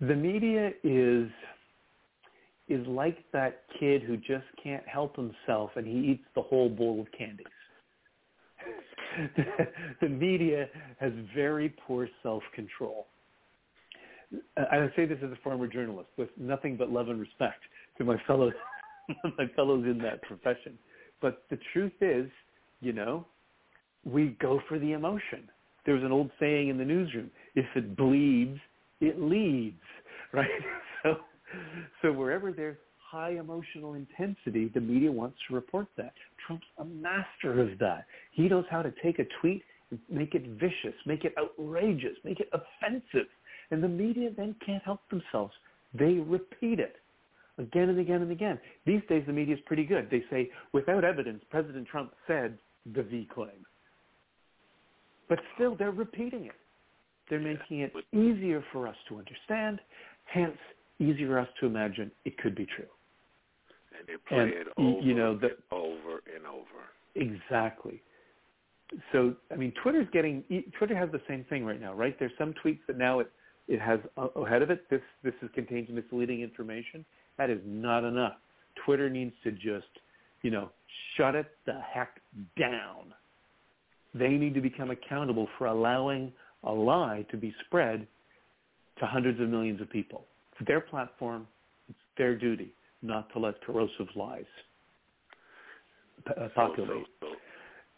The 0.00 0.14
media 0.14 0.70
is 0.84 1.28
is 2.68 2.86
like 2.86 3.18
that 3.32 3.64
kid 3.80 4.02
who 4.02 4.16
just 4.16 4.46
can't 4.62 4.86
help 4.86 5.16
himself 5.16 5.72
and 5.74 5.84
he 5.84 6.12
eats 6.12 6.22
the 6.36 6.42
whole 6.42 6.68
bowl 6.68 7.00
of 7.00 7.08
candies. 7.10 7.46
the 10.00 10.08
media 10.08 10.68
has 11.00 11.12
very 11.34 11.74
poor 11.84 12.08
self-control. 12.22 13.08
And 14.32 14.66
I 14.84 14.88
say 14.94 15.06
this 15.06 15.18
as 15.24 15.30
a 15.30 15.38
former 15.42 15.66
journalist 15.66 16.10
with 16.16 16.28
nothing 16.36 16.76
but 16.76 16.90
love 16.90 17.08
and 17.08 17.20
respect 17.20 17.60
to 17.98 18.04
my 18.04 18.16
fellows 18.26 18.52
my 19.38 19.46
fellows 19.56 19.84
in 19.84 19.98
that 19.98 20.22
profession. 20.22 20.78
But 21.20 21.44
the 21.50 21.58
truth 21.72 21.92
is, 22.00 22.30
you 22.80 22.92
know, 22.92 23.26
we 24.04 24.36
go 24.40 24.60
for 24.68 24.78
the 24.78 24.92
emotion. 24.92 25.48
There's 25.84 26.02
an 26.02 26.12
old 26.12 26.30
saying 26.38 26.68
in 26.68 26.78
the 26.78 26.84
newsroom, 26.84 27.30
if 27.54 27.66
it 27.74 27.96
bleeds, 27.96 28.58
it 29.00 29.20
leads, 29.20 29.80
right? 30.32 30.48
So, 31.02 31.16
so 32.02 32.12
wherever 32.12 32.52
there's 32.52 32.76
high 32.98 33.32
emotional 33.32 33.94
intensity, 33.94 34.70
the 34.72 34.80
media 34.80 35.10
wants 35.10 35.36
to 35.48 35.54
report 35.54 35.88
that. 35.96 36.12
Trump's 36.46 36.66
a 36.78 36.84
master 36.84 37.60
of 37.60 37.78
that. 37.80 38.06
He 38.32 38.48
knows 38.48 38.64
how 38.70 38.82
to 38.82 38.92
take 39.02 39.18
a 39.18 39.24
tweet 39.40 39.62
and 39.90 39.98
make 40.08 40.34
it 40.34 40.46
vicious, 40.46 40.94
make 41.06 41.24
it 41.24 41.34
outrageous, 41.38 42.16
make 42.24 42.38
it 42.40 42.48
offensive. 42.52 43.26
And 43.70 43.82
the 43.82 43.88
media 43.88 44.30
then 44.36 44.54
can't 44.64 44.82
help 44.82 45.00
themselves. 45.10 45.52
They 45.94 46.14
repeat 46.14 46.80
it 46.80 46.96
again 47.58 47.88
and 47.88 47.98
again 47.98 48.22
and 48.22 48.30
again. 48.32 48.58
These 48.86 49.02
days, 49.08 49.24
the 49.26 49.32
media 49.32 49.54
is 49.54 49.60
pretty 49.66 49.84
good. 49.84 50.08
They 50.10 50.24
say, 50.30 50.50
without 50.72 51.04
evidence, 51.04 51.42
President 51.50 51.86
Trump 51.86 52.12
said 52.26 52.58
the 52.94 53.02
V 53.02 53.28
claim. 53.32 53.66
But 55.28 55.38
still, 55.54 55.76
they're 55.76 55.92
repeating 55.92 56.46
it. 56.46 56.52
They're 57.28 57.38
making 57.38 57.80
it 57.80 57.92
easier 58.12 58.64
for 58.72 58.88
us 58.88 58.96
to 59.08 59.18
understand, 59.18 59.78
hence 60.24 60.56
easier 60.98 61.28
for 61.28 61.38
us 61.38 61.48
to 61.60 61.66
imagine 61.66 62.10
it 62.24 62.36
could 62.38 62.56
be 62.56 62.66
true. 62.66 62.88
And 63.96 64.08
they 64.08 64.16
play 64.28 64.42
And, 64.42 64.52
it 64.52 64.66
over 64.76 65.00
you 65.00 65.14
know, 65.14 65.36
the- 65.36 65.50
and 65.50 65.62
over 65.70 66.22
and 66.34 66.46
over. 66.46 66.90
Exactly. 67.14 68.02
So, 69.12 69.36
I 69.52 69.56
mean, 69.56 69.72
Twitter's 69.82 70.08
getting 70.10 70.42
Twitter 70.76 70.96
has 70.96 71.10
the 71.12 71.22
same 71.28 71.44
thing 71.44 71.64
right 71.64 71.80
now, 71.80 71.94
right? 71.94 72.18
There's 72.18 72.36
some 72.36 72.52
tweets 72.54 72.84
that 72.86 72.98
now 72.98 73.20
it 73.20 73.30
it 73.70 73.80
has 73.80 74.00
uh, 74.18 74.28
ahead 74.42 74.62
of 74.62 74.70
it. 74.70 74.90
This 74.90 75.00
this 75.22 75.32
is, 75.40 75.48
contains 75.54 75.88
misleading 75.88 76.42
information. 76.42 77.04
That 77.38 77.48
is 77.48 77.60
not 77.64 78.04
enough. 78.04 78.34
Twitter 78.84 79.08
needs 79.08 79.32
to 79.44 79.52
just, 79.52 79.86
you 80.42 80.50
know, 80.50 80.70
shut 81.16 81.34
it 81.34 81.46
the 81.66 81.80
heck 81.92 82.20
down. 82.58 83.14
They 84.12 84.30
need 84.30 84.54
to 84.54 84.60
become 84.60 84.90
accountable 84.90 85.48
for 85.56 85.66
allowing 85.66 86.32
a 86.64 86.72
lie 86.72 87.24
to 87.30 87.36
be 87.36 87.54
spread 87.64 88.06
to 88.98 89.06
hundreds 89.06 89.40
of 89.40 89.48
millions 89.48 89.80
of 89.80 89.88
people. 89.88 90.24
It's 90.58 90.66
their 90.66 90.80
platform. 90.80 91.46
It's 91.88 91.98
their 92.18 92.36
duty 92.36 92.74
not 93.02 93.32
to 93.32 93.38
let 93.38 93.62
corrosive 93.62 94.08
lies 94.14 94.44
populate. 96.54 96.88
So, 96.88 97.04
so, 97.19 97.19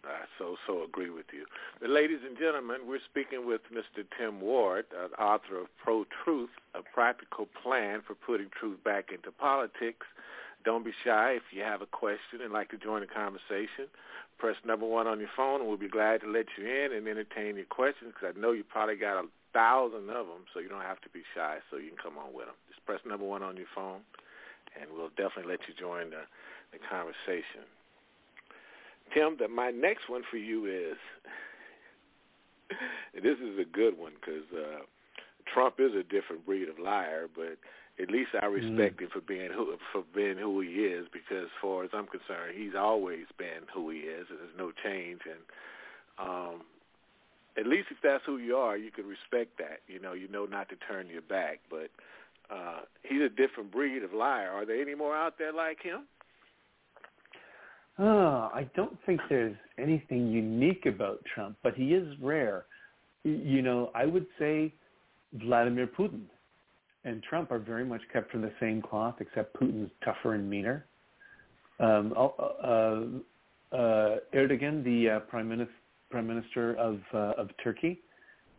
I 0.04 0.26
so 0.38 0.56
so 0.66 0.82
agree 0.82 1.10
with 1.10 1.26
you. 1.32 1.46
But 1.80 1.90
ladies 1.90 2.20
and 2.26 2.36
gentlemen, 2.36 2.86
we're 2.86 3.04
speaking 3.08 3.46
with 3.46 3.60
Mr. 3.72 4.04
Tim 4.18 4.40
Ward, 4.40 4.86
uh, 4.90 5.14
author 5.20 5.60
of 5.60 5.66
Pro 5.82 6.04
Truth, 6.24 6.50
a 6.74 6.82
practical 6.82 7.46
plan 7.62 8.02
for 8.04 8.14
putting 8.14 8.50
truth 8.50 8.82
back 8.82 9.12
into 9.12 9.30
politics. 9.30 10.06
Don't 10.64 10.84
be 10.84 10.92
shy 11.04 11.32
if 11.32 11.42
you 11.52 11.62
have 11.62 11.82
a 11.82 11.86
question 11.86 12.40
and 12.42 12.52
like 12.52 12.70
to 12.70 12.78
join 12.78 13.00
the 13.00 13.06
conversation. 13.06 13.86
Press 14.38 14.56
number 14.64 14.86
one 14.86 15.06
on 15.06 15.20
your 15.20 15.30
phone, 15.36 15.60
and 15.60 15.68
we'll 15.68 15.78
be 15.78 15.88
glad 15.88 16.20
to 16.22 16.26
let 16.26 16.46
you 16.58 16.66
in 16.66 16.92
and 16.92 17.06
entertain 17.06 17.56
your 17.56 17.66
questions 17.66 18.12
because 18.14 18.34
I 18.36 18.40
know 18.40 18.50
you 18.50 18.64
probably 18.64 18.96
got 18.96 19.22
a 19.22 19.26
thousand 19.52 20.10
of 20.10 20.26
them, 20.26 20.46
so 20.52 20.58
you 20.58 20.68
don't 20.68 20.82
have 20.82 21.00
to 21.02 21.10
be 21.10 21.22
shy. 21.34 21.58
So 21.70 21.76
you 21.76 21.94
can 21.94 21.98
come 21.98 22.18
on 22.18 22.32
with 22.32 22.46
them. 22.46 22.58
Just 22.68 22.84
press 22.86 23.00
number 23.06 23.26
one 23.26 23.42
on 23.42 23.56
your 23.56 23.70
phone, 23.74 24.02
and 24.74 24.90
we'll 24.90 25.14
definitely 25.14 25.50
let 25.50 25.60
you 25.68 25.74
join 25.78 26.10
the, 26.10 26.26
the 26.72 26.78
conversation. 26.90 27.62
Tim, 29.14 29.36
that 29.40 29.50
my 29.50 29.70
next 29.70 30.08
one 30.08 30.22
for 30.30 30.36
you 30.36 30.66
is, 30.66 30.96
and 33.14 33.24
this 33.24 33.38
is 33.38 33.58
a 33.58 33.64
good 33.64 33.98
one 33.98 34.12
because 34.20 34.44
uh, 34.52 34.82
Trump 35.52 35.76
is 35.78 35.92
a 35.94 36.02
different 36.02 36.46
breed 36.46 36.68
of 36.68 36.78
liar, 36.78 37.28
but 37.34 37.58
at 38.00 38.10
least 38.10 38.30
I 38.40 38.46
respect 38.46 39.00
him 39.00 39.08
for 39.12 39.20
being 39.20 39.50
who 39.54 39.76
for 39.92 40.02
being 40.14 40.38
who 40.38 40.60
he 40.60 40.68
is 40.68 41.06
because, 41.12 41.44
as 41.44 41.60
far 41.60 41.84
as 41.84 41.90
I'm 41.92 42.06
concerned, 42.06 42.56
he's 42.56 42.74
always 42.74 43.26
been 43.36 43.68
who 43.72 43.90
he 43.90 43.98
is, 43.98 44.26
and 44.30 44.38
there's 44.38 44.56
no 44.58 44.72
change. 44.72 45.20
And 45.26 45.40
um, 46.18 46.62
at 47.58 47.66
least 47.66 47.88
if 47.90 47.98
that's 48.02 48.24
who 48.24 48.38
you 48.38 48.56
are, 48.56 48.76
you 48.76 48.90
can 48.90 49.06
respect 49.06 49.58
that. 49.58 49.80
You 49.88 50.00
know, 50.00 50.14
you 50.14 50.28
know 50.28 50.46
not 50.46 50.68
to 50.70 50.76
turn 50.76 51.08
your 51.08 51.22
back. 51.22 51.60
But 51.68 51.90
uh, 52.50 52.80
he's 53.02 53.20
a 53.20 53.28
different 53.28 53.70
breed 53.70 54.02
of 54.02 54.12
liar. 54.14 54.50
Are 54.50 54.64
there 54.64 54.80
any 54.80 54.94
more 54.94 55.14
out 55.14 55.38
there 55.38 55.52
like 55.52 55.82
him? 55.82 56.06
Oh, 57.98 58.50
I 58.54 58.68
don't 58.74 58.96
think 59.04 59.20
there's 59.28 59.56
anything 59.78 60.28
unique 60.28 60.86
about 60.86 61.22
Trump, 61.34 61.56
but 61.62 61.74
he 61.74 61.94
is 61.94 62.16
rare. 62.20 62.64
You 63.24 63.62
know, 63.62 63.90
I 63.94 64.06
would 64.06 64.26
say 64.38 64.72
Vladimir 65.34 65.86
Putin 65.86 66.22
and 67.04 67.22
Trump 67.22 67.50
are 67.50 67.58
very 67.58 67.84
much 67.84 68.00
kept 68.12 68.30
from 68.30 68.42
the 68.42 68.52
same 68.60 68.80
cloth, 68.80 69.16
except 69.20 69.54
Putin's 69.60 69.90
tougher 70.04 70.34
and 70.34 70.48
meaner. 70.48 70.86
Um, 71.80 72.14
uh, 72.16 72.26
uh, 72.26 73.04
uh, 73.72 74.16
Erdogan, 74.34 74.84
the 74.84 75.16
uh, 75.16 75.20
prime 75.20 75.48
minister, 75.48 75.72
prime 76.10 76.26
minister 76.26 76.74
of 76.76 77.00
uh, 77.12 77.32
of 77.38 77.50
Turkey, 77.62 78.00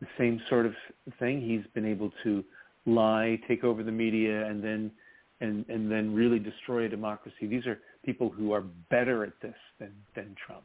the 0.02 0.08
same 0.18 0.42
sort 0.50 0.66
of 0.66 0.74
thing. 1.20 1.42
He's 1.42 1.66
been 1.74 1.86
able 1.86 2.12
to 2.24 2.44
lie, 2.86 3.40
take 3.48 3.64
over 3.64 3.84
the 3.84 3.92
media, 3.92 4.46
and 4.46 4.64
then 4.64 4.92
and 5.40 5.66
and 5.70 5.92
then 5.92 6.14
really 6.14 6.40
destroy 6.40 6.86
a 6.86 6.90
democracy. 6.90 7.48
These 7.48 7.66
are 7.66 7.80
people 8.04 8.30
who 8.30 8.52
are 8.52 8.64
better 8.90 9.24
at 9.24 9.34
this 9.42 9.56
than 9.80 9.92
than 10.16 10.36
Trump, 10.46 10.64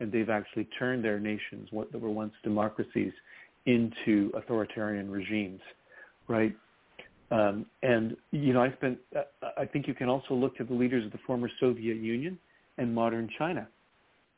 and 0.00 0.10
they've 0.10 0.30
actually 0.30 0.68
turned 0.78 1.04
their 1.04 1.18
nations, 1.18 1.68
what 1.70 1.92
were 1.98 2.10
once 2.10 2.32
democracies, 2.42 3.12
into 3.66 4.30
authoritarian 4.34 5.10
regimes, 5.10 5.60
right? 6.28 6.54
Um, 7.30 7.66
and 7.82 8.16
you 8.30 8.52
know, 8.52 8.62
I 8.62 8.72
spent. 8.72 8.98
Uh, 9.16 9.22
I 9.56 9.64
think 9.64 9.86
you 9.86 9.94
can 9.94 10.08
also 10.08 10.34
look 10.34 10.56
to 10.58 10.64
the 10.64 10.74
leaders 10.74 11.04
of 11.04 11.12
the 11.12 11.18
former 11.26 11.50
Soviet 11.60 11.96
Union 11.96 12.38
and 12.78 12.94
modern 12.94 13.28
China 13.38 13.68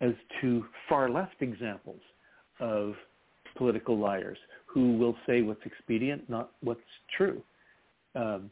as 0.01 0.13
two 0.41 0.65
far 0.89 1.09
left 1.09 1.41
examples 1.41 2.01
of 2.61 2.95
political 3.57 3.99
liars 3.99 4.39
who 4.67 4.97
will 4.97 5.17
say 5.27 5.43
what's 5.43 5.65
expedient, 5.65 6.29
not 6.29 6.51
what's 6.63 6.81
true. 7.17 7.43
Um, 8.15 8.51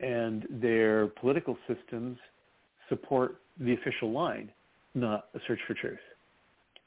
and 0.00 0.46
their 0.50 1.08
political 1.08 1.56
systems 1.66 2.18
support 2.88 3.40
the 3.58 3.74
official 3.74 4.12
line, 4.12 4.50
not 4.94 5.26
a 5.34 5.38
search 5.46 5.60
for 5.66 5.74
truth. 5.74 5.98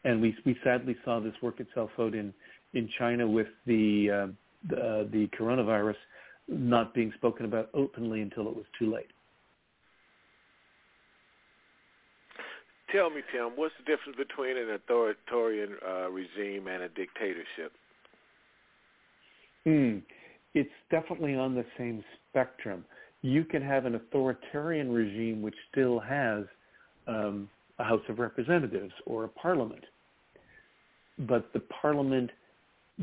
And 0.03 0.21
we 0.21 0.35
we 0.45 0.57
sadly 0.63 0.95
saw 1.05 1.19
this 1.19 1.33
work 1.41 1.59
itself 1.59 1.91
out 1.99 2.15
in 2.15 2.33
in 2.73 2.89
China 2.97 3.27
with 3.27 3.47
the 3.65 4.09
uh, 4.09 4.27
the, 4.69 4.75
uh, 4.75 5.03
the 5.11 5.29
coronavirus 5.39 5.95
not 6.47 6.93
being 6.93 7.11
spoken 7.17 7.45
about 7.45 7.69
openly 7.73 8.21
until 8.21 8.47
it 8.47 8.55
was 8.55 8.65
too 8.77 8.93
late. 8.93 9.11
Tell 12.91 13.09
me, 13.09 13.21
Tim, 13.31 13.51
what's 13.55 13.73
the 13.77 13.85
difference 13.85 14.17
between 14.17 14.57
an 14.57 14.69
authoritarian 14.71 15.77
uh, 15.87 16.09
regime 16.09 16.67
and 16.67 16.83
a 16.83 16.89
dictatorship? 16.89 17.71
Hmm. 19.63 19.99
It's 20.53 20.69
definitely 20.89 21.35
on 21.35 21.55
the 21.55 21.63
same 21.77 22.03
spectrum. 22.29 22.83
You 23.22 23.43
can 23.43 23.61
have 23.61 23.86
an 23.86 23.95
authoritarian 23.95 24.91
regime 24.91 25.41
which 25.41 25.55
still 25.72 25.99
has 25.99 26.45
um, 27.07 27.49
a 27.80 27.84
House 27.84 28.01
of 28.09 28.19
Representatives 28.19 28.93
or 29.05 29.26
a 29.26 29.28
parliament, 29.30 29.84
but 31.19 31.51
the 31.53 31.61
parliament 31.82 32.32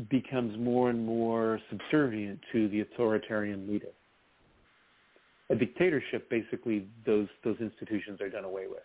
becomes 0.09 0.57
more 0.57 0.89
and 0.89 1.05
more 1.05 1.59
subservient 1.69 2.39
to 2.51 2.69
the 2.69 2.81
authoritarian 2.81 3.67
leader. 3.67 3.87
A 5.49 5.55
dictatorship, 5.55 6.29
basically, 6.29 6.87
those 7.05 7.27
those 7.43 7.57
institutions 7.59 8.21
are 8.21 8.29
done 8.29 8.43
away 8.43 8.67
with. 8.67 8.83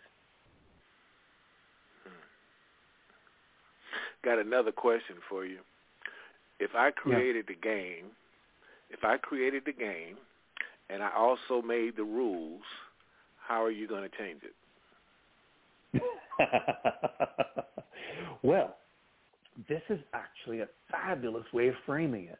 got 4.24 4.39
another 4.39 4.72
question 4.72 5.16
for 5.28 5.45
you. 5.45 5.59
If 6.59 6.70
I 6.74 6.91
created 6.91 7.45
the 7.47 7.55
game, 7.55 8.07
if 8.91 9.05
I 9.05 9.18
created 9.18 9.64
the 9.66 9.72
game, 9.72 10.16
and 10.95 11.03
I 11.03 11.11
also 11.16 11.61
made 11.61 11.97
the 11.97 12.05
rules, 12.05 12.62
how 13.36 13.64
are 13.64 13.70
you 13.70 13.88
going 13.88 14.09
to 14.09 14.16
change 14.16 14.42
it? 15.92 16.03
well, 18.45 18.76
this 19.68 19.82
is 19.90 19.99
actually 20.12 20.61
a 20.61 20.68
fabulous 20.90 21.45
way 21.53 21.66
of 21.66 21.74
framing 21.84 22.26
it 22.26 22.38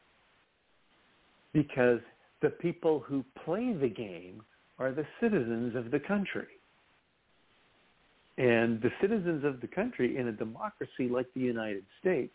because 1.51 1.99
the 2.41 2.49
people 2.49 3.03
who 3.05 3.25
play 3.43 3.73
the 3.73 3.89
game 3.89 4.41
are 4.79 4.93
the 4.93 5.05
citizens 5.19 5.75
of 5.75 5.91
the 5.91 5.99
country. 5.99 6.47
And 8.37 8.81
the 8.81 8.91
citizens 9.01 9.43
of 9.43 9.59
the 9.59 9.67
country 9.67 10.17
in 10.17 10.29
a 10.29 10.31
democracy 10.31 11.09
like 11.09 11.27
the 11.33 11.41
United 11.41 11.83
States 11.99 12.33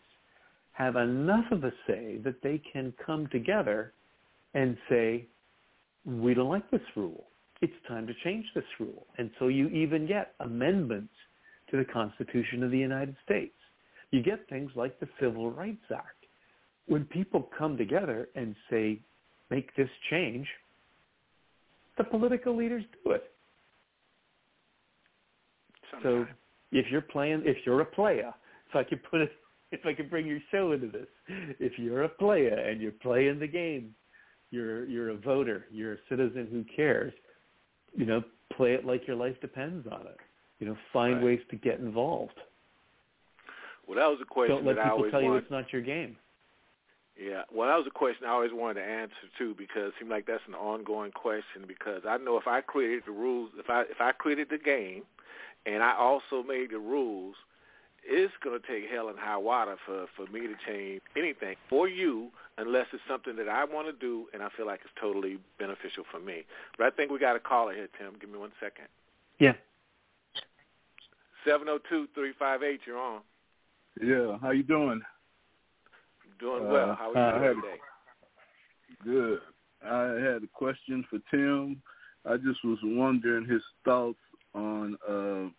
have 0.73 0.95
enough 0.97 1.45
of 1.51 1.63
a 1.63 1.71
say 1.87 2.17
that 2.23 2.43
they 2.43 2.61
can 2.71 2.93
come 3.03 3.27
together 3.31 3.93
and 4.53 4.77
say, 4.87 5.25
we 6.05 6.33
don't 6.33 6.49
like 6.49 6.69
this 6.71 6.81
rule. 6.95 7.25
It's 7.61 7.73
time 7.87 8.07
to 8.07 8.13
change 8.23 8.45
this 8.55 8.63
rule. 8.79 9.05
And 9.17 9.29
so 9.37 9.47
you 9.47 9.67
even 9.69 10.07
get 10.07 10.33
amendments 10.39 11.13
to 11.69 11.77
the 11.77 11.85
Constitution 11.85 12.63
of 12.63 12.71
the 12.71 12.77
United 12.77 13.15
States. 13.23 13.53
You 14.11 14.21
get 14.21 14.47
things 14.49 14.71
like 14.75 14.99
the 14.99 15.07
Civil 15.19 15.51
Rights 15.51 15.85
Act. 15.93 16.25
When 16.87 17.05
people 17.05 17.49
come 17.57 17.77
together 17.77 18.29
and 18.35 18.55
say, 18.69 18.99
make 19.49 19.73
this 19.75 19.89
change, 20.09 20.47
the 21.97 22.03
political 22.03 22.55
leaders 22.55 22.83
do 23.03 23.11
it. 23.11 23.31
So 26.03 26.25
if 26.71 26.87
you're 26.89 27.01
playing, 27.01 27.43
if 27.45 27.57
you're 27.65 27.81
a 27.81 27.85
player, 27.85 28.33
if 28.69 28.75
I 28.75 28.83
could 28.83 29.03
put 29.03 29.21
it, 29.21 29.31
if 29.71 29.85
I 29.85 29.93
could 29.93 30.09
bring 30.09 30.25
your 30.25 30.39
show 30.51 30.71
into 30.71 30.87
this, 30.87 31.07
if 31.59 31.77
you're 31.77 32.03
a 32.03 32.09
player 32.09 32.55
and 32.55 32.81
you're 32.81 32.91
playing 32.91 33.39
the 33.39 33.47
game, 33.47 33.93
you're 34.51 34.85
you're 34.85 35.09
a 35.09 35.17
voter, 35.17 35.65
you're 35.71 35.93
a 35.93 35.97
citizen 36.09 36.47
who 36.51 36.63
cares. 36.75 37.13
You 37.95 38.05
know, 38.05 38.23
play 38.55 38.73
it 38.73 38.85
like 38.85 39.07
your 39.07 39.15
life 39.15 39.35
depends 39.41 39.87
on 39.87 40.01
it. 40.01 40.17
You 40.59 40.67
know, 40.67 40.77
find 40.93 41.15
Right. 41.15 41.25
ways 41.25 41.39
to 41.49 41.55
get 41.55 41.79
involved. 41.79 42.39
Well, 43.87 43.97
that 43.97 44.07
was 44.07 44.19
a 44.21 44.25
question 44.25 44.55
Don't 44.55 44.65
let 44.65 44.75
that 44.75 44.85
I 44.85 44.89
people 44.89 45.11
tell 45.11 45.21
you 45.21 45.27
wanted. 45.27 45.43
it's 45.43 45.51
not 45.51 45.73
your 45.73 45.81
game. 45.81 46.15
Yeah, 47.19 47.43
well, 47.53 47.67
that 47.67 47.75
was 47.77 47.87
a 47.87 47.91
question 47.91 48.25
I 48.25 48.29
always 48.31 48.53
wanted 48.53 48.75
to 48.75 48.85
answer 48.85 49.27
too, 49.37 49.53
because 49.57 49.89
it 49.89 49.93
seemed 49.99 50.09
like 50.09 50.25
that's 50.25 50.41
an 50.47 50.55
ongoing 50.55 51.11
question. 51.11 51.65
Because 51.67 52.03
I 52.07 52.17
know 52.17 52.37
if 52.37 52.47
I 52.47 52.61
created 52.61 53.03
the 53.05 53.11
rules, 53.11 53.51
if 53.57 53.69
I 53.69 53.81
if 53.81 53.99
I 53.99 54.11
created 54.13 54.47
the 54.49 54.57
game, 54.57 55.03
and 55.65 55.83
I 55.83 55.93
also 55.95 56.41
made 56.47 56.71
the 56.71 56.79
rules, 56.79 57.35
it's 58.03 58.33
going 58.43 58.59
to 58.59 58.67
take 58.67 58.89
hell 58.89 59.09
and 59.09 59.17
high 59.19 59.37
water 59.37 59.75
for 59.85 60.05
for 60.15 60.25
me 60.31 60.41
to 60.41 60.55
change 60.67 61.01
anything 61.15 61.55
for 61.69 61.87
you, 61.87 62.29
unless 62.57 62.87
it's 62.93 63.03
something 63.07 63.35
that 63.35 63.47
I 63.47 63.63
want 63.65 63.87
to 63.87 63.93
do 63.93 64.27
and 64.33 64.41
I 64.41 64.49
feel 64.57 64.65
like 64.65 64.81
it's 64.83 64.93
totally 64.99 65.37
beneficial 65.59 66.03
for 66.11 66.19
me. 66.19 66.43
But 66.77 66.87
I 66.87 66.89
think 66.91 67.11
we 67.11 67.19
got 67.19 67.35
a 67.35 67.39
caller 67.39 67.73
here, 67.73 67.87
Tim. 67.99 68.13
Give 68.19 68.29
me 68.29 68.37
one 68.39 68.51
second. 68.59 68.87
Yeah. 69.39 69.53
Seven 71.45 71.65
zero 71.67 71.79
two 71.89 72.07
three 72.13 72.33
five 72.37 72.61
eight. 72.63 72.81
You're 72.85 72.99
on. 72.99 73.21
Yeah, 74.01 74.37
how 74.41 74.51
you 74.51 74.63
doing? 74.63 75.01
Doing 76.39 76.65
Uh, 76.65 76.69
well. 76.71 76.95
How 76.95 77.11
uh, 77.13 77.19
are 77.19 77.37
you 77.37 77.43
had- 77.43 77.53
doing 77.53 77.61
today? 77.61 77.79
Good. 79.03 79.39
I 79.83 80.03
had 80.31 80.43
a 80.43 80.47
question 80.53 81.03
for 81.09 81.17
Tim. 81.31 81.81
I 82.23 82.37
just 82.37 82.63
was 82.63 82.77
wondering 82.83 83.47
his 83.47 83.63
thoughts 83.83 84.19
on 84.53 84.95
uh, 85.09 85.49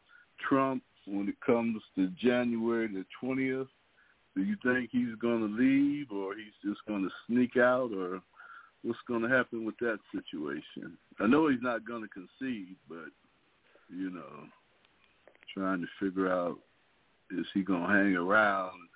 Trump 0.49 0.83
when 1.07 1.29
it 1.29 1.41
comes 1.45 1.83
to 1.97 2.09
January 2.09 2.89
the 2.89 3.05
twentieth. 3.21 3.69
Do 4.35 4.43
you 4.43 4.57
think 4.65 4.89
he's 4.91 5.15
going 5.21 5.41
to 5.41 5.63
leave, 5.63 6.11
or 6.11 6.35
he's 6.35 6.55
just 6.65 6.81
going 6.89 7.03
to 7.03 7.11
sneak 7.27 7.59
out, 7.59 7.93
or 7.93 8.23
what's 8.83 8.99
going 9.07 9.21
to 9.23 9.29
happen 9.29 9.67
with 9.67 9.77
that 9.81 9.99
situation? 10.11 10.97
I 11.21 11.27
know 11.27 11.49
he's 11.49 11.61
not 11.61 11.87
going 11.87 12.03
to 12.03 12.09
concede, 12.09 12.77
but 12.89 13.11
you 13.91 14.11
know, 14.11 14.47
trying 15.53 15.83
to 15.83 15.87
figure 16.01 16.33
out 16.33 16.59
is 17.31 17.47
he 17.53 17.63
going 17.63 17.83
to 17.83 17.89
hang 17.89 18.17
around 18.17 18.89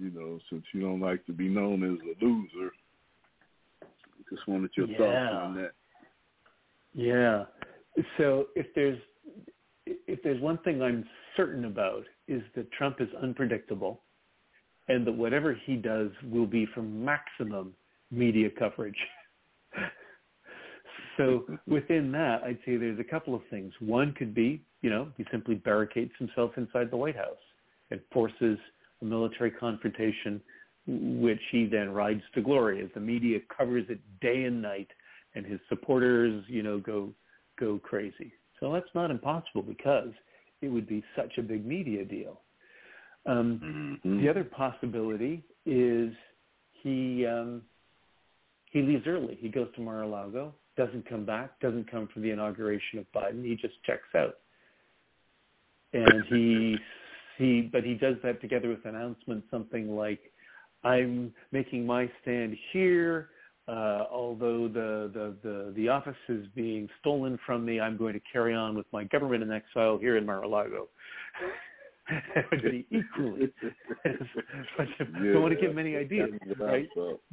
you 0.00 0.10
know, 0.10 0.40
since 0.48 0.64
you 0.72 0.80
don't 0.80 1.00
like 1.00 1.24
to 1.26 1.32
be 1.32 1.48
known 1.48 1.84
as 1.84 1.98
a 2.00 2.24
loser. 2.24 2.72
Just 4.30 4.46
wanted 4.48 4.70
your 4.76 4.86
thoughts 4.86 5.34
on 5.34 5.56
that. 5.56 5.72
Yeah. 6.94 7.44
So 8.16 8.46
if 8.54 8.66
there's 8.74 8.98
if 9.86 10.22
there's 10.22 10.40
one 10.40 10.58
thing 10.58 10.82
I'm 10.82 11.04
certain 11.36 11.64
about 11.64 12.04
is 12.28 12.42
that 12.54 12.70
Trump 12.72 13.00
is 13.00 13.08
unpredictable 13.22 14.02
and 14.88 15.06
that 15.06 15.12
whatever 15.12 15.56
he 15.66 15.76
does 15.76 16.10
will 16.24 16.46
be 16.46 16.66
for 16.74 16.82
maximum 16.82 17.74
media 18.10 18.48
coverage. 18.58 18.96
so 21.16 21.44
within 21.66 22.10
that, 22.12 22.42
I'd 22.44 22.58
say 22.66 22.76
there's 22.76 22.98
a 22.98 23.04
couple 23.04 23.34
of 23.34 23.42
things. 23.50 23.72
One 23.80 24.12
could 24.12 24.34
be, 24.34 24.62
you 24.82 24.90
know, 24.90 25.08
he 25.16 25.24
simply 25.30 25.54
barricades 25.54 26.12
himself 26.18 26.52
inside 26.56 26.90
the 26.90 26.96
White 26.96 27.16
House 27.16 27.36
and 27.90 28.00
forces 28.12 28.58
a 29.00 29.04
military 29.04 29.50
confrontation 29.50 30.40
which 30.86 31.40
he 31.52 31.66
then 31.66 31.90
rides 31.90 32.22
to 32.34 32.42
glory 32.42 32.82
as 32.82 32.90
the 32.94 33.00
media 33.00 33.38
covers 33.56 33.84
it 33.88 34.00
day 34.20 34.44
and 34.44 34.60
night 34.60 34.88
and 35.34 35.46
his 35.46 35.60
supporters, 35.68 36.44
you 36.48 36.62
know, 36.62 36.78
go 36.78 37.10
go 37.58 37.78
crazy. 37.78 38.32
So 38.60 38.72
that's 38.72 38.94
not 38.94 39.10
impossible 39.10 39.62
because 39.62 40.12
it 40.60 40.68
would 40.68 40.86
be 40.86 41.02
such 41.16 41.38
a 41.38 41.42
big 41.42 41.64
media 41.64 42.04
deal. 42.04 42.42
Um, 43.26 43.98
Mhm. 44.04 44.20
the 44.20 44.28
other 44.28 44.44
possibility 44.44 45.42
is 45.66 46.14
he 46.72 47.26
um, 47.26 47.62
he 48.66 48.82
leaves 48.82 49.06
early. 49.06 49.34
He 49.34 49.48
goes 49.48 49.68
to 49.74 49.80
Mar-a-Lago, 49.80 50.54
doesn't 50.76 51.04
come 51.06 51.24
back, 51.24 51.58
doesn't 51.60 51.90
come 51.90 52.06
for 52.08 52.20
the 52.20 52.30
inauguration 52.30 52.98
of 52.98 53.10
Biden. 53.12 53.44
He 53.44 53.56
just 53.56 53.82
checks 53.84 54.14
out, 54.14 54.38
and 55.92 56.24
he 56.24 56.78
he 57.36 57.62
but 57.62 57.84
he 57.84 57.94
does 57.94 58.16
that 58.22 58.40
together 58.40 58.68
with 58.68 58.84
an 58.84 58.94
announcement, 58.94 59.44
something 59.50 59.94
like, 59.96 60.32
"I'm 60.84 61.34
making 61.52 61.84
my 61.84 62.10
stand 62.22 62.56
here." 62.72 63.30
Uh, 63.70 64.04
although 64.10 64.66
the, 64.66 65.10
the, 65.14 65.36
the, 65.44 65.72
the 65.76 65.88
office 65.88 66.16
is 66.28 66.44
being 66.56 66.88
stolen 66.98 67.38
from 67.46 67.64
me, 67.64 67.78
I'm 67.78 67.96
going 67.96 68.14
to 68.14 68.20
carry 68.32 68.52
on 68.52 68.76
with 68.76 68.86
my 68.92 69.04
government 69.04 69.44
in 69.44 69.52
exile 69.52 69.96
here 69.96 70.16
in 70.16 70.26
Mar-a-Lago. 70.26 70.88
be 72.62 72.84
equally. 72.90 73.52
but 74.76 74.88
I 75.00 75.04
don't 75.04 75.42
want 75.42 75.54
to 75.54 75.60
give 75.60 75.74
many 75.74 75.94
ideas, 75.96 76.30
That's 76.44 76.58
what 76.58 76.68
I 76.68 76.72
right? 76.72 76.88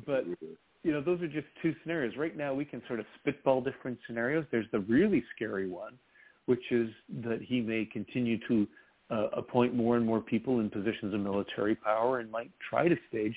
But 0.05 0.25
you 0.83 0.91
know, 0.91 1.01
those 1.01 1.21
are 1.23 1.27
just 1.27 1.47
two 1.63 1.73
scenarios. 1.81 2.13
Right 2.17 2.37
now, 2.37 2.53
we 2.53 2.65
can 2.65 2.83
sort 2.87 2.99
of 2.99 3.07
spitball 3.19 3.61
different 3.61 3.97
scenarios. 4.05 4.45
There's 4.51 4.67
the 4.71 4.81
really 4.81 5.23
scary 5.35 5.67
one, 5.67 5.93
which 6.45 6.63
is 6.69 6.89
that 7.23 7.41
he 7.41 7.61
may 7.61 7.89
continue 7.91 8.37
to 8.47 8.67
uh, 9.09 9.27
appoint 9.33 9.73
more 9.73 9.97
and 9.97 10.05
more 10.05 10.21
people 10.21 10.59
in 10.59 10.69
positions 10.69 11.15
of 11.15 11.19
military 11.19 11.73
power 11.73 12.19
and 12.19 12.29
might 12.29 12.51
try 12.69 12.87
to 12.87 12.95
stage 13.09 13.35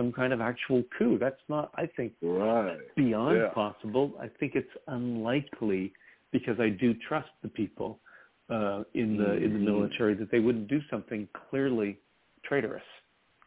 some 0.00 0.12
kind 0.12 0.32
of 0.32 0.40
actual 0.40 0.82
coup. 0.98 1.18
That's 1.18 1.42
not, 1.48 1.70
I 1.74 1.84
think, 1.96 2.12
right. 2.22 2.78
beyond 2.96 3.36
Yeah. 3.36 3.48
possible. 3.50 4.14
I 4.18 4.28
think 4.28 4.54
it's 4.54 4.74
unlikely 4.88 5.92
because 6.30 6.58
I 6.58 6.70
do 6.70 6.94
trust 6.94 7.28
the 7.42 7.48
people 7.48 8.00
uh, 8.48 8.82
in 8.94 9.16
the 9.16 9.32
in 9.36 9.52
the 9.52 9.60
Mhm. 9.60 9.70
military 9.72 10.14
that 10.14 10.30
they 10.32 10.40
wouldn't 10.40 10.66
do 10.66 10.80
something 10.90 11.28
clearly 11.34 12.00
traitorous, 12.42 12.88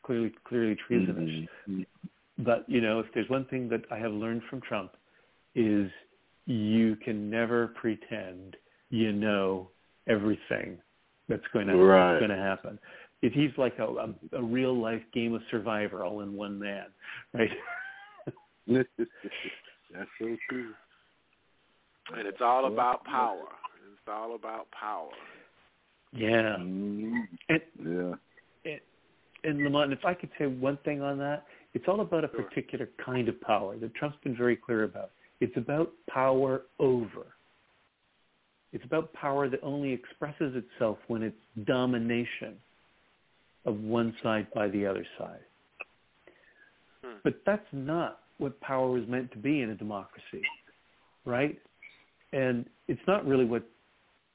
clearly 0.04 0.30
clearly 0.46 0.76
treasonous. 0.76 1.50
Mhm. 1.68 1.86
But 2.38 2.70
you 2.70 2.80
know, 2.82 3.00
if 3.00 3.12
there's 3.14 3.30
one 3.30 3.46
thing 3.46 3.68
that 3.70 3.84
I 3.92 3.98
have 3.98 4.14
learned 4.14 4.44
from 4.46 4.62
Trump 4.62 4.96
is 5.56 5.92
you 6.46 6.96
can 6.98 7.30
never 7.30 7.70
pretend 7.70 8.56
you 8.90 9.12
know 9.12 9.70
everything 10.08 10.80
that's 11.28 11.48
going 11.48 11.68
to 11.68 11.76
Right. 11.76 12.14
that's 12.14 12.20
going 12.26 12.38
to 12.38 12.44
happen. 12.52 12.80
If 13.24 13.32
he's 13.32 13.52
like 13.58 13.80
a, 13.80 13.86
a, 13.86 14.14
a 14.34 14.44
real 14.44 14.78
life 14.80 15.02
game 15.14 15.34
of 15.34 15.42
Survivor 15.50 16.04
all 16.04 16.20
in 16.22 16.36
one 16.36 16.60
man, 16.60 16.88
right? 17.34 17.50
That's 18.68 20.10
so 20.20 20.36
true. 20.50 20.74
And 22.16 22.28
it's 22.28 22.42
all 22.42 22.66
about 22.66 23.06
power. 23.06 23.46
It's 23.94 24.08
all 24.10 24.36
about 24.36 24.68
power. 24.72 25.10
yeah. 26.12 26.58
Mhm. 26.60 27.28
And 27.48 27.62
Yeah. 28.66 28.78
and 29.46 29.64
Lamont, 29.64 29.94
if 29.94 30.04
I 30.04 30.14
could 30.14 30.30
say 30.38 30.48
one 30.48 30.78
thing 30.84 31.02
on 31.02 31.18
that, 31.20 31.46
it's 31.74 31.86
all 31.88 32.02
about 32.02 32.26
a 32.26 32.30
Sure. 32.30 32.44
particular 32.44 32.88
kind 32.98 33.30
of 33.30 33.40
power 33.40 33.78
that 33.78 33.94
Trump's 33.96 34.18
been 34.24 34.36
very 34.36 34.58
clear 34.58 34.84
about. 34.84 35.12
It's 35.40 35.56
about 35.56 35.94
power 36.10 36.64
over. 36.80 37.26
It's 38.74 38.84
about 38.84 39.14
power 39.14 39.48
that 39.48 39.62
only 39.64 39.94
expresses 39.94 40.56
itself 40.56 40.98
when 41.08 41.24
it's 41.24 41.40
domination 41.64 42.60
of 43.66 43.80
one 43.80 44.16
side 44.22 44.48
by 44.54 44.68
the 44.68 44.86
other 44.86 45.06
side. 45.18 45.40
Hmm. 47.04 47.18
But 47.24 47.42
that's 47.46 47.66
not 47.72 48.20
what 48.38 48.60
power 48.62 48.98
is 48.98 49.08
meant 49.08 49.32
to 49.32 49.38
be 49.38 49.62
in 49.62 49.70
a 49.70 49.76
democracy, 49.76 50.42
right? 51.26 51.58
And 52.32 52.66
it's 52.88 53.02
not 53.08 53.26
really 53.26 53.46
what 53.46 53.64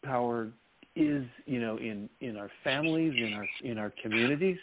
power 0.05 0.49
is, 0.95 1.25
you 1.47 1.61
know, 1.61 1.77
in 1.77 2.09
in 2.21 2.37
our 2.37 2.51
families, 2.65 3.15
in 3.17 3.35
our 3.35 3.47
in 3.63 3.79
our 3.79 3.93
communities, 4.03 4.59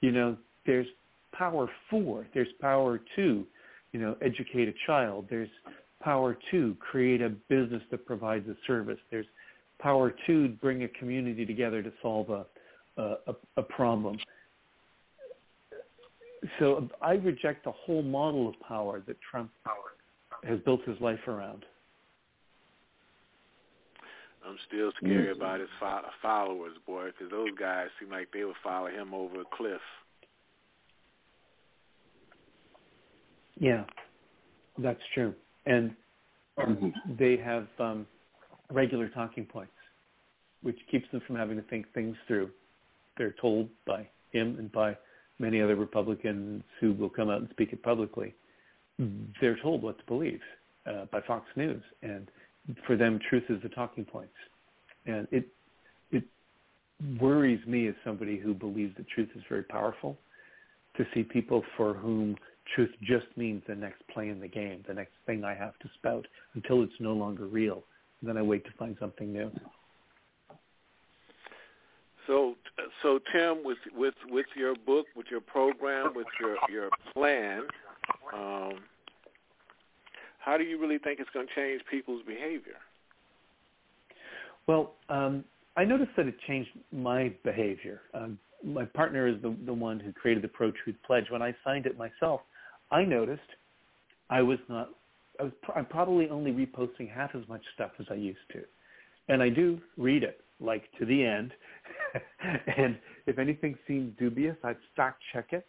you 0.00 0.12
know, 0.12 0.36
there's 0.66 0.86
power 1.32 1.68
for, 1.90 2.26
there's 2.34 2.52
power 2.60 3.00
to, 3.16 3.46
you 3.92 4.00
know, 4.00 4.16
educate 4.20 4.68
a 4.68 4.74
child. 4.86 5.26
There's 5.30 5.48
power 6.00 6.36
to 6.50 6.76
create 6.78 7.22
a 7.22 7.30
business 7.48 7.82
that 7.90 8.04
provides 8.06 8.48
a 8.48 8.56
service. 8.66 8.98
There's 9.10 9.26
power 9.78 10.14
to 10.26 10.48
bring 10.60 10.84
a 10.84 10.88
community 10.88 11.44
together 11.46 11.82
to 11.82 11.92
solve 12.02 12.30
a 12.30 12.46
a, 12.96 13.34
a 13.56 13.62
problem. 13.62 14.18
So 16.58 16.88
I 17.00 17.12
reject 17.12 17.64
the 17.64 17.72
whole 17.72 18.02
model 18.02 18.48
of 18.48 18.54
power 18.66 19.02
that 19.06 19.16
Trump 19.30 19.50
has 20.44 20.58
built 20.60 20.80
his 20.84 21.00
life 21.00 21.20
around. 21.28 21.64
I'm 24.44 24.58
still 24.66 24.90
scary 24.96 25.30
about 25.30 25.60
his 25.60 25.68
fo- 25.78 26.02
followers, 26.20 26.72
boy, 26.84 27.06
because 27.06 27.30
those 27.30 27.50
guys 27.58 27.88
seem 28.00 28.10
like 28.10 28.28
they 28.32 28.44
would 28.44 28.56
follow 28.62 28.88
him 28.88 29.14
over 29.14 29.42
a 29.42 29.44
cliff. 29.56 29.80
Yeah, 33.58 33.84
that's 34.78 35.00
true. 35.14 35.34
And 35.66 35.94
they 37.18 37.36
have 37.36 37.68
um, 37.78 38.06
regular 38.72 39.08
talking 39.08 39.44
points, 39.44 39.72
which 40.62 40.78
keeps 40.90 41.08
them 41.12 41.22
from 41.26 41.36
having 41.36 41.56
to 41.56 41.62
think 41.68 41.86
things 41.94 42.16
through. 42.26 42.50
They're 43.22 43.36
told 43.40 43.68
by 43.86 44.08
him 44.32 44.56
and 44.58 44.72
by 44.72 44.96
many 45.38 45.62
other 45.62 45.76
Republicans 45.76 46.64
who 46.80 46.92
will 46.92 47.08
come 47.08 47.30
out 47.30 47.38
and 47.38 47.48
speak 47.50 47.72
it 47.72 47.80
publicly. 47.80 48.34
They're 49.40 49.58
told 49.62 49.84
what 49.84 49.96
to 49.98 50.04
believe 50.06 50.40
uh, 50.88 51.04
by 51.12 51.20
Fox 51.20 51.46
News, 51.54 51.84
and 52.02 52.26
for 52.84 52.96
them, 52.96 53.20
truth 53.30 53.44
is 53.48 53.62
the 53.62 53.68
talking 53.68 54.04
points. 54.04 54.34
And 55.06 55.28
it 55.30 55.46
it 56.10 56.24
worries 57.20 57.64
me 57.64 57.86
as 57.86 57.94
somebody 58.04 58.38
who 58.38 58.54
believes 58.54 58.96
that 58.96 59.08
truth 59.08 59.28
is 59.36 59.42
very 59.48 59.62
powerful 59.62 60.18
to 60.96 61.06
see 61.14 61.22
people 61.22 61.62
for 61.76 61.94
whom 61.94 62.34
truth 62.74 62.90
just 63.02 63.26
means 63.36 63.62
the 63.68 63.76
next 63.76 64.02
play 64.12 64.30
in 64.30 64.40
the 64.40 64.48
game, 64.48 64.82
the 64.88 64.94
next 64.94 65.12
thing 65.26 65.44
I 65.44 65.54
have 65.54 65.78
to 65.78 65.88
spout 65.94 66.26
until 66.54 66.82
it's 66.82 66.92
no 66.98 67.12
longer 67.12 67.46
real. 67.46 67.84
And 68.20 68.28
then 68.28 68.36
I 68.36 68.42
wait 68.42 68.64
to 68.64 68.72
find 68.72 68.96
something 68.98 69.32
new. 69.32 69.52
So, 72.26 72.54
so 73.02 73.18
Tim, 73.32 73.64
with 73.64 73.78
with 73.94 74.14
with 74.28 74.46
your 74.56 74.74
book, 74.74 75.06
with 75.16 75.26
your 75.30 75.40
program, 75.40 76.12
with 76.14 76.26
your 76.40 76.56
your 76.70 76.88
plan, 77.12 77.62
um, 78.32 78.74
how 80.38 80.56
do 80.56 80.64
you 80.64 80.80
really 80.80 80.98
think 80.98 81.20
it's 81.20 81.30
going 81.30 81.46
to 81.46 81.54
change 81.54 81.82
people's 81.90 82.22
behavior? 82.26 82.76
Well, 84.66 84.94
um, 85.08 85.44
I 85.76 85.84
noticed 85.84 86.12
that 86.16 86.26
it 86.26 86.34
changed 86.46 86.70
my 86.92 87.32
behavior. 87.44 88.02
Um, 88.14 88.38
my 88.64 88.84
partner 88.84 89.26
is 89.26 89.40
the 89.42 89.56
the 89.66 89.72
one 89.72 89.98
who 90.00 90.12
created 90.12 90.42
the 90.42 90.48
Pro 90.48 90.72
Truth 90.84 90.96
Pledge. 91.06 91.26
When 91.30 91.42
I 91.42 91.54
signed 91.64 91.86
it 91.86 91.98
myself, 91.98 92.42
I 92.90 93.04
noticed 93.04 93.40
I 94.30 94.42
was 94.42 94.58
not. 94.68 94.90
I 95.40 95.44
was. 95.44 95.52
I'm 95.74 95.86
probably 95.86 96.28
only 96.28 96.52
reposting 96.52 97.10
half 97.10 97.34
as 97.34 97.46
much 97.48 97.62
stuff 97.74 97.92
as 97.98 98.06
I 98.10 98.14
used 98.14 98.38
to, 98.52 98.62
and 99.28 99.42
I 99.42 99.48
do 99.48 99.80
read 99.96 100.22
it 100.22 100.40
like 100.62 100.84
to 100.98 101.06
the 101.06 101.24
end. 101.24 101.52
and 102.76 102.98
if 103.26 103.38
anything 103.38 103.76
seems 103.86 104.16
dubious, 104.18 104.56
I'd 104.64 104.76
fact 104.96 105.22
check 105.32 105.48
it 105.50 105.66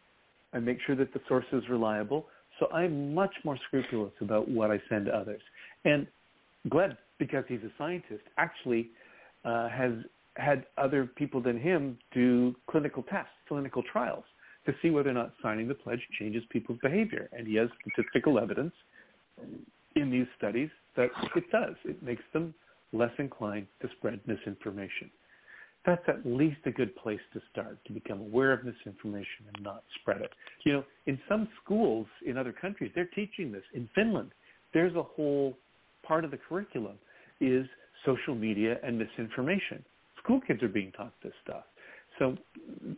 and 0.53 0.65
make 0.65 0.77
sure 0.85 0.95
that 0.95 1.13
the 1.13 1.21
source 1.27 1.45
is 1.51 1.63
reliable. 1.69 2.27
So 2.59 2.67
I'm 2.71 3.13
much 3.13 3.33
more 3.43 3.57
scrupulous 3.67 4.13
about 4.21 4.47
what 4.47 4.71
I 4.71 4.81
send 4.89 5.07
to 5.07 5.15
others. 5.15 5.41
And 5.85 6.07
Gleb, 6.69 6.97
because 7.17 7.43
he's 7.47 7.61
a 7.63 7.71
scientist, 7.77 8.23
actually 8.37 8.89
uh, 9.43 9.69
has 9.69 9.91
had 10.35 10.65
other 10.77 11.05
people 11.05 11.41
than 11.41 11.59
him 11.59 11.97
do 12.13 12.55
clinical 12.69 13.03
tests, 13.03 13.31
clinical 13.47 13.83
trials 13.91 14.23
to 14.65 14.73
see 14.81 14.89
whether 14.89 15.09
or 15.09 15.13
not 15.13 15.33
signing 15.41 15.67
the 15.67 15.73
pledge 15.73 15.99
changes 16.17 16.43
people's 16.49 16.79
behavior. 16.81 17.29
And 17.33 17.47
he 17.47 17.55
has 17.55 17.69
statistical 17.81 18.39
evidence 18.39 18.73
in 19.95 20.09
these 20.09 20.27
studies 20.37 20.69
that 20.95 21.09
it 21.35 21.43
does. 21.51 21.75
It 21.85 22.01
makes 22.01 22.23
them 22.33 22.53
less 22.93 23.11
inclined 23.17 23.67
to 23.81 23.89
spread 23.97 24.19
misinformation. 24.25 25.09
That's 25.85 26.03
at 26.07 26.25
least 26.25 26.59
a 26.65 26.71
good 26.71 26.95
place 26.95 27.19
to 27.33 27.41
start, 27.51 27.77
to 27.85 27.93
become 27.93 28.21
aware 28.21 28.53
of 28.53 28.63
misinformation 28.63 29.45
and 29.53 29.63
not 29.63 29.83
spread 29.99 30.21
it. 30.21 30.31
You 30.63 30.73
know, 30.73 30.83
in 31.07 31.19
some 31.27 31.47
schools 31.63 32.07
in 32.25 32.37
other 32.37 32.53
countries, 32.53 32.91
they're 32.95 33.09
teaching 33.13 33.51
this. 33.51 33.63
In 33.73 33.89
Finland, 33.93 34.31
there's 34.73 34.95
a 34.95 35.03
whole 35.03 35.57
part 36.03 36.23
of 36.23 36.31
the 36.31 36.37
curriculum 36.37 36.95
is 37.41 37.67
social 38.05 38.35
media 38.35 38.77
and 38.83 38.97
misinformation. 38.97 39.83
School 40.23 40.39
kids 40.47 40.63
are 40.63 40.69
being 40.69 40.91
taught 40.93 41.13
this 41.21 41.33
stuff. 41.43 41.63
So 42.19 42.37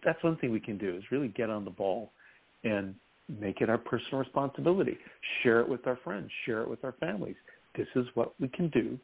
that's 0.03 0.23
one 0.23 0.37
thing 0.37 0.51
we 0.51 0.59
can 0.59 0.77
do 0.77 0.95
is 0.95 1.03
really 1.09 1.29
get 1.29 1.49
on 1.49 1.65
the 1.65 1.71
ball 1.71 2.11
and 2.63 2.93
make 3.39 3.61
it 3.61 3.69
our 3.69 3.77
personal 3.77 4.19
responsibility. 4.19 4.97
Share 5.41 5.59
it 5.61 5.67
with 5.67 5.87
our 5.87 5.97
friends. 6.03 6.29
Share 6.45 6.61
it 6.61 6.69
with 6.69 6.83
our 6.83 6.93
families. 6.99 7.35
This 7.75 7.87
is 7.95 8.05
what 8.13 8.33
we 8.39 8.47
can 8.49 8.69
do 8.69 8.99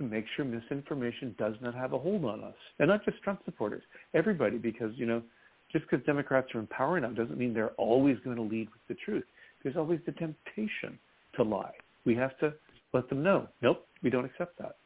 to 0.00 0.04
make 0.08 0.24
sure 0.34 0.44
misinformation 0.44 1.34
does 1.38 1.54
not 1.60 1.74
have 1.74 1.92
a 1.92 1.98
hold 1.98 2.24
on 2.24 2.42
us. 2.42 2.54
And 2.78 2.88
not 2.88 3.04
just 3.04 3.22
Trump 3.22 3.40
supporters, 3.44 3.82
everybody, 4.14 4.56
because, 4.56 4.92
you 4.96 5.06
know, 5.06 5.22
just 5.70 5.84
because 5.88 6.04
Democrats 6.06 6.48
are 6.54 6.60
in 6.60 6.66
power 6.66 6.98
now 6.98 7.10
doesn't 7.10 7.38
mean 7.38 7.52
they're 7.54 7.70
always 7.70 8.16
going 8.24 8.36
to 8.36 8.42
lead 8.42 8.68
with 8.70 8.80
the 8.88 8.94
truth. 9.04 9.24
There's 9.62 9.76
always 9.76 10.00
the 10.06 10.12
temptation 10.12 10.98
to 11.36 11.42
lie. 11.42 11.74
We 12.04 12.14
have 12.16 12.36
to 12.38 12.54
let 12.92 13.08
them 13.08 13.22
know, 13.22 13.46
nope, 13.62 13.86
we 14.02 14.10
don't 14.10 14.24
accept 14.24 14.58
that. 14.58 14.76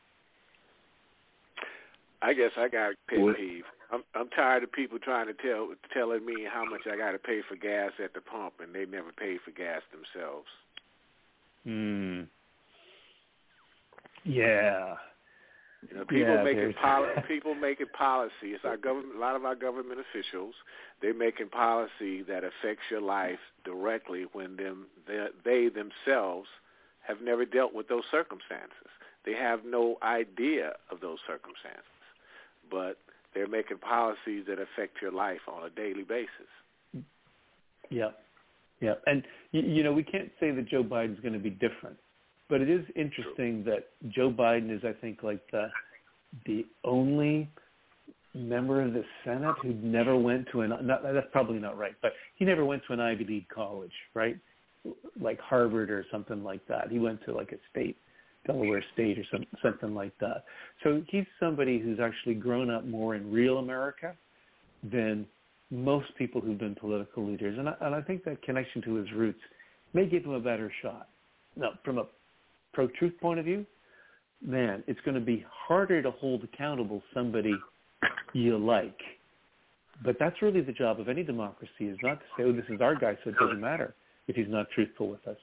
I 2.20 2.32
guess 2.32 2.50
I 2.56 2.68
got 2.68 2.92
a 2.92 2.94
pet 3.08 3.18
peeve. 3.36 3.64
I'm 3.92 4.02
I'm 4.14 4.28
tired 4.30 4.62
of 4.62 4.72
people 4.72 4.98
trying 4.98 5.26
to 5.26 5.34
tell 5.34 5.68
telling 5.92 6.24
me 6.24 6.46
how 6.50 6.64
much 6.64 6.80
I 6.90 6.96
got 6.96 7.12
to 7.12 7.18
pay 7.18 7.40
for 7.48 7.54
gas 7.54 7.92
at 8.02 8.14
the 8.14 8.20
pump, 8.22 8.54
and 8.60 8.74
they 8.74 8.86
never 8.86 9.12
pay 9.12 9.38
for 9.44 9.50
gas 9.50 9.82
themselves. 9.92 10.48
Hmm. 11.64 12.22
Yeah. 14.24 14.96
You 15.88 15.98
know, 15.98 16.04
people 16.04 16.34
Yeah, 16.34 16.42
making 16.42 16.74
poli- 16.80 17.22
people 17.28 17.54
making 17.54 17.88
policy. 17.96 18.52
It's 18.54 18.64
our 18.64 18.76
government. 18.76 19.16
A 19.16 19.20
lot 19.20 19.36
of 19.36 19.44
our 19.44 19.54
government 19.54 20.00
officials 20.00 20.54
they're 21.04 21.12
making 21.12 21.48
policy 21.50 22.22
that 22.22 22.44
affects 22.44 22.84
your 22.90 23.02
life 23.02 23.38
directly 23.64 24.24
when 24.32 24.56
them 24.56 24.86
they, 25.06 25.26
they 25.44 25.68
themselves 25.68 26.48
have 27.06 27.20
never 27.22 27.44
dealt 27.44 27.74
with 27.74 27.88
those 27.88 28.04
circumstances. 28.10 28.88
They 29.26 29.34
have 29.34 29.60
no 29.66 29.96
idea 30.02 30.72
of 30.90 31.00
those 31.00 31.18
circumstances, 31.26 31.84
but 32.70 32.96
they're 33.34 33.46
making 33.46 33.78
policies 33.78 34.44
that 34.48 34.58
affect 34.58 35.02
your 35.02 35.12
life 35.12 35.40
on 35.46 35.66
a 35.66 35.70
daily 35.70 36.04
basis. 36.04 37.04
Yeah, 37.90 38.10
yeah, 38.80 38.94
and 39.06 39.24
you, 39.52 39.60
you 39.60 39.82
know 39.82 39.92
we 39.92 40.04
can't 40.04 40.30
say 40.40 40.52
that 40.52 40.66
Joe 40.66 40.82
Biden's 40.82 41.20
going 41.20 41.34
to 41.34 41.38
be 41.38 41.50
different, 41.50 41.98
but 42.48 42.60
it 42.60 42.70
is 42.70 42.84
interesting 42.94 43.64
that 43.64 43.88
Joe 44.08 44.30
Biden 44.30 44.74
is, 44.74 44.82
I 44.84 44.92
think, 45.00 45.22
like 45.22 45.40
the 45.50 45.68
the 46.46 46.66
only 46.84 47.48
member 48.34 48.82
of 48.82 48.92
the 48.92 49.04
Senate 49.24 49.54
who 49.62 49.72
never 49.74 50.16
went 50.16 50.46
to 50.52 50.62
an. 50.62 50.70
Not, 50.82 51.02
that's 51.02 51.26
probably 51.32 51.58
not 51.58 51.78
right, 51.78 51.94
but 52.02 52.12
he 52.36 52.44
never 52.44 52.64
went 52.64 52.82
to 52.86 52.92
an 52.92 53.00
Ivy 53.00 53.24
League 53.24 53.48
college, 53.48 53.92
right? 54.14 54.36
Like 55.20 55.40
Harvard 55.40 55.90
or 55.90 56.04
something 56.10 56.42
like 56.42 56.66
that. 56.68 56.90
He 56.90 56.98
went 56.98 57.24
to 57.24 57.32
like 57.32 57.52
a 57.52 57.56
state, 57.70 57.96
Delaware 58.46 58.84
State 58.92 59.18
or 59.18 59.24
some, 59.30 59.46
something 59.62 59.94
like 59.94 60.12
that. 60.20 60.44
So 60.82 61.02
he's 61.08 61.24
somebody 61.40 61.78
who's 61.78 62.00
actually 62.00 62.34
grown 62.34 62.70
up 62.70 62.84
more 62.84 63.14
in 63.14 63.32
real 63.32 63.58
America 63.58 64.14
than 64.82 65.26
most 65.70 66.08
people 66.18 66.40
who've 66.40 66.58
been 66.58 66.74
political 66.74 67.26
leaders. 67.26 67.58
And 67.58 67.68
I, 67.68 67.74
and 67.80 67.94
I 67.94 68.02
think 68.02 68.24
that 68.24 68.42
connection 68.42 68.82
to 68.82 68.94
his 68.96 69.10
roots 69.12 69.40
may 69.94 70.06
give 70.06 70.24
him 70.24 70.32
a 70.32 70.40
better 70.40 70.70
shot. 70.82 71.08
Now, 71.56 71.70
from 71.84 71.98
a 71.98 72.04
pro-truth 72.74 73.14
point 73.20 73.38
of 73.38 73.44
view, 73.44 73.64
man, 74.44 74.82
it's 74.86 75.00
going 75.04 75.14
to 75.14 75.20
be 75.20 75.44
harder 75.50 76.02
to 76.02 76.10
hold 76.10 76.44
accountable 76.44 77.02
somebody 77.12 77.54
you 78.32 78.58
like. 78.58 78.98
But 80.04 80.16
that's 80.18 80.42
really 80.42 80.60
the 80.60 80.72
job 80.72 81.00
of 81.00 81.08
any 81.08 81.22
democracy 81.22 81.86
is 81.86 81.98
not 82.02 82.20
to 82.20 82.26
say, 82.36 82.44
oh, 82.44 82.52
this 82.52 82.64
is 82.68 82.80
our 82.80 82.94
guy, 82.94 83.16
so 83.22 83.30
it 83.30 83.36
doesn't 83.38 83.60
matter 83.60 83.94
if 84.26 84.36
he's 84.36 84.48
not 84.48 84.66
truthful 84.74 85.08
with 85.08 85.26
us. 85.28 85.36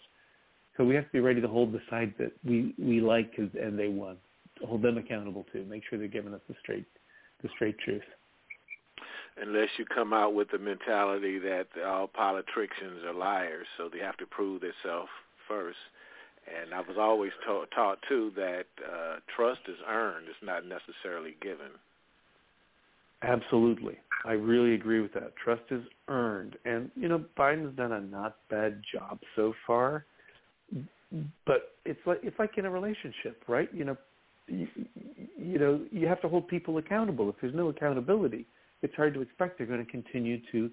So 0.78 0.84
we 0.84 0.96
have 0.96 1.06
to 1.06 1.12
be 1.12 1.20
ready 1.20 1.42
to 1.42 1.48
hold 1.48 1.72
the 1.72 1.82
side 1.90 2.14
that 2.20 2.32
we, 2.44 2.74
we 2.78 3.02
like 3.02 3.34
and 3.38 3.78
they 3.78 3.88
won, 3.88 4.18
to 4.60 4.66
hold 4.66 4.82
them 4.82 4.98
accountable 4.98 5.46
to, 5.54 5.64
make 5.66 5.84
sure 5.90 5.98
they're 5.98 6.08
giving 6.08 6.34
us 6.34 6.42
the 6.48 6.56
straight, 6.62 6.86
the 7.44 7.50
straight 7.56 7.78
truth. 7.80 8.02
Unless 9.42 9.70
you 9.78 9.86
come 9.86 10.12
out 10.12 10.34
with 10.34 10.52
the 10.52 10.60
mentality 10.60 11.40
that 11.40 11.68
all 11.86 12.08
politicians 12.08 13.04
are 13.06 13.14
liars, 13.14 13.68
so 13.78 13.90
they 13.92 14.00
have 14.00 14.18
to 14.18 14.26
prove 14.26 14.62
themselves 14.62 15.10
first. 15.48 15.78
And 16.52 16.74
I 16.74 16.80
was 16.82 16.98
always 17.00 17.32
taught, 17.46 17.70
taught 17.74 18.00
too 18.10 18.32
that 18.36 18.66
uh, 18.84 19.16
trust 19.36 19.62
is 19.68 19.78
earned; 19.88 20.28
it's 20.28 20.38
not 20.44 20.64
necessarily 20.66 21.36
given. 21.42 21.72
Absolutely. 23.24 23.98
I 24.26 24.34
really 24.34 24.74
agree 24.74 25.00
with 25.00 25.14
that. 25.14 25.34
Trust 25.44 25.64
is 25.70 25.84
earned. 26.08 26.56
And, 26.66 26.90
you 26.96 27.08
know, 27.08 27.24
Biden's 27.38 27.76
done 27.76 27.92
a 27.92 28.02
not 28.02 28.38
bad 28.50 28.82
job 28.94 29.20
so 29.36 29.54
far. 29.66 30.06
But 31.46 31.76
it's 31.86 32.00
like 32.06 32.20
it's 32.24 32.38
like 32.40 32.58
in 32.58 32.66
a 32.66 32.70
relationship, 32.70 33.44
right? 33.48 33.70
You 33.74 33.84
know, 33.84 33.98
you, 34.48 34.68
you 35.38 35.60
know, 35.60 35.82
you 35.92 36.08
have 36.08 36.22
to 36.22 36.30
hold 36.30 36.48
people 36.48 36.78
accountable. 36.78 37.30
If 37.30 37.36
there's 37.42 37.54
no 37.54 37.68
accountability, 37.68 38.46
it's 38.82 38.96
hard 38.96 39.14
to 39.16 39.22
expect 39.22 39.58
they're 39.58 39.68
going 39.68 39.86
to 39.86 39.92
continue 39.92 40.40
to 40.54 40.70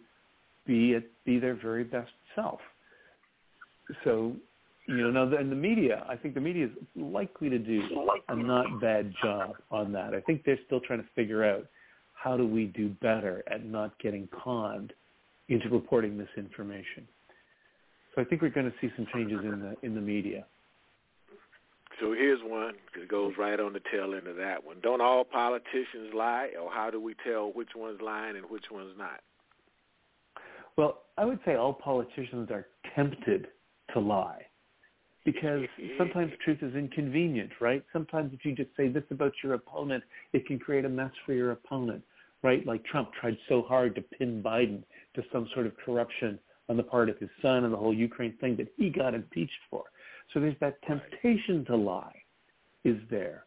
be 0.64 0.94
at, 0.94 1.02
be 1.24 1.40
their 1.40 1.54
very 1.54 1.82
best 1.82 2.10
self. 2.36 2.60
So, 4.04 4.34
you 4.88 4.96
know, 4.96 5.10
now 5.10 5.36
and 5.36 5.52
the 5.52 5.56
media, 5.56 6.02
I 6.08 6.16
think 6.16 6.34
the 6.34 6.40
media 6.40 6.64
is 6.64 6.72
likely 6.96 7.50
to 7.50 7.58
do 7.58 7.82
a 8.28 8.34
not 8.34 8.80
bad 8.80 9.12
job 9.22 9.56
on 9.70 9.92
that. 9.92 10.14
I 10.14 10.20
think 10.20 10.44
they're 10.44 10.58
still 10.64 10.80
trying 10.80 11.02
to 11.02 11.08
figure 11.14 11.44
out 11.44 11.66
how 12.14 12.38
do 12.38 12.46
we 12.46 12.66
do 12.66 12.88
better 13.02 13.44
at 13.50 13.66
not 13.66 13.98
getting 13.98 14.28
conned 14.42 14.94
into 15.50 15.68
reporting 15.68 16.16
misinformation. 16.16 17.06
So 18.14 18.22
I 18.22 18.24
think 18.24 18.40
we're 18.40 18.48
going 18.48 18.66
to 18.66 18.72
see 18.80 18.90
some 18.96 19.06
changes 19.12 19.40
in 19.42 19.60
the 19.60 19.76
in 19.86 19.94
the 19.94 20.00
media. 20.00 20.46
So 22.00 22.12
here's 22.12 22.40
one 22.42 22.74
that 22.98 23.08
goes 23.08 23.34
right 23.38 23.60
on 23.60 23.74
the 23.74 23.80
tail 23.92 24.14
end 24.14 24.26
of 24.26 24.36
that 24.36 24.64
one. 24.64 24.78
Don't 24.82 25.02
all 25.02 25.22
politicians 25.22 26.14
lie, 26.14 26.50
or 26.60 26.72
how 26.72 26.90
do 26.90 26.98
we 27.00 27.14
tell 27.26 27.52
which 27.52 27.70
one's 27.76 28.00
lying 28.00 28.36
and 28.36 28.48
which 28.48 28.64
one's 28.70 28.96
not? 28.96 29.20
Well, 30.78 31.02
I 31.18 31.26
would 31.26 31.40
say 31.44 31.56
all 31.56 31.74
politicians 31.74 32.50
are 32.50 32.66
tempted 32.94 33.48
to 33.92 34.00
lie 34.00 34.47
because 35.24 35.62
sometimes 35.98 36.32
truth 36.44 36.58
is 36.62 36.74
inconvenient, 36.74 37.50
right? 37.60 37.84
Sometimes 37.92 38.32
if 38.32 38.44
you 38.44 38.54
just 38.54 38.70
say 38.76 38.88
this 38.88 39.04
about 39.10 39.32
your 39.42 39.54
opponent, 39.54 40.02
it 40.32 40.46
can 40.46 40.58
create 40.58 40.84
a 40.84 40.88
mess 40.88 41.10
for 41.26 41.32
your 41.32 41.52
opponent, 41.52 42.02
right? 42.42 42.64
Like 42.66 42.84
Trump 42.84 43.10
tried 43.20 43.36
so 43.48 43.62
hard 43.62 43.94
to 43.96 44.02
pin 44.02 44.42
Biden 44.42 44.82
to 45.14 45.22
some 45.32 45.48
sort 45.54 45.66
of 45.66 45.72
corruption 45.84 46.38
on 46.68 46.76
the 46.76 46.82
part 46.82 47.08
of 47.08 47.18
his 47.18 47.30
son 47.42 47.64
and 47.64 47.72
the 47.72 47.76
whole 47.76 47.94
Ukraine 47.94 48.36
thing 48.40 48.56
that 48.56 48.68
he 48.76 48.90
got 48.90 49.14
impeached 49.14 49.52
for. 49.70 49.84
So 50.32 50.40
there's 50.40 50.56
that 50.60 50.80
temptation 50.82 51.64
to 51.66 51.76
lie 51.76 52.14
is 52.84 52.96
there. 53.10 53.44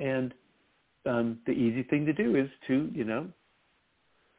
And 0.00 0.34
um, 1.06 1.38
the 1.46 1.52
easy 1.52 1.82
thing 1.84 2.06
to 2.06 2.12
do 2.12 2.36
is 2.36 2.48
to, 2.68 2.90
you 2.92 3.04
know, 3.04 3.28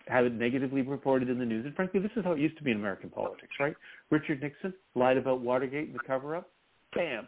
have 0.08 0.26
it 0.26 0.34
negatively 0.34 0.82
reported 0.82 1.30
in 1.30 1.40
the 1.40 1.46
news. 1.46 1.66
And 1.66 1.76
frankly, 1.76 2.00
this 2.00 2.12
is 2.16 2.26
how 2.26 2.34
it 2.34 2.40
used 2.40 2.58
to 2.58 2.64
be 2.64 2.72
in 2.72 2.78
American 2.78 3.10
politics, 3.10 3.54
right? 3.60 3.76
Richard 4.10 4.42
Nixon 4.42 4.74
lied 4.96 5.18
about 5.18 5.42
Watergate 5.42 5.88
and 5.88 5.96
the 5.96 6.04
cover-up. 6.06 6.50
Bam. 6.96 7.28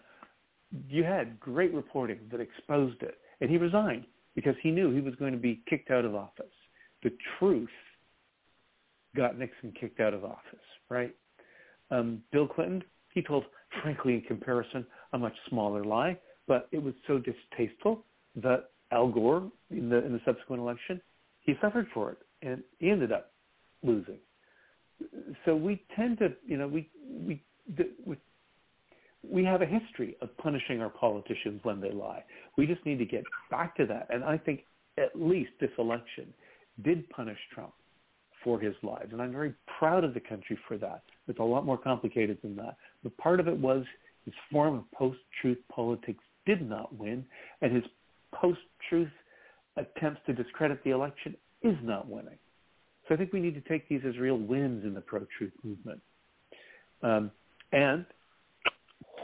You 0.89 1.03
had 1.03 1.39
great 1.39 1.73
reporting 1.73 2.19
that 2.31 2.39
exposed 2.39 3.01
it. 3.01 3.17
And 3.41 3.49
he 3.49 3.57
resigned 3.57 4.05
because 4.35 4.55
he 4.61 4.71
knew 4.71 4.91
he 4.91 5.01
was 5.01 5.15
going 5.15 5.33
to 5.33 5.39
be 5.39 5.61
kicked 5.69 5.91
out 5.91 6.05
of 6.05 6.15
office. 6.15 6.45
The 7.03 7.11
truth 7.37 7.69
got 9.15 9.37
Nixon 9.37 9.73
kicked 9.79 9.99
out 9.99 10.13
of 10.13 10.25
office, 10.25 10.59
right? 10.89 11.15
Um, 11.91 12.21
Bill 12.31 12.47
Clinton, 12.47 12.83
he 13.13 13.21
told, 13.21 13.45
frankly, 13.81 14.15
in 14.15 14.21
comparison, 14.21 14.85
a 15.13 15.17
much 15.17 15.35
smaller 15.49 15.83
lie, 15.83 16.17
but 16.47 16.67
it 16.71 16.81
was 16.81 16.93
so 17.07 17.19
distasteful 17.19 18.03
that 18.35 18.69
Al 18.91 19.07
Gore, 19.07 19.51
in 19.71 19.89
the 19.89 20.03
in 20.05 20.13
the 20.13 20.21
subsequent 20.25 20.61
election, 20.61 21.01
he 21.41 21.55
suffered 21.61 21.87
for 21.93 22.11
it, 22.11 22.17
and 22.41 22.61
he 22.79 22.89
ended 22.89 23.11
up 23.11 23.31
losing. 23.83 24.17
So 25.45 25.55
we 25.55 25.83
tend 25.95 26.19
to, 26.19 26.33
you 26.45 26.57
know, 26.57 26.67
we 26.67 26.89
we 27.09 27.41
we 28.05 28.17
we 29.29 29.43
have 29.43 29.61
a 29.61 29.65
history 29.65 30.17
of 30.21 30.35
punishing 30.37 30.81
our 30.81 30.89
politicians 30.89 31.59
when 31.63 31.79
they 31.81 31.91
lie. 31.91 32.23
We 32.57 32.65
just 32.67 32.85
need 32.85 32.99
to 32.99 33.05
get 33.05 33.23
back 33.49 33.75
to 33.77 33.85
that, 33.87 34.07
and 34.09 34.23
I 34.23 34.37
think 34.37 34.65
at 34.97 35.19
least 35.19 35.51
this 35.59 35.71
election 35.77 36.33
did 36.83 37.09
punish 37.09 37.37
Trump 37.53 37.73
for 38.43 38.59
his 38.59 38.75
lies. 38.83 39.07
And 39.11 39.21
I'm 39.21 39.31
very 39.31 39.53
proud 39.79 40.03
of 40.03 40.13
the 40.13 40.19
country 40.19 40.57
for 40.67 40.77
that. 40.77 41.03
It's 41.27 41.39
a 41.39 41.43
lot 41.43 41.65
more 41.65 41.77
complicated 41.77 42.37
than 42.41 42.55
that. 42.57 42.77
But 43.03 43.17
part 43.17 43.39
of 43.39 43.47
it 43.47 43.57
was 43.57 43.83
his 44.25 44.33
form 44.51 44.75
of 44.75 44.91
post-truth 44.91 45.57
politics 45.69 46.23
did 46.45 46.67
not 46.67 46.95
win, 46.95 47.25
and 47.61 47.73
his 47.73 47.83
post-truth 48.33 49.09
attempts 49.77 50.21
to 50.27 50.33
discredit 50.33 50.83
the 50.83 50.91
election 50.91 51.35
is 51.61 51.75
not 51.83 52.07
winning. 52.07 52.37
So 53.07 53.15
I 53.15 53.17
think 53.17 53.33
we 53.33 53.39
need 53.39 53.55
to 53.55 53.69
take 53.69 53.87
these 53.89 54.01
as 54.07 54.17
real 54.17 54.37
wins 54.37 54.83
in 54.83 54.93
the 54.93 55.01
pro-truth 55.01 55.53
movement. 55.63 56.01
Um, 57.01 57.31
and 57.71 58.05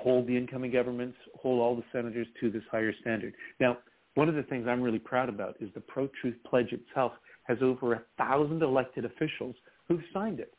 hold 0.01 0.27
the 0.27 0.35
incoming 0.35 0.71
governments, 0.71 1.17
hold 1.39 1.59
all 1.61 1.75
the 1.75 1.83
senators 1.91 2.27
to 2.39 2.49
this 2.49 2.63
higher 2.71 2.93
standard. 3.01 3.33
Now, 3.59 3.77
one 4.15 4.27
of 4.27 4.35
the 4.35 4.43
things 4.43 4.67
I'm 4.67 4.81
really 4.81 4.99
proud 4.99 5.29
about 5.29 5.55
is 5.59 5.69
the 5.73 5.81
pro-truth 5.81 6.35
pledge 6.49 6.73
itself 6.73 7.13
has 7.43 7.57
over 7.61 7.93
a 7.93 8.01
thousand 8.17 8.61
elected 8.61 9.05
officials 9.05 9.55
who've 9.87 10.03
signed 10.13 10.39
it, 10.39 10.53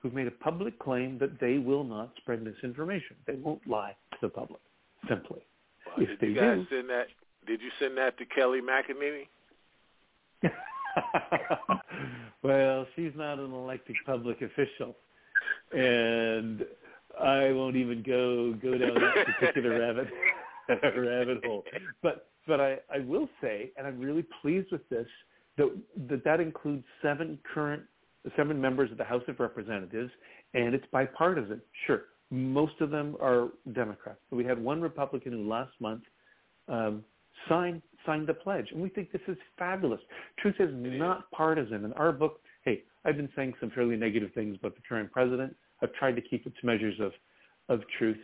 who've 0.00 0.14
made 0.14 0.26
a 0.26 0.30
public 0.30 0.78
claim 0.78 1.18
that 1.18 1.40
they 1.40 1.58
will 1.58 1.84
not 1.84 2.12
spread 2.18 2.42
misinformation. 2.42 3.16
They 3.26 3.34
won't 3.34 3.66
lie 3.66 3.96
to 4.12 4.18
the 4.22 4.28
public, 4.28 4.60
simply. 5.08 5.42
Well, 5.86 6.06
if 6.06 6.20
did 6.20 6.30
you 6.30 6.34
guys 6.36 6.58
do, 6.70 6.76
send 6.76 6.90
that? 6.90 7.06
Did 7.46 7.60
you 7.60 7.70
send 7.78 7.96
that 7.98 8.16
to 8.18 8.24
Kelly 8.24 8.60
McEnany? 8.60 9.28
well, 12.42 12.86
she's 12.94 13.12
not 13.14 13.38
an 13.38 13.52
elected 13.52 13.96
public 14.06 14.40
official, 14.42 14.96
and 15.72 16.64
I 17.20 17.52
won't 17.52 17.76
even 17.76 18.02
go 18.02 18.52
go 18.54 18.76
down 18.78 18.94
that 18.94 19.26
particular 19.26 19.80
rabbit 19.80 20.08
rabbit 20.96 21.44
hole. 21.44 21.64
But 22.02 22.28
but 22.46 22.60
I, 22.60 22.78
I 22.92 23.00
will 23.00 23.28
say, 23.40 23.70
and 23.76 23.86
I'm 23.86 23.98
really 23.98 24.24
pleased 24.42 24.70
with 24.70 24.86
this, 24.88 25.06
that 25.56 25.74
that, 26.08 26.24
that 26.24 26.40
includes 26.40 26.84
seven 27.02 27.38
current 27.52 27.82
seven 28.36 28.60
members 28.60 28.90
of 28.90 28.98
the 28.98 29.04
House 29.04 29.22
of 29.28 29.40
Representatives, 29.40 30.10
and 30.54 30.74
it's 30.74 30.84
bipartisan. 30.92 31.60
Sure, 31.86 32.02
most 32.30 32.80
of 32.80 32.90
them 32.90 33.16
are 33.20 33.48
Democrats, 33.72 34.20
but 34.30 34.36
we 34.36 34.44
had 34.44 34.62
one 34.62 34.80
Republican 34.80 35.32
who 35.32 35.48
last 35.48 35.72
month 35.80 36.02
um, 36.68 37.04
signed 37.48 37.82
signed 38.06 38.26
the 38.26 38.34
pledge, 38.34 38.68
and 38.70 38.82
we 38.82 38.88
think 38.88 39.12
this 39.12 39.22
is 39.28 39.36
fabulous. 39.58 40.00
Truth 40.38 40.56
is 40.58 40.70
not 40.72 41.30
partisan. 41.30 41.84
In 41.84 41.92
our 41.94 42.12
book, 42.12 42.40
hey, 42.64 42.82
I've 43.04 43.16
been 43.16 43.30
saying 43.34 43.54
some 43.60 43.70
fairly 43.70 43.96
negative 43.96 44.30
things 44.34 44.56
about 44.58 44.74
the 44.74 44.82
current 44.86 45.10
president. 45.12 45.54
I've 45.84 45.92
tried 45.94 46.16
to 46.16 46.22
keep 46.22 46.46
it 46.46 46.52
to 46.60 46.66
measures 46.66 46.98
of 47.00 47.12
of 47.68 47.80
truth, 47.98 48.18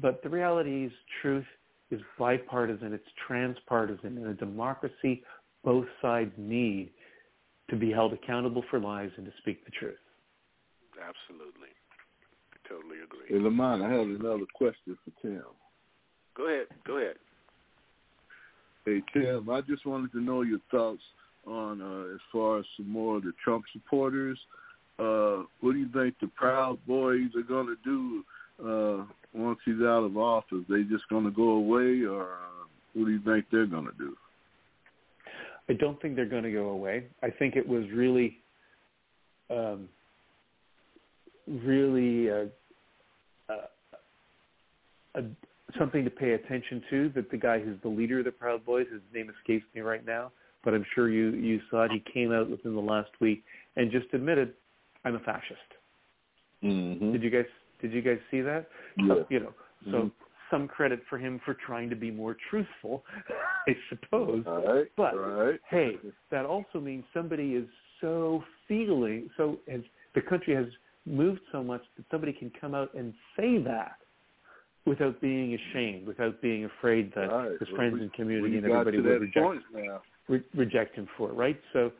but 0.00 0.22
the 0.22 0.28
reality 0.28 0.86
is 0.86 0.92
truth 1.20 1.44
is 1.90 2.00
bipartisan. 2.18 2.92
It's 2.92 3.04
transpartisan. 3.26 4.18
In 4.18 4.26
a 4.26 4.34
democracy, 4.34 5.22
both 5.64 5.86
sides 6.00 6.32
need 6.36 6.90
to 7.70 7.76
be 7.76 7.90
held 7.90 8.12
accountable 8.12 8.64
for 8.70 8.78
lies 8.78 9.10
and 9.16 9.26
to 9.26 9.32
speak 9.38 9.64
the 9.64 9.70
truth. 9.72 9.98
Absolutely. 10.94 11.68
I 12.52 12.68
totally 12.68 12.96
agree. 13.04 13.26
Hey, 13.28 13.38
Lamont, 13.42 13.82
I 13.82 13.90
have 13.90 14.06
another 14.06 14.46
question 14.54 14.96
for 15.04 15.12
Tim. 15.20 15.42
Go 16.36 16.48
ahead. 16.48 16.66
Go 16.86 16.98
ahead. 16.98 17.16
Hey, 18.84 19.02
Tim, 19.12 19.50
I 19.50 19.60
just 19.62 19.84
wanted 19.84 20.12
to 20.12 20.20
know 20.20 20.42
your 20.42 20.60
thoughts 20.70 21.02
on 21.46 21.82
uh, 21.82 22.14
as 22.14 22.20
far 22.32 22.60
as 22.60 22.64
some 22.76 22.88
more 22.88 23.16
of 23.16 23.24
the 23.24 23.32
Trump 23.42 23.64
supporters. 23.72 24.38
Uh, 24.98 25.42
what 25.60 25.72
do 25.72 25.78
you 25.78 25.88
think 25.92 26.14
the 26.20 26.28
Proud 26.34 26.78
Boys 26.86 27.28
are 27.36 27.42
going 27.42 27.66
to 27.66 27.76
do 27.84 28.24
uh, 28.64 29.04
once 29.34 29.58
he's 29.64 29.82
out 29.82 30.04
of 30.04 30.16
office? 30.16 30.64
They 30.68 30.82
just 30.84 31.08
going 31.10 31.24
to 31.24 31.30
go 31.30 31.50
away, 31.50 32.02
or 32.04 32.22
uh, 32.22 32.66
what 32.94 33.06
do 33.06 33.10
you 33.10 33.20
think 33.24 33.44
they're 33.52 33.66
going 33.66 33.84
to 33.86 33.92
do? 33.98 34.16
I 35.68 35.74
don't 35.74 36.00
think 36.00 36.16
they're 36.16 36.26
going 36.26 36.44
to 36.44 36.52
go 36.52 36.70
away. 36.70 37.06
I 37.22 37.30
think 37.30 37.56
it 37.56 37.68
was 37.68 37.84
really, 37.92 38.38
um, 39.50 39.88
really 41.46 42.30
uh, 42.30 43.52
uh, 45.14 45.20
something 45.78 46.04
to 46.04 46.10
pay 46.10 46.32
attention 46.32 46.82
to. 46.90 47.12
That 47.14 47.30
the 47.30 47.36
guy 47.36 47.58
who's 47.58 47.78
the 47.82 47.88
leader 47.88 48.20
of 48.20 48.24
the 48.24 48.30
Proud 48.30 48.64
Boys, 48.64 48.86
his 48.90 49.02
name 49.12 49.30
escapes 49.40 49.66
me 49.74 49.80
right 49.80 50.06
now, 50.06 50.30
but 50.64 50.72
I'm 50.72 50.86
sure 50.94 51.10
you 51.10 51.30
you 51.30 51.60
saw 51.70 51.84
it. 51.84 51.90
He 51.90 52.02
came 52.12 52.32
out 52.32 52.48
within 52.48 52.74
the 52.74 52.80
last 52.80 53.10
week 53.20 53.42
and 53.76 53.90
just 53.90 54.06
admitted, 54.14 54.54
"I'm 55.06 55.14
a 55.14 55.20
fascist." 55.20 55.70
Mm-hmm. 56.62 57.12
Did 57.12 57.22
you 57.22 57.30
guys 57.30 57.46
Did 57.82 57.92
you 57.92 58.00
guys 58.02 58.18
see 58.30 58.40
that? 58.40 58.68
Yeah. 58.96 59.06
So, 59.08 59.26
you 59.28 59.40
know, 59.40 59.52
so 59.90 59.96
Mhm. 60.04 60.12
some 60.50 60.66
credit 60.66 61.00
for 61.10 61.18
him 61.18 61.38
for 61.44 61.52
trying 61.52 61.90
to 61.90 61.96
be 61.96 62.10
more 62.10 62.34
truthful, 62.48 63.04
I 63.68 63.76
suppose. 63.90 64.44
Right. 64.46 64.90
But 64.96 65.14
right. 65.14 65.60
hey, 65.68 65.98
that 66.30 66.46
also 66.46 66.80
means 66.80 67.04
somebody 67.12 67.54
is 67.54 67.68
so 68.00 68.42
feeling, 68.66 69.28
so 69.36 69.58
has 69.68 69.82
the 70.14 70.22
country 70.22 70.54
has 70.54 70.66
moved 71.04 71.40
so 71.52 71.62
much 71.62 71.82
that 71.96 72.06
somebody 72.10 72.32
can 72.32 72.50
come 72.60 72.74
out 72.74 72.94
and 72.94 73.12
say 73.36 73.58
that 73.58 73.98
without 74.86 75.20
being 75.20 75.52
ashamed, 75.54 76.06
without 76.06 76.40
being 76.40 76.64
afraid 76.64 77.12
that 77.14 77.30
right. 77.30 77.58
his 77.60 77.68
friends 77.76 77.94
we- 77.94 78.00
and 78.04 78.12
community 78.14 78.56
and 78.56 78.64
everybody 78.66 78.98
would 79.00 79.20
reject 79.20 79.64
re- 80.28 80.44
reject 80.54 80.94
him 80.96 81.06
for 81.16 81.28
it, 81.30 81.34
right? 81.34 81.60
So, 81.74 81.92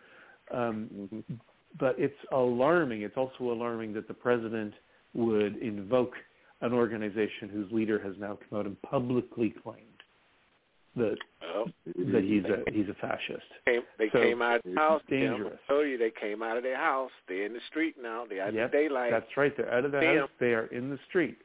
um, 0.53 0.89
Mm-hmm. 0.95 1.35
But 1.79 1.95
it's 1.99 2.17
alarming. 2.33 3.03
It's 3.03 3.17
also 3.17 3.53
alarming 3.53 3.93
that 3.95 4.09
the 4.09 4.15
president 4.15 4.75
would 5.15 5.57
invoke 5.59 6.15
an 6.63 6.73
organization 6.73 7.49
whose 7.53 7.71
leader 7.73 7.99
has 7.99 8.15
now 8.19 8.39
come 8.49 8.59
out 8.61 8.67
and 8.67 8.81
publicly 8.83 9.51
claimed 9.63 9.83
that 10.97 11.17
Well, 11.43 11.67
that 11.85 12.25
he's 12.25 12.45
a 12.45 12.65
he's 12.73 12.89
a 12.89 12.95
fascist. 12.95 13.45
came, 13.67 13.83
they 13.99 14.09
So, 14.11 14.19
came 14.23 14.41
out 14.41 14.57
of 14.65 14.73
the 14.73 14.81
house. 14.81 15.03
Dangerous. 15.11 15.59
I 15.69 15.73
told 15.73 15.87
you 15.89 15.99
they 15.99 16.11
came 16.11 16.43
out 16.43 16.57
of 16.57 16.63
their 16.63 16.79
house. 16.79 17.11
They're 17.29 17.45
in 17.45 17.53
the 17.53 17.61
street 17.69 17.97
now. 18.01 18.25
They're 18.27 18.43
out 18.47 18.55
Yep, 18.55 18.75
in 18.75 18.81
daylight. 18.81 19.11
That's 19.11 19.37
right. 19.37 19.55
They're 19.55 19.73
out 19.73 19.85
of 19.85 19.93
the 19.93 20.01
Bam. 20.01 20.19
house. 20.21 20.31
They 20.41 20.55
are 20.55 20.67
in 20.67 20.89
the 20.89 20.99
street. 21.09 21.37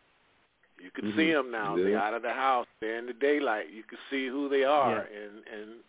You 0.82 0.90
can 0.92 1.12
Mhm. 1.12 1.16
see 1.18 1.32
them 1.34 1.52
now. 1.52 1.76
Yeah. 1.76 1.84
They're 1.84 2.00
out 2.00 2.14
of 2.14 2.22
the 2.22 2.32
house. 2.34 2.66
They're 2.80 2.98
in 2.98 3.06
the 3.06 3.14
daylight. 3.14 3.70
You 3.70 3.84
can 3.84 4.00
see 4.10 4.28
who 4.28 4.48
they 4.48 4.64
are, 4.64 5.06
Yeah. 5.12 5.20
and 5.20 5.48
and 5.48 5.84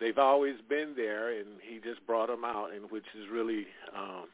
they've 0.00 0.18
always 0.18 0.56
been 0.68 0.94
there. 0.96 1.38
And 1.38 1.46
he 1.62 1.78
just 1.78 2.06
brought 2.06 2.28
them 2.28 2.44
out, 2.44 2.72
and 2.74 2.90
which 2.90 3.06
is 3.18 3.26
really, 3.30 3.66
um, 3.96 4.26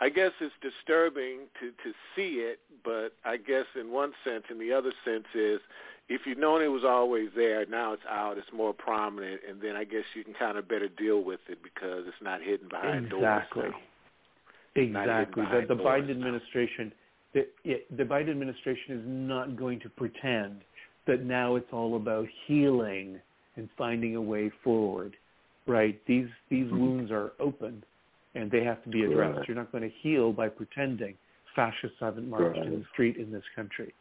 I 0.00 0.08
guess, 0.08 0.32
it's 0.40 0.54
disturbing 0.62 1.46
to 1.60 1.70
to 1.70 1.94
see 2.14 2.40
it. 2.40 2.60
But 2.84 3.12
I 3.24 3.36
guess 3.36 3.66
in 3.78 3.90
one 3.90 4.12
sense, 4.24 4.44
and 4.50 4.60
the 4.60 4.72
other 4.72 4.92
sense 5.04 5.26
is, 5.34 5.60
if 6.08 6.22
you've 6.24 6.38
known 6.38 6.62
it 6.62 6.68
was 6.68 6.84
always 6.84 7.30
there, 7.34 7.66
now 7.66 7.92
it's 7.92 8.02
out. 8.08 8.38
It's 8.38 8.52
more 8.54 8.72
prominent, 8.72 9.40
and 9.48 9.60
then 9.60 9.76
I 9.76 9.84
guess 9.84 10.04
you 10.14 10.22
can 10.22 10.34
kind 10.34 10.56
of 10.56 10.68
better 10.68 10.88
deal 10.88 11.22
with 11.22 11.40
it 11.48 11.62
because 11.62 12.04
it's 12.06 12.22
not 12.22 12.40
hidden 12.42 12.68
behind 12.68 13.06
Exactly. 13.06 13.62
doors. 13.62 13.74
now. 13.74 13.80
Exactly. 14.76 15.44
The, 15.50 15.74
the 15.74 15.82
Biden 15.82 16.10
administration, 16.10 16.92
the, 17.34 17.46
it, 17.64 17.96
the 17.96 18.04
Biden 18.04 18.30
administration 18.30 18.98
is 18.98 19.02
not 19.06 19.56
going 19.56 19.80
to 19.80 19.88
pretend 19.88 20.60
that 21.06 21.24
now 21.24 21.56
it's 21.56 21.72
all 21.72 21.96
about 21.96 22.26
healing 22.46 23.18
and 23.56 23.68
finding 23.76 24.16
a 24.16 24.20
way 24.22 24.50
forward, 24.62 25.16
right? 25.66 26.00
These 26.06 26.28
these 26.50 26.70
wounds 26.70 27.10
are 27.10 27.32
open, 27.40 27.82
and 28.34 28.50
they 28.50 28.62
have 28.64 28.82
to 28.84 28.88
be 28.88 29.04
addressed. 29.04 29.38
Right. 29.38 29.48
You're 29.48 29.56
not 29.56 29.72
going 29.72 29.84
to 29.84 29.94
heal 30.02 30.32
by 30.32 30.48
pretending 30.48 31.14
fascists 31.54 31.96
haven't 32.00 32.28
marched 32.28 32.58
in 32.58 32.80
the 32.80 32.84
street 32.92 33.16
in 33.16 33.32
this 33.32 33.44
country, 33.54 33.94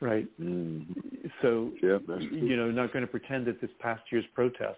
right? 0.00 0.28
Mhm. 0.38 1.30
So 1.40 1.72
true. 1.80 2.00
you 2.30 2.56
know, 2.56 2.70
not 2.70 2.92
going 2.92 3.04
to 3.04 3.10
pretend 3.10 3.46
that 3.46 3.60
this 3.60 3.70
past 3.80 4.02
year's 4.12 4.26
protests 4.34 4.76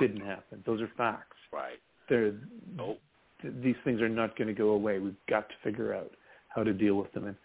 didn't 0.00 0.22
happen. 0.22 0.62
Those 0.64 0.80
are 0.80 0.88
facts. 0.96 1.36
Right. 1.52 1.78
They're 2.08 2.32
Nope. 2.74 2.98
th- 3.42 3.52
these 3.62 3.76
things 3.84 4.00
are 4.00 4.08
not 4.08 4.34
going 4.36 4.48
to 4.48 4.54
go 4.54 4.70
away. 4.70 4.98
We've 4.98 5.14
got 5.28 5.48
to 5.50 5.54
figure 5.62 5.92
out 5.94 6.10
how 6.48 6.62
to 6.64 6.72
deal 6.72 6.94
with 6.94 7.12
them. 7.12 7.26
And 7.26 7.36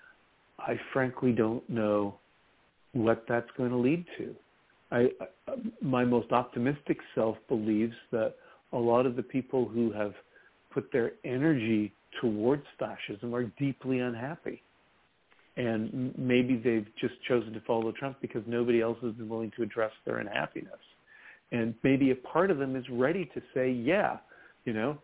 I 0.59 0.77
frankly 0.93 1.33
don't 1.33 1.67
know 1.69 2.17
what 2.93 3.25
that's 3.27 3.49
going 3.57 3.71
to 3.71 3.77
lead 3.77 4.05
to. 4.17 4.33
I, 4.91 5.09
I, 5.47 5.53
my 5.81 6.05
most 6.05 6.31
optimistic 6.31 6.97
self 7.15 7.37
believes 7.47 7.95
that 8.11 8.35
a 8.73 8.77
lot 8.77 9.05
of 9.05 9.15
the 9.15 9.23
people 9.23 9.67
who 9.67 9.91
have 9.91 10.13
put 10.73 10.91
their 10.91 11.13
energy 11.23 11.93
towards 12.21 12.63
fascism 12.79 13.33
are 13.33 13.43
deeply 13.59 13.99
unhappy. 13.99 14.61
And 15.55 16.13
maybe 16.17 16.55
they've 16.63 16.87
just 16.99 17.15
chosen 17.27 17.51
to 17.53 17.61
follow 17.61 17.91
Trump 17.91 18.17
because 18.21 18.43
nobody 18.45 18.81
else 18.81 18.97
has 19.01 19.13
been 19.13 19.27
willing 19.27 19.51
to 19.57 19.63
address 19.63 19.91
their 20.05 20.19
unhappiness. 20.19 20.73
And 21.51 21.73
maybe 21.83 22.11
a 22.11 22.15
part 22.15 22.51
of 22.51 22.57
them 22.57 22.75
is 22.75 22.83
ready 22.91 23.25
to 23.33 23.41
say, 23.53 23.71
yeah, 23.71 24.17
you 24.65 24.73
know, 24.73 24.97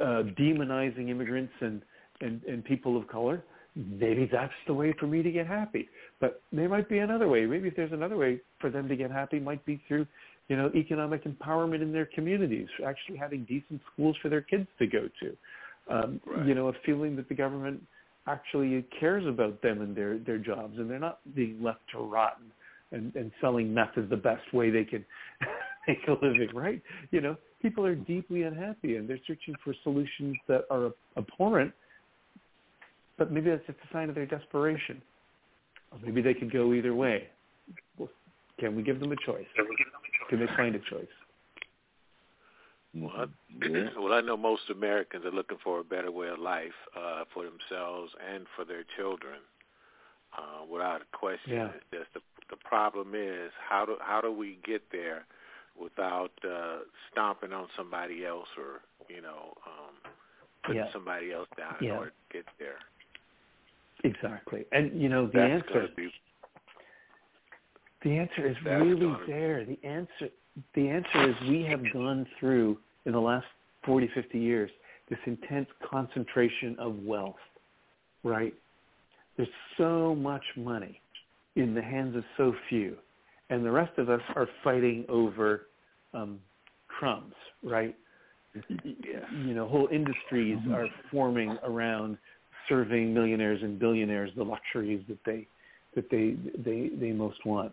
uh, 0.00 0.22
demonizing 0.38 1.08
immigrants 1.08 1.52
and, 1.60 1.82
and, 2.20 2.42
and 2.44 2.64
people 2.64 2.96
of 2.96 3.08
color, 3.08 3.42
maybe 3.74 4.28
that's 4.30 4.52
the 4.66 4.74
way 4.74 4.94
for 4.98 5.06
me 5.06 5.22
to 5.22 5.30
get 5.30 5.46
happy. 5.46 5.88
But 6.20 6.42
there 6.52 6.68
might 6.68 6.88
be 6.88 6.98
another 6.98 7.28
way. 7.28 7.46
Maybe 7.46 7.68
if 7.68 7.76
there's 7.76 7.92
another 7.92 8.16
way 8.16 8.40
for 8.60 8.70
them 8.70 8.88
to 8.88 8.96
get 8.96 9.10
happy, 9.10 9.38
might 9.38 9.64
be 9.64 9.80
through, 9.88 10.06
you 10.48 10.56
know, 10.56 10.70
economic 10.74 11.24
empowerment 11.24 11.82
in 11.82 11.92
their 11.92 12.06
communities, 12.06 12.68
actually 12.84 13.18
having 13.18 13.44
decent 13.44 13.80
schools 13.92 14.16
for 14.22 14.28
their 14.28 14.40
kids 14.42 14.66
to 14.78 14.86
go 14.86 15.08
to. 15.20 15.36
Um, 15.90 16.20
Right. 16.26 16.46
You 16.46 16.54
know, 16.54 16.68
a 16.68 16.72
feeling 16.84 17.16
that 17.16 17.28
the 17.28 17.34
government 17.34 17.82
actually 18.26 18.84
cares 19.00 19.26
about 19.26 19.62
them 19.62 19.80
and 19.80 19.96
their 19.96 20.18
their 20.18 20.38
jobs, 20.38 20.78
and 20.78 20.90
they're 20.90 20.98
not 20.98 21.20
being 21.34 21.62
left 21.62 21.80
to 21.92 21.98
rot 21.98 22.38
and, 22.40 22.50
and, 22.92 23.14
and 23.16 23.32
selling 23.40 23.72
meth 23.72 23.96
is 23.96 24.08
the 24.10 24.16
best 24.16 24.52
way 24.52 24.70
they 24.70 24.84
can 24.84 25.04
make 25.88 25.98
a 26.08 26.12
living, 26.24 26.50
right? 26.54 26.82
You 27.10 27.20
know, 27.20 27.36
people 27.62 27.84
are 27.86 27.94
deeply 27.94 28.42
unhappy 28.42 28.96
and 28.96 29.08
they're 29.08 29.20
searching 29.26 29.54
for 29.64 29.74
solutions 29.82 30.36
that 30.46 30.64
are 30.70 30.92
abhorrent, 31.16 31.72
but 33.18 33.32
maybe 33.32 33.50
that's 33.50 33.66
just 33.66 33.78
a 33.88 33.92
sign 33.92 34.08
of 34.08 34.14
their 34.14 34.26
desperation. 34.26 35.02
Or 35.92 35.98
maybe 36.04 36.22
they 36.22 36.34
could 36.34 36.52
go 36.52 36.72
either 36.72 36.94
way. 36.94 37.28
Well, 37.98 38.08
can 38.60 38.76
we 38.76 38.82
give 38.82 39.00
them 39.00 39.12
a 39.12 39.16
choice? 39.26 39.46
Can 40.28 40.40
they 40.40 40.46
find 40.56 40.74
a 40.74 40.78
choice? 40.78 41.06
Well, 42.94 43.12
I, 43.16 43.26
Yeah. 43.66 43.88
well, 43.98 44.12
I 44.12 44.20
know 44.20 44.36
most 44.36 44.70
Americans 44.70 45.24
are 45.24 45.30
looking 45.30 45.58
for 45.62 45.80
a 45.80 45.84
better 45.84 46.10
way 46.10 46.28
of 46.28 46.38
life 46.38 46.72
uh, 46.96 47.24
for 47.34 47.44
themselves 47.44 48.12
and 48.32 48.46
for 48.56 48.64
their 48.64 48.84
children, 48.96 49.40
uh, 50.36 50.64
without 50.70 51.02
a 51.02 51.16
question. 51.16 51.52
Yeah. 51.52 51.68
It's 51.74 51.84
just 51.92 52.14
the 52.14 52.20
the 52.50 52.56
problem 52.64 53.12
is 53.14 53.50
how 53.68 53.84
do 53.84 53.96
how 54.00 54.22
do 54.22 54.32
we 54.32 54.58
get 54.64 54.82
there 54.90 55.26
without 55.78 56.32
uh, 56.44 56.78
stomping 57.12 57.52
on 57.52 57.66
somebody 57.76 58.24
else 58.24 58.48
or 58.56 58.80
you 59.14 59.20
know 59.20 59.52
um, 59.66 59.94
putting 60.64 60.82
Yeah. 60.82 60.92
somebody 60.92 61.30
else 61.32 61.48
down 61.58 61.76
in 61.82 61.90
order 61.90 62.10
to 62.10 62.32
get 62.32 62.46
there. 62.58 62.78
Exactly. 64.04 64.64
And 64.72 65.00
you 65.00 65.08
know, 65.08 65.26
the 65.26 65.38
That's 65.38 65.64
answer 65.68 65.88
be 65.96 66.10
The 68.04 68.18
answer 68.18 68.48
is 68.48 68.56
really 68.64 69.14
there. 69.26 69.64
The 69.64 69.78
answer 69.86 70.28
the 70.74 70.88
answer 70.88 71.30
is 71.30 71.34
we 71.48 71.62
have 71.64 71.82
gone 71.92 72.26
through 72.38 72.78
in 73.06 73.12
the 73.12 73.20
last 73.20 73.46
40, 73.84 74.10
50 74.14 74.38
years 74.38 74.70
this 75.08 75.18
intense 75.26 75.68
concentration 75.88 76.76
of 76.78 76.96
wealth, 77.02 77.36
right? 78.24 78.52
There's 79.36 79.48
so 79.78 80.14
much 80.14 80.42
money 80.56 81.00
in 81.56 81.74
the 81.74 81.82
hands 81.82 82.16
of 82.16 82.24
so 82.36 82.52
few, 82.68 82.96
and 83.50 83.64
the 83.64 83.70
rest 83.70 83.96
of 83.98 84.10
us 84.10 84.20
are 84.36 84.48
fighting 84.62 85.04
over 85.08 85.68
um, 86.12 86.38
crumbs, 86.88 87.34
right? 87.62 87.96
Yes. 88.54 89.22
You 89.32 89.54
know, 89.54 89.68
whole 89.68 89.88
industries 89.92 90.58
are 90.72 90.88
forming 91.10 91.56
around 91.62 92.18
serving 92.68 93.14
millionaires 93.14 93.62
and 93.62 93.78
billionaires 93.78 94.30
the 94.36 94.44
luxuries 94.44 95.02
that 95.08 95.18
they 95.24 95.46
that 95.94 96.10
they 96.10 96.36
they 96.62 96.90
they 96.96 97.12
most 97.12 97.44
want. 97.46 97.72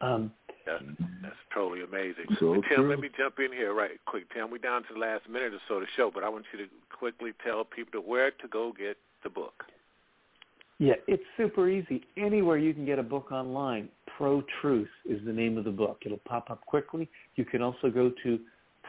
Um, 0.00 0.32
That's, 0.66 0.84
that's 1.22 1.36
totally 1.54 1.82
amazing. 1.82 2.26
So 2.38 2.54
Tim, 2.54 2.62
true. 2.76 2.88
let 2.90 3.00
me 3.00 3.08
jump 3.16 3.38
in 3.38 3.52
here 3.52 3.72
right 3.74 3.98
quick. 4.06 4.24
Tim, 4.34 4.50
we're 4.50 4.58
down 4.58 4.82
to 4.82 4.88
the 4.94 5.00
last 5.00 5.28
minute 5.28 5.54
or 5.54 5.60
so 5.66 5.74
of 5.76 5.80
the 5.80 5.86
show, 5.96 6.10
but 6.12 6.22
I 6.24 6.28
want 6.28 6.44
you 6.52 6.58
to 6.58 6.66
quickly 6.96 7.32
tell 7.44 7.64
people 7.64 8.00
to 8.00 8.06
where 8.06 8.30
to 8.30 8.48
go 8.48 8.72
get 8.78 8.96
the 9.24 9.30
book. 9.30 9.64
yeah, 10.78 10.94
it's 11.06 11.22
super 11.36 11.68
easy. 11.68 12.04
Anywhere 12.16 12.58
you 12.58 12.72
can 12.74 12.84
get 12.86 12.98
a 12.98 13.02
book 13.02 13.32
online, 13.32 13.88
Pro 14.16 14.42
Truth 14.60 14.88
is 15.08 15.24
the 15.24 15.32
name 15.32 15.56
of 15.58 15.64
the 15.64 15.70
book. 15.70 15.98
It'll 16.04 16.18
pop 16.18 16.50
up 16.50 16.60
quickly. 16.66 17.08
You 17.36 17.44
can 17.44 17.62
also 17.62 17.90
go 17.90 18.12
to 18.22 18.38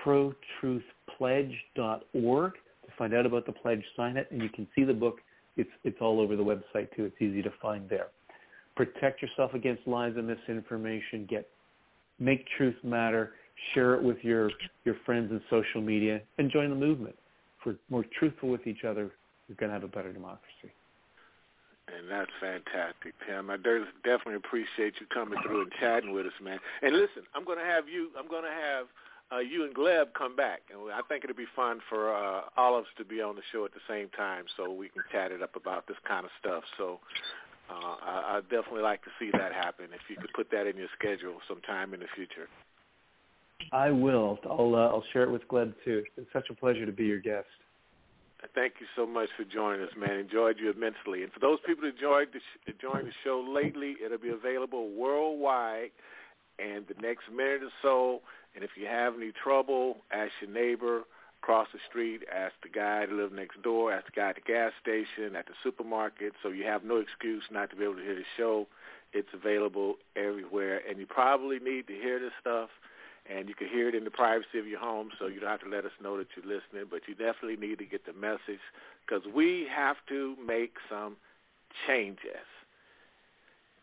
protruthpledge.org 0.05 2.53
to 2.53 2.59
find 2.99 3.15
out 3.15 3.25
about 3.25 3.47
the 3.47 3.51
pledge, 3.51 3.81
sign 3.97 4.17
it, 4.17 4.27
and 4.29 4.43
you 4.43 4.49
can 4.49 4.67
see 4.75 4.83
the 4.83 4.93
book. 4.93 5.19
It's 5.57 5.69
it's 5.83 5.97
all 5.99 6.19
over 6.19 6.35
the 6.35 6.43
website 6.43 6.95
too. 6.95 7.05
It's 7.05 7.19
easy 7.19 7.41
to 7.41 7.51
find 7.59 7.89
there. 7.89 8.07
Protect 8.75 9.21
yourself 9.23 9.55
against 9.55 9.87
lies 9.87 10.13
and 10.15 10.27
misinformation. 10.27 11.25
Get 11.27 11.49
make 12.19 12.45
truth 12.57 12.75
matter. 12.83 13.31
Share 13.73 13.95
it 13.95 14.03
with 14.03 14.17
your 14.21 14.51
your 14.85 14.95
friends 15.05 15.31
in 15.31 15.41
social 15.49 15.81
media 15.81 16.21
and 16.37 16.51
join 16.51 16.69
the 16.69 16.75
movement. 16.75 17.15
We're 17.65 17.75
more 17.89 18.05
truthful 18.19 18.49
with 18.49 18.67
each 18.67 18.83
other, 18.85 19.11
we're 19.49 19.55
going 19.55 19.69
to 19.69 19.73
have 19.73 19.83
a 19.83 19.87
better 19.87 20.13
democracy. 20.13 20.71
And 21.89 22.09
that's 22.09 22.31
fantastic, 22.39 23.15
Tim. 23.27 23.49
I 23.49 23.57
definitely 23.57 24.35
appreciate 24.35 24.93
you 25.01 25.07
coming 25.11 25.39
through 25.43 25.63
and 25.63 25.71
chatting 25.79 26.13
with 26.13 26.27
us, 26.27 26.37
man. 26.41 26.59
And 26.83 26.93
listen, 26.93 27.23
I'm 27.33 27.43
going 27.43 27.57
to 27.57 27.65
have 27.65 27.89
you. 27.89 28.09
I'm 28.17 28.29
going 28.29 28.43
to 28.43 28.49
have 28.49 28.85
uh, 29.31 29.39
you 29.39 29.63
and 29.63 29.75
Gleb 29.75 30.13
come 30.17 30.35
back, 30.35 30.61
and 30.71 30.91
I 30.91 31.01
think 31.07 31.23
it'll 31.23 31.35
be 31.35 31.49
fun 31.55 31.79
for 31.87 32.13
uh, 32.13 32.41
all 32.57 32.77
of 32.77 32.85
us 32.85 32.89
to 32.97 33.05
be 33.05 33.21
on 33.21 33.35
the 33.35 33.41
show 33.51 33.65
at 33.65 33.73
the 33.73 33.85
same 33.87 34.09
time, 34.09 34.45
so 34.57 34.71
we 34.71 34.89
can 34.89 35.03
chat 35.11 35.31
it 35.31 35.43
up 35.43 35.55
about 35.55 35.87
this 35.87 35.97
kind 36.07 36.25
of 36.25 36.31
stuff. 36.39 36.63
So 36.77 36.99
uh, 37.69 37.95
I, 38.01 38.37
I'd 38.37 38.49
definitely 38.49 38.81
like 38.81 39.03
to 39.03 39.11
see 39.19 39.29
that 39.33 39.53
happen. 39.53 39.85
If 39.93 40.01
you 40.09 40.15
could 40.15 40.33
put 40.33 40.49
that 40.51 40.65
in 40.65 40.77
your 40.77 40.89
schedule 40.97 41.37
sometime 41.47 41.93
in 41.93 41.99
the 41.99 42.07
future. 42.15 42.47
I 43.71 43.91
will. 43.91 44.39
I'll 44.49 44.73
uh, 44.73 44.87
I'll 44.87 45.03
share 45.13 45.23
it 45.23 45.31
with 45.31 45.47
Gleb 45.47 45.73
too. 45.85 46.03
It's 46.17 46.31
such 46.33 46.49
a 46.49 46.55
pleasure 46.55 46.85
to 46.85 46.91
be 46.91 47.05
your 47.05 47.19
guest. 47.19 47.47
Thank 48.55 48.75
you 48.79 48.87
so 48.95 49.05
much 49.05 49.29
for 49.35 49.43
joining 49.43 49.81
us, 49.81 49.91
man. 49.97 50.17
Enjoyed 50.17 50.57
you 50.59 50.71
immensely. 50.71 51.23
And 51.23 51.31
for 51.31 51.39
those 51.39 51.59
people 51.67 51.83
who 51.83 51.89
enjoyed 51.89 52.29
the 52.31 52.39
sh- 52.39 52.73
joined 52.81 53.07
the 53.07 53.13
show 53.23 53.45
lately, 53.45 53.95
it'll 54.03 54.17
be 54.17 54.29
available 54.29 54.89
worldwide. 54.91 55.91
And 56.59 56.85
the 56.87 56.99
next 57.01 57.31
minute 57.31 57.63
or 57.63 57.71
so, 57.81 58.21
and 58.55 58.63
if 58.63 58.71
you 58.75 58.87
have 58.87 59.15
any 59.15 59.31
trouble, 59.31 59.97
ask 60.11 60.31
your 60.41 60.51
neighbor 60.51 61.03
across 61.41 61.67
the 61.71 61.79
street, 61.89 62.21
ask 62.33 62.53
the 62.61 62.69
guy 62.69 63.05
to 63.05 63.13
live 63.13 63.31
next 63.31 63.61
door, 63.61 63.93
ask 63.93 64.05
the 64.07 64.11
guy 64.11 64.29
at 64.29 64.35
the 64.35 64.41
gas 64.41 64.73
station, 64.81 65.35
at 65.35 65.45
the 65.45 65.53
supermarket. 65.63 66.33
So 66.43 66.49
you 66.49 66.65
have 66.65 66.83
no 66.83 66.97
excuse 66.97 67.43
not 67.51 67.69
to 67.69 67.75
be 67.75 67.83
able 67.83 67.95
to 67.95 68.01
hear 68.01 68.15
the 68.15 68.23
show. 68.35 68.67
It's 69.13 69.29
available 69.33 69.95
everywhere, 70.15 70.81
and 70.87 70.99
you 70.99 71.05
probably 71.05 71.59
need 71.59 71.87
to 71.87 71.93
hear 71.93 72.19
this 72.19 72.33
stuff 72.41 72.69
and 73.29 73.47
you 73.47 73.53
can 73.53 73.67
hear 73.67 73.87
it 73.87 73.95
in 73.95 74.03
the 74.03 74.11
privacy 74.11 74.57
of 74.57 74.65
your 74.65 74.79
home, 74.79 75.09
so 75.19 75.27
you 75.27 75.39
don't 75.39 75.49
have 75.49 75.61
to 75.61 75.69
let 75.69 75.85
us 75.85 75.91
know 76.01 76.17
that 76.17 76.27
you're 76.35 76.45
listening. 76.45 76.85
But 76.89 77.01
you 77.07 77.13
definitely 77.13 77.57
need 77.57 77.77
to 77.77 77.85
get 77.85 78.05
the 78.05 78.13
message 78.13 78.61
because 79.05 79.23
we 79.33 79.67
have 79.73 79.97
to 80.09 80.35
make 80.45 80.73
some 80.89 81.15
changes. 81.87 82.47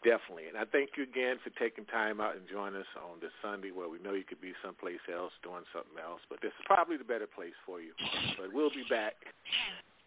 Definitely. 0.06 0.46
And 0.46 0.56
I 0.56 0.62
thank 0.70 0.90
you 0.96 1.02
again 1.02 1.42
for 1.42 1.50
taking 1.58 1.84
time 1.86 2.20
out 2.20 2.36
and 2.36 2.46
joining 2.46 2.78
us 2.78 2.86
on 2.94 3.18
this 3.18 3.34
Sunday 3.42 3.74
where 3.74 3.88
we 3.88 3.98
know 3.98 4.14
you 4.14 4.22
could 4.22 4.40
be 4.40 4.52
someplace 4.62 5.02
else 5.12 5.32
doing 5.42 5.66
something 5.74 5.98
else. 5.98 6.20
But 6.30 6.38
this 6.40 6.54
is 6.54 6.64
probably 6.64 6.96
the 6.96 7.02
better 7.02 7.26
place 7.26 7.58
for 7.66 7.80
you. 7.80 7.90
But 8.38 8.54
we'll 8.54 8.70
be 8.70 8.86
back 8.88 9.14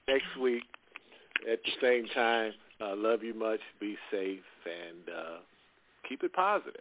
next 0.07 0.31
week 0.39 0.63
at 1.51 1.59
the 1.63 1.71
same 1.81 2.07
time, 2.15 2.53
uh, 2.79 2.95
love 2.95 3.23
you 3.23 3.33
much. 3.33 3.59
Be 3.81 3.97
safe 4.09 4.39
and 4.63 5.03
uh, 5.13 5.37
keep 6.07 6.23
it 6.23 6.31
positive. 6.31 6.79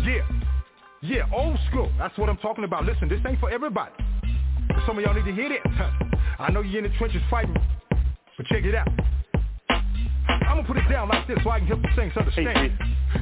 Yeah. 0.00 0.24
Yeah, 1.02 1.28
old 1.34 1.58
school. 1.68 1.92
That's 1.98 2.16
what 2.16 2.30
I'm 2.30 2.38
talking 2.38 2.64
about. 2.64 2.86
Listen, 2.86 3.10
this 3.10 3.20
ain't 3.28 3.40
for 3.40 3.50
everybody. 3.50 3.92
Some 4.84 4.98
of 4.98 5.04
y'all 5.04 5.14
need 5.14 5.24
to 5.24 5.32
hear 5.32 5.48
this. 5.48 5.62
I 6.38 6.50
know 6.50 6.60
you're 6.60 6.84
in 6.84 6.90
the 6.90 6.96
trenches 6.98 7.22
fighting, 7.30 7.56
but 8.36 8.46
check 8.46 8.64
it 8.64 8.74
out. 8.74 8.88
I'm 9.70 10.62
gonna 10.62 10.64
put 10.66 10.76
it 10.76 10.88
down 10.90 11.08
like 11.08 11.26
this 11.26 11.38
so 11.42 11.50
I 11.50 11.58
can 11.58 11.68
help 11.68 11.82
the 11.82 11.88
saints 11.96 12.16
understand. 12.16 12.72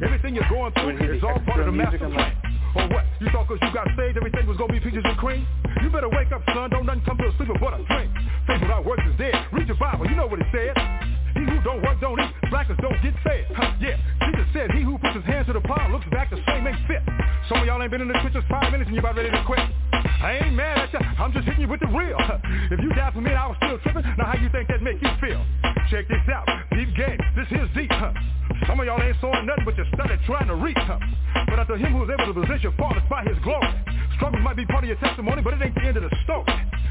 Everything 0.03 0.35
you're 0.35 0.49
going 0.49 0.73
through 0.75 0.99
is 1.15 1.23
all 1.23 1.39
part 1.47 1.61
of 1.61 1.67
the 1.67 1.73
master 1.73 1.99
plan. 1.99 2.37
Or 2.75 2.89
what? 2.89 3.05
You 3.21 3.29
thought 3.31 3.47
cause 3.47 3.59
you 3.63 3.73
got 3.73 3.87
saved 3.97 4.17
everything 4.17 4.47
was 4.47 4.57
gonna 4.57 4.73
be 4.73 4.81
peaches 4.81 5.05
and 5.05 5.17
cream? 5.17 5.47
You 5.83 5.91
better 5.91 6.09
wake 6.09 6.33
up, 6.33 6.43
son. 6.53 6.71
Don't 6.71 6.87
nothing 6.87 7.03
come 7.07 7.19
to 7.19 7.29
a 7.29 7.37
sleeper 7.37 7.55
but 7.61 7.79
a 7.79 7.85
dream. 7.85 8.11
Faith 8.47 8.61
without 8.61 8.85
works 8.85 9.03
is 9.07 9.17
dead. 9.17 9.35
Read 9.53 9.69
your 9.69 9.77
Bible. 9.77 10.07
You 10.09 10.17
know 10.17 10.27
what 10.27 10.41
it 10.41 10.47
says. 10.51 10.75
He 11.35 11.43
who 11.45 11.59
don't 11.63 11.83
work 11.83 12.01
don't 12.01 12.19
eat. 12.21 12.33
Slackers 12.51 12.79
don't 12.81 12.97
get 13.03 13.15
fed. 13.23 13.47
Huh, 13.55 13.75
yeah. 13.81 13.99
Jesus 14.27 14.47
said, 14.53 14.71
he 14.71 14.83
who 14.83 14.99
puts 14.99 15.15
his 15.15 15.25
hand 15.25 15.47
to 15.47 15.53
the 15.53 15.61
plow 15.61 15.91
looks 15.91 16.07
back 16.11 16.31
the 16.31 16.39
same 16.47 16.67
ain't 16.67 16.79
fit. 16.87 17.03
Some 17.49 17.61
of 17.61 17.67
y'all 17.67 17.83
ain't 17.83 17.91
been 17.91 18.01
in 18.01 18.09
the 18.09 18.19
trenches 18.23 18.45
five 18.49 18.71
minutes 18.71 18.89
and 18.89 18.95
you 18.95 19.01
about 19.01 19.17
ready 19.17 19.31
to 19.31 19.43
quit. 19.45 19.61
I 20.25 20.41
ain't 20.41 20.55
mad 20.55 20.79
at 20.79 20.93
you. 20.93 21.01
I'm 21.19 21.33
just 21.33 21.45
hitting 21.45 21.63
you 21.63 21.69
with 21.69 21.81
the 21.81 21.91
real. 21.91 22.17
If 22.71 22.81
you 22.81 22.89
died 22.95 23.13
for 23.13 23.21
me 23.21 23.33
I 23.33 23.47
was 23.47 23.57
still 23.59 23.79
tripping, 23.83 24.03
now 24.17 24.33
how 24.33 24.39
you 24.39 24.49
think 24.49 24.69
that 24.69 24.81
make 24.81 25.03
you 25.03 25.11
feel? 25.21 25.43
Check 25.91 26.09
this 26.09 26.25
out. 26.33 26.49
Deep 26.73 26.95
game. 26.97 27.19
This 27.37 27.47
here's 27.51 27.69
deep. 27.75 27.91
Huh? 27.93 28.13
Some 28.67 28.81
of 28.81 28.87
y'all 28.87 29.03
ain't 29.03 29.17
sowing 29.21 29.45
nothing 29.45 29.65
but 29.65 29.77
you 29.77 29.85
started 29.93 30.21
trying 30.25 30.49
to 30.49 30.55
reach. 30.55 30.81
Huh? 30.81 30.99
But 31.51 31.59
unto 31.59 31.75
him 31.75 31.93
who 31.93 32.05
is 32.05 32.11
able 32.11 32.33
to 32.33 32.41
possess 32.41 32.63
your 32.63 32.73
fathers 32.79 33.03
by 33.11 33.25
his 33.25 33.37
glory. 33.45 33.69
Struggles 34.17 34.43
might 34.43 34.57
be 34.57 34.65
part 34.65 34.85
of 34.85 34.89
your 34.89 34.99
testimony, 34.99 35.43
but 35.43 35.55
it 35.55 35.63
ain't 35.63 35.75
the 35.75 35.83
end 35.83 35.97
of 35.97 36.09
the 36.09 36.17
story. 36.25 36.47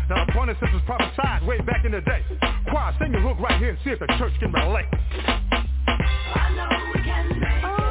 Now 0.09 0.25
the 0.25 0.31
point 0.33 0.49
is 0.51 0.57
this 0.59 0.69
was 0.73 0.81
prophesied 0.85 1.47
way 1.47 1.59
back 1.61 1.85
in 1.85 1.91
the 1.91 2.01
day. 2.01 2.23
Choir, 2.69 2.93
sing 2.99 3.11
your 3.11 3.21
hook 3.21 3.39
right 3.39 3.59
here 3.59 3.69
and 3.69 3.79
see 3.83 3.91
if 3.91 3.99
the 3.99 4.07
church 4.19 4.33
can 4.39 4.51
relate. 4.51 4.87
I 6.35 6.53
know 6.55 6.91
we 6.93 7.01
can 7.03 7.39
make 7.39 7.82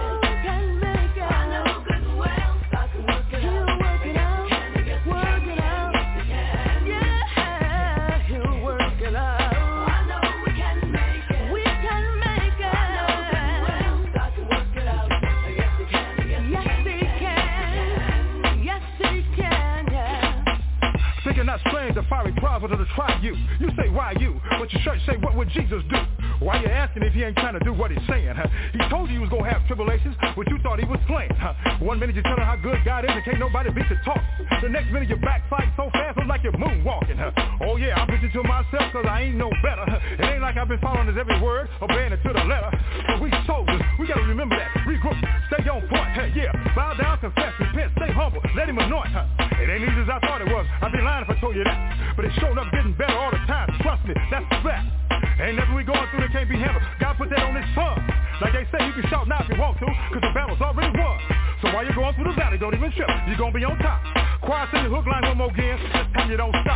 Jesus 25.53 25.82
do? 25.88 26.00
Why 26.42 26.59
you 26.59 26.66
asking 26.66 27.05
if 27.05 27.12
he 27.14 27.22
ain't 27.22 27.36
trying 27.36 27.55
to 27.55 27.62
do 27.62 27.72
what 27.72 27.90
he's 27.92 28.03
saying? 28.09 28.34
Huh? 28.34 28.50
He 28.72 28.82
told 28.90 29.09
you 29.09 29.14
he 29.14 29.22
was 29.22 29.30
going 29.30 29.44
to 29.44 29.50
have 29.50 29.62
tribulations, 29.70 30.16
but 30.18 30.48
you 30.50 30.59
thought 30.59 30.80
he 30.80 30.86
was 30.86 30.98
playing. 31.07 31.30
Huh? 31.38 31.55
One 31.78 32.00
minute 32.00 32.16
you 32.16 32.22
tell 32.22 32.34
him 32.34 32.42
how 32.42 32.57
good 32.57 32.82
God 32.84 33.05
is 33.05 33.14
and 33.14 33.22
can't 33.24 33.38
nobody 33.38 33.70
beat 33.70 33.86
the 33.86 33.94
talk. 34.05 34.18
The 34.61 34.68
next 34.68 34.90
minute 34.90 35.09
you 35.09 35.16
backslide 35.22 35.70
so 35.76 35.86
fast, 35.94 36.18
look 36.18 36.26
like 36.26 36.42
you're 36.42 36.59
moonwalking. 36.59 37.14
Huh? 37.14 37.30
Oh 37.62 37.76
yeah, 37.76 37.94
I'm 37.94 38.09
preaching 38.09 38.34
to 38.34 38.42
myself 38.42 38.90
cause 38.90 39.07
I 39.07 39.30
ain't 39.30 39.36
no 39.36 39.50
better. 39.62 39.86
It 40.18 40.24
ain't 40.26 40.42
like 40.42 40.57
I've 40.57 40.66
been 40.66 40.80
following 40.80 41.07
his 41.07 41.16
every 41.16 41.38
word, 41.40 41.68
obeying 41.80 42.12
it 42.12 42.22
to 42.26 42.32
the 42.32 42.42
letter. 42.42 42.70
But 43.07 43.22
we 43.22 43.30
soldiers, 43.46 43.80
we 43.98 44.07
gotta 44.09 44.26
remember 44.26 44.59
that. 44.59 44.70
Regroup, 44.82 45.18
stay 45.46 45.62
on 45.70 45.86
point. 45.86 46.11
Hey, 46.18 46.32
yeah, 46.34 46.50
bow 46.74 46.94
down, 46.94 47.18
confess, 47.20 47.55
repent, 47.61 47.92
stay 47.96 48.11
humble, 48.11 48.42
let 48.57 48.68
him 48.68 48.78
anoint. 48.78 49.14
Huh? 49.14 49.26
It 49.62 49.70
ain't 49.70 49.86
easy 49.86 50.03
as 50.03 50.11
I 50.11 50.18
thought 50.26 50.42
it 50.42 50.50
was. 50.50 50.66
I'd 50.82 50.90
be 50.90 50.98
lying 50.98 51.22
if 51.22 51.30
I 51.30 51.38
told 51.38 51.55
you 51.55 51.62
that. 51.64 52.14
But 52.16 52.24
it's 52.24 52.34
showing 52.42 52.59
up 52.59 52.66
getting 52.72 52.94
better 52.98 53.14
all 53.14 53.30
the 53.30 53.42
time. 53.46 53.70
Trust 53.82 54.05
me, 54.07 54.14
that's 54.30 54.46
the 54.50 54.59
fact. 54.66 55.01
Ain't 55.43 55.59
nothing 55.59 55.74
we 55.74 55.82
going 55.82 56.07
through 56.14 56.22
that 56.22 56.30
can't 56.30 56.49
be 56.49 56.55
handled. 56.55 56.86
God 57.03 57.18
put 57.18 57.28
that 57.30 57.43
on 57.43 57.59
his 57.59 57.66
son. 57.74 57.99
Like 58.38 58.55
they 58.55 58.62
say, 58.70 58.86
you 58.86 58.95
can 58.95 59.11
shout 59.11 59.26
now 59.26 59.43
if 59.43 59.51
you 59.51 59.59
want 59.59 59.74
to, 59.82 59.86
cause 59.86 60.22
the 60.22 60.30
battle's 60.30 60.62
already 60.62 60.95
won. 60.95 61.18
So 61.59 61.74
while 61.74 61.82
you're 61.82 61.99
going 61.99 62.14
through 62.14 62.30
the 62.30 62.38
valley, 62.38 62.59
don't 62.62 62.74
even 62.74 62.95
trip. 62.95 63.11
You're 63.26 63.43
gonna 63.43 63.51
be 63.51 63.66
on 63.66 63.74
top. 63.82 63.99
Choir, 64.47 64.70
sing 64.70 64.86
the 64.86 64.90
hook 64.90 65.03
line 65.03 65.26
one 65.26 65.38
more 65.38 65.51
again. 65.51 65.82
This 65.82 66.07
time 66.14 66.30
you 66.30 66.38
don't 66.38 66.55
stop. 66.62 66.71